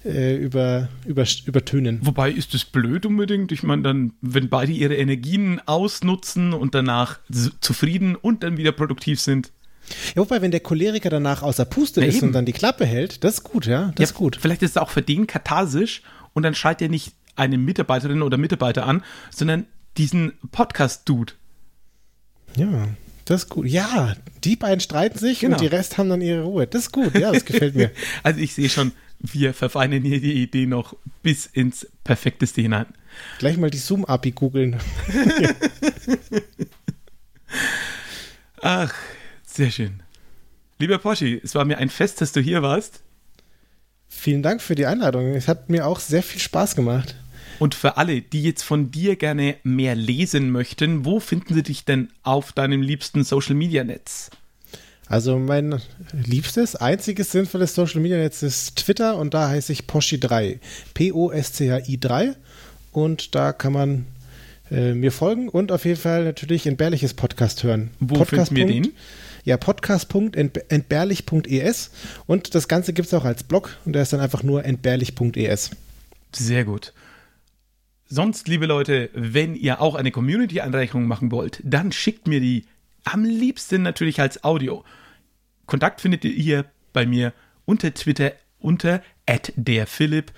äh, 0.06 0.36
über, 0.36 0.90
über, 1.08 1.26
übertönen. 1.48 2.02
Wobei 2.04 2.30
ist 2.30 2.54
es 2.54 2.66
blöd 2.66 3.08
unbedingt? 3.08 3.52
Ich 3.52 3.64
meine, 3.64 3.82
dann, 3.82 4.14
wenn 4.22 4.48
beide 4.48 4.74
ihre 4.74 4.96
Energien 4.96 5.60
ausnutzen 5.66 6.54
und 6.54 6.76
danach 6.76 7.18
zufrieden 7.62 8.16
und 8.16 8.44
dann 8.44 8.58
wieder 8.58 8.74
produktiv 8.74 9.20
sind. 9.20 9.52
Ja, 10.16 10.22
wobei, 10.22 10.42
wenn 10.42 10.52
der 10.52 10.60
Choleriker 10.60 11.10
danach 11.10 11.42
außer 11.42 11.66
Puste 11.66 12.02
ja, 12.02 12.08
ist 12.08 12.18
eben. 12.18 12.28
und 12.28 12.34
dann 12.34 12.46
die 12.46 12.54
Klappe 12.54 12.86
hält, 12.86 13.24
das 13.24 13.36
ist 13.36 13.44
gut, 13.44 13.66
ja. 13.66 13.88
Das 13.96 14.00
ja, 14.00 14.04
ist 14.04 14.14
gut. 14.14 14.38
Vielleicht 14.40 14.62
ist 14.62 14.72
es 14.72 14.78
auch 14.78 14.90
für 14.90 15.02
den 15.02 15.28
katharsisch 15.28 16.02
und 16.34 16.44
dann 16.44 16.56
schaltet 16.56 16.84
er 16.84 16.90
nicht 16.90 17.14
eine 17.36 17.58
Mitarbeiterin 17.58 18.22
oder 18.22 18.38
Mitarbeiter 18.38 18.86
an, 18.86 19.04
sondern 19.30 19.66
diesen 19.98 20.34
Podcast-Dude. 20.52 21.34
Ja. 22.56 22.88
Das 23.26 23.44
ist 23.44 23.50
gut. 23.50 23.68
Ja, 23.68 24.16
die 24.44 24.56
beiden 24.56 24.80
streiten 24.80 25.18
sich 25.18 25.40
genau. 25.40 25.56
und 25.56 25.62
die 25.62 25.68
Rest 25.68 25.98
haben 25.98 26.10
dann 26.10 26.22
ihre 26.22 26.44
Ruhe. 26.44 26.68
Das 26.68 26.84
ist 26.84 26.92
gut. 26.92 27.18
Ja, 27.18 27.32
das 27.32 27.46
gefällt 27.46 27.76
mir. 27.76 27.92
also 28.24 28.40
ich 28.40 28.54
sehe 28.54 28.68
schon, 28.68 28.92
wir 29.20 29.54
verfeinern 29.54 30.02
hier 30.04 30.20
die 30.20 30.42
Idee 30.42 30.66
noch 30.66 30.96
bis 31.22 31.46
ins 31.46 31.88
perfekteste 32.04 32.62
hinein. 32.62 32.88
Gleich 33.40 33.58
mal 33.58 33.70
die 33.70 33.78
Zoom-API 33.78 34.32
googeln. 34.32 34.78
Ach, 38.62 38.94
sehr 39.56 39.72
schön. 39.72 40.02
Lieber 40.80 40.98
Poschi, 40.98 41.40
es 41.44 41.56
war 41.56 41.66
mir 41.66 41.78
ein 41.78 41.90
Fest, 41.90 42.22
dass 42.22 42.32
du 42.32 42.42
hier 42.42 42.62
warst. 42.62 43.02
Vielen 44.10 44.44
Dank 44.44 44.62
für 44.62 44.76
die 44.76 44.86
Einladung. 44.86 45.36
Es 45.36 45.48
hat 45.48 45.70
mir 45.70 45.88
auch 45.88 46.00
sehr 46.00 46.24
viel 46.24 46.42
Spaß 46.42 46.76
gemacht. 46.76 47.16
Und 47.60 47.76
für 47.76 47.98
alle, 47.98 48.22
die 48.22 48.42
jetzt 48.42 48.64
von 48.64 48.90
dir 48.90 49.16
gerne 49.16 49.56
mehr 49.64 49.94
lesen 49.94 50.50
möchten, 50.50 51.06
wo 51.06 51.20
finden 51.20 51.54
sie 51.54 51.64
dich 51.64 51.86
denn 51.86 52.10
auf 52.24 52.54
deinem 52.54 52.82
liebsten 52.82 53.24
Social 53.24 53.54
Media 53.54 53.84
Netz? 53.84 54.32
Also 55.08 55.38
mein 55.38 55.80
liebstes, 56.14 56.76
einziges 56.76 57.32
sinnvolles 57.32 57.76
Social 57.76 58.02
Media 58.02 58.18
Netz 58.18 58.42
ist 58.44 58.78
Twitter 58.78 59.18
und 59.18 59.34
da 59.34 59.50
heiße 59.50 59.72
ich 59.74 59.82
Poschi3. 59.82 60.60
P-O-S-C-H-I 60.94 62.00
3. 62.00 62.36
Und 62.92 63.36
da 63.36 63.54
kann 63.54 63.74
man 63.74 64.06
äh, 64.72 64.94
mir 64.94 65.12
folgen 65.12 65.50
und 65.50 65.72
auf 65.72 65.86
jeden 65.86 66.00
Fall 66.00 66.24
natürlich 66.24 66.66
entbehrliches 66.66 67.14
Podcast 67.14 67.64
hören. 67.64 67.92
Wo 68.00 68.16
Podcast. 68.16 68.54
finden 68.54 68.56
wir 68.56 68.82
den? 68.82 68.94
Ja, 69.44 69.58
podcast.entbehrlich.es 69.58 71.92
und 72.28 72.56
das 72.56 72.68
Ganze 72.68 72.94
gibt 72.94 73.08
es 73.08 73.14
auch 73.14 73.26
als 73.26 73.44
Blog 73.44 73.78
und 73.86 73.94
der 73.94 74.04
ist 74.04 74.14
dann 74.14 74.20
einfach 74.20 74.44
nur 74.44 74.66
entbehrlich.es. 74.66 75.72
Sehr 76.34 76.64
gut. 76.64 76.94
Sonst, 78.08 78.48
liebe 78.48 78.66
Leute, 78.66 79.10
wenn 79.14 79.56
ihr 79.56 79.82
auch 79.82 79.96
eine 79.96 80.12
Community-Anreicherung 80.12 81.08
machen 81.08 81.32
wollt, 81.32 81.62
dann 81.64 81.92
schickt 81.92 82.28
mir 82.28 82.42
die 82.42 82.66
am 83.04 83.24
liebsten 83.24 83.82
natürlich 83.82 84.20
als 84.20 84.44
Audio. 84.44 84.84
Kontakt 85.66 86.02
findet 86.02 86.26
ihr 86.26 86.66
bei 86.94 87.06
mir 87.06 87.34
unter 87.66 87.94
Twitter 87.94 88.34
unter 88.60 89.02
@derphilipp. 89.56 90.32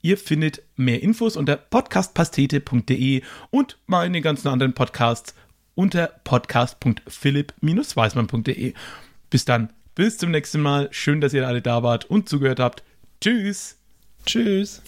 Ihr 0.00 0.16
findet 0.16 0.62
mehr 0.76 1.02
Infos 1.02 1.36
unter 1.36 1.56
podcastpastete.de 1.56 3.22
und 3.50 3.78
meine 3.86 4.20
ganzen 4.20 4.48
anderen 4.48 4.72
Podcasts 4.72 5.34
unter 5.82 6.12
podcast.philipp-weismann.de. 6.22 8.74
Bis 9.30 9.44
dann, 9.44 9.72
bis 9.96 10.16
zum 10.16 10.30
nächsten 10.30 10.60
Mal. 10.60 10.86
Schön, 10.92 11.20
dass 11.20 11.34
ihr 11.34 11.44
alle 11.46 11.60
da 11.60 11.82
wart 11.82 12.04
und 12.04 12.28
zugehört 12.28 12.60
habt. 12.60 12.84
Tschüss. 13.20 13.76
Tschüss. 14.24 14.80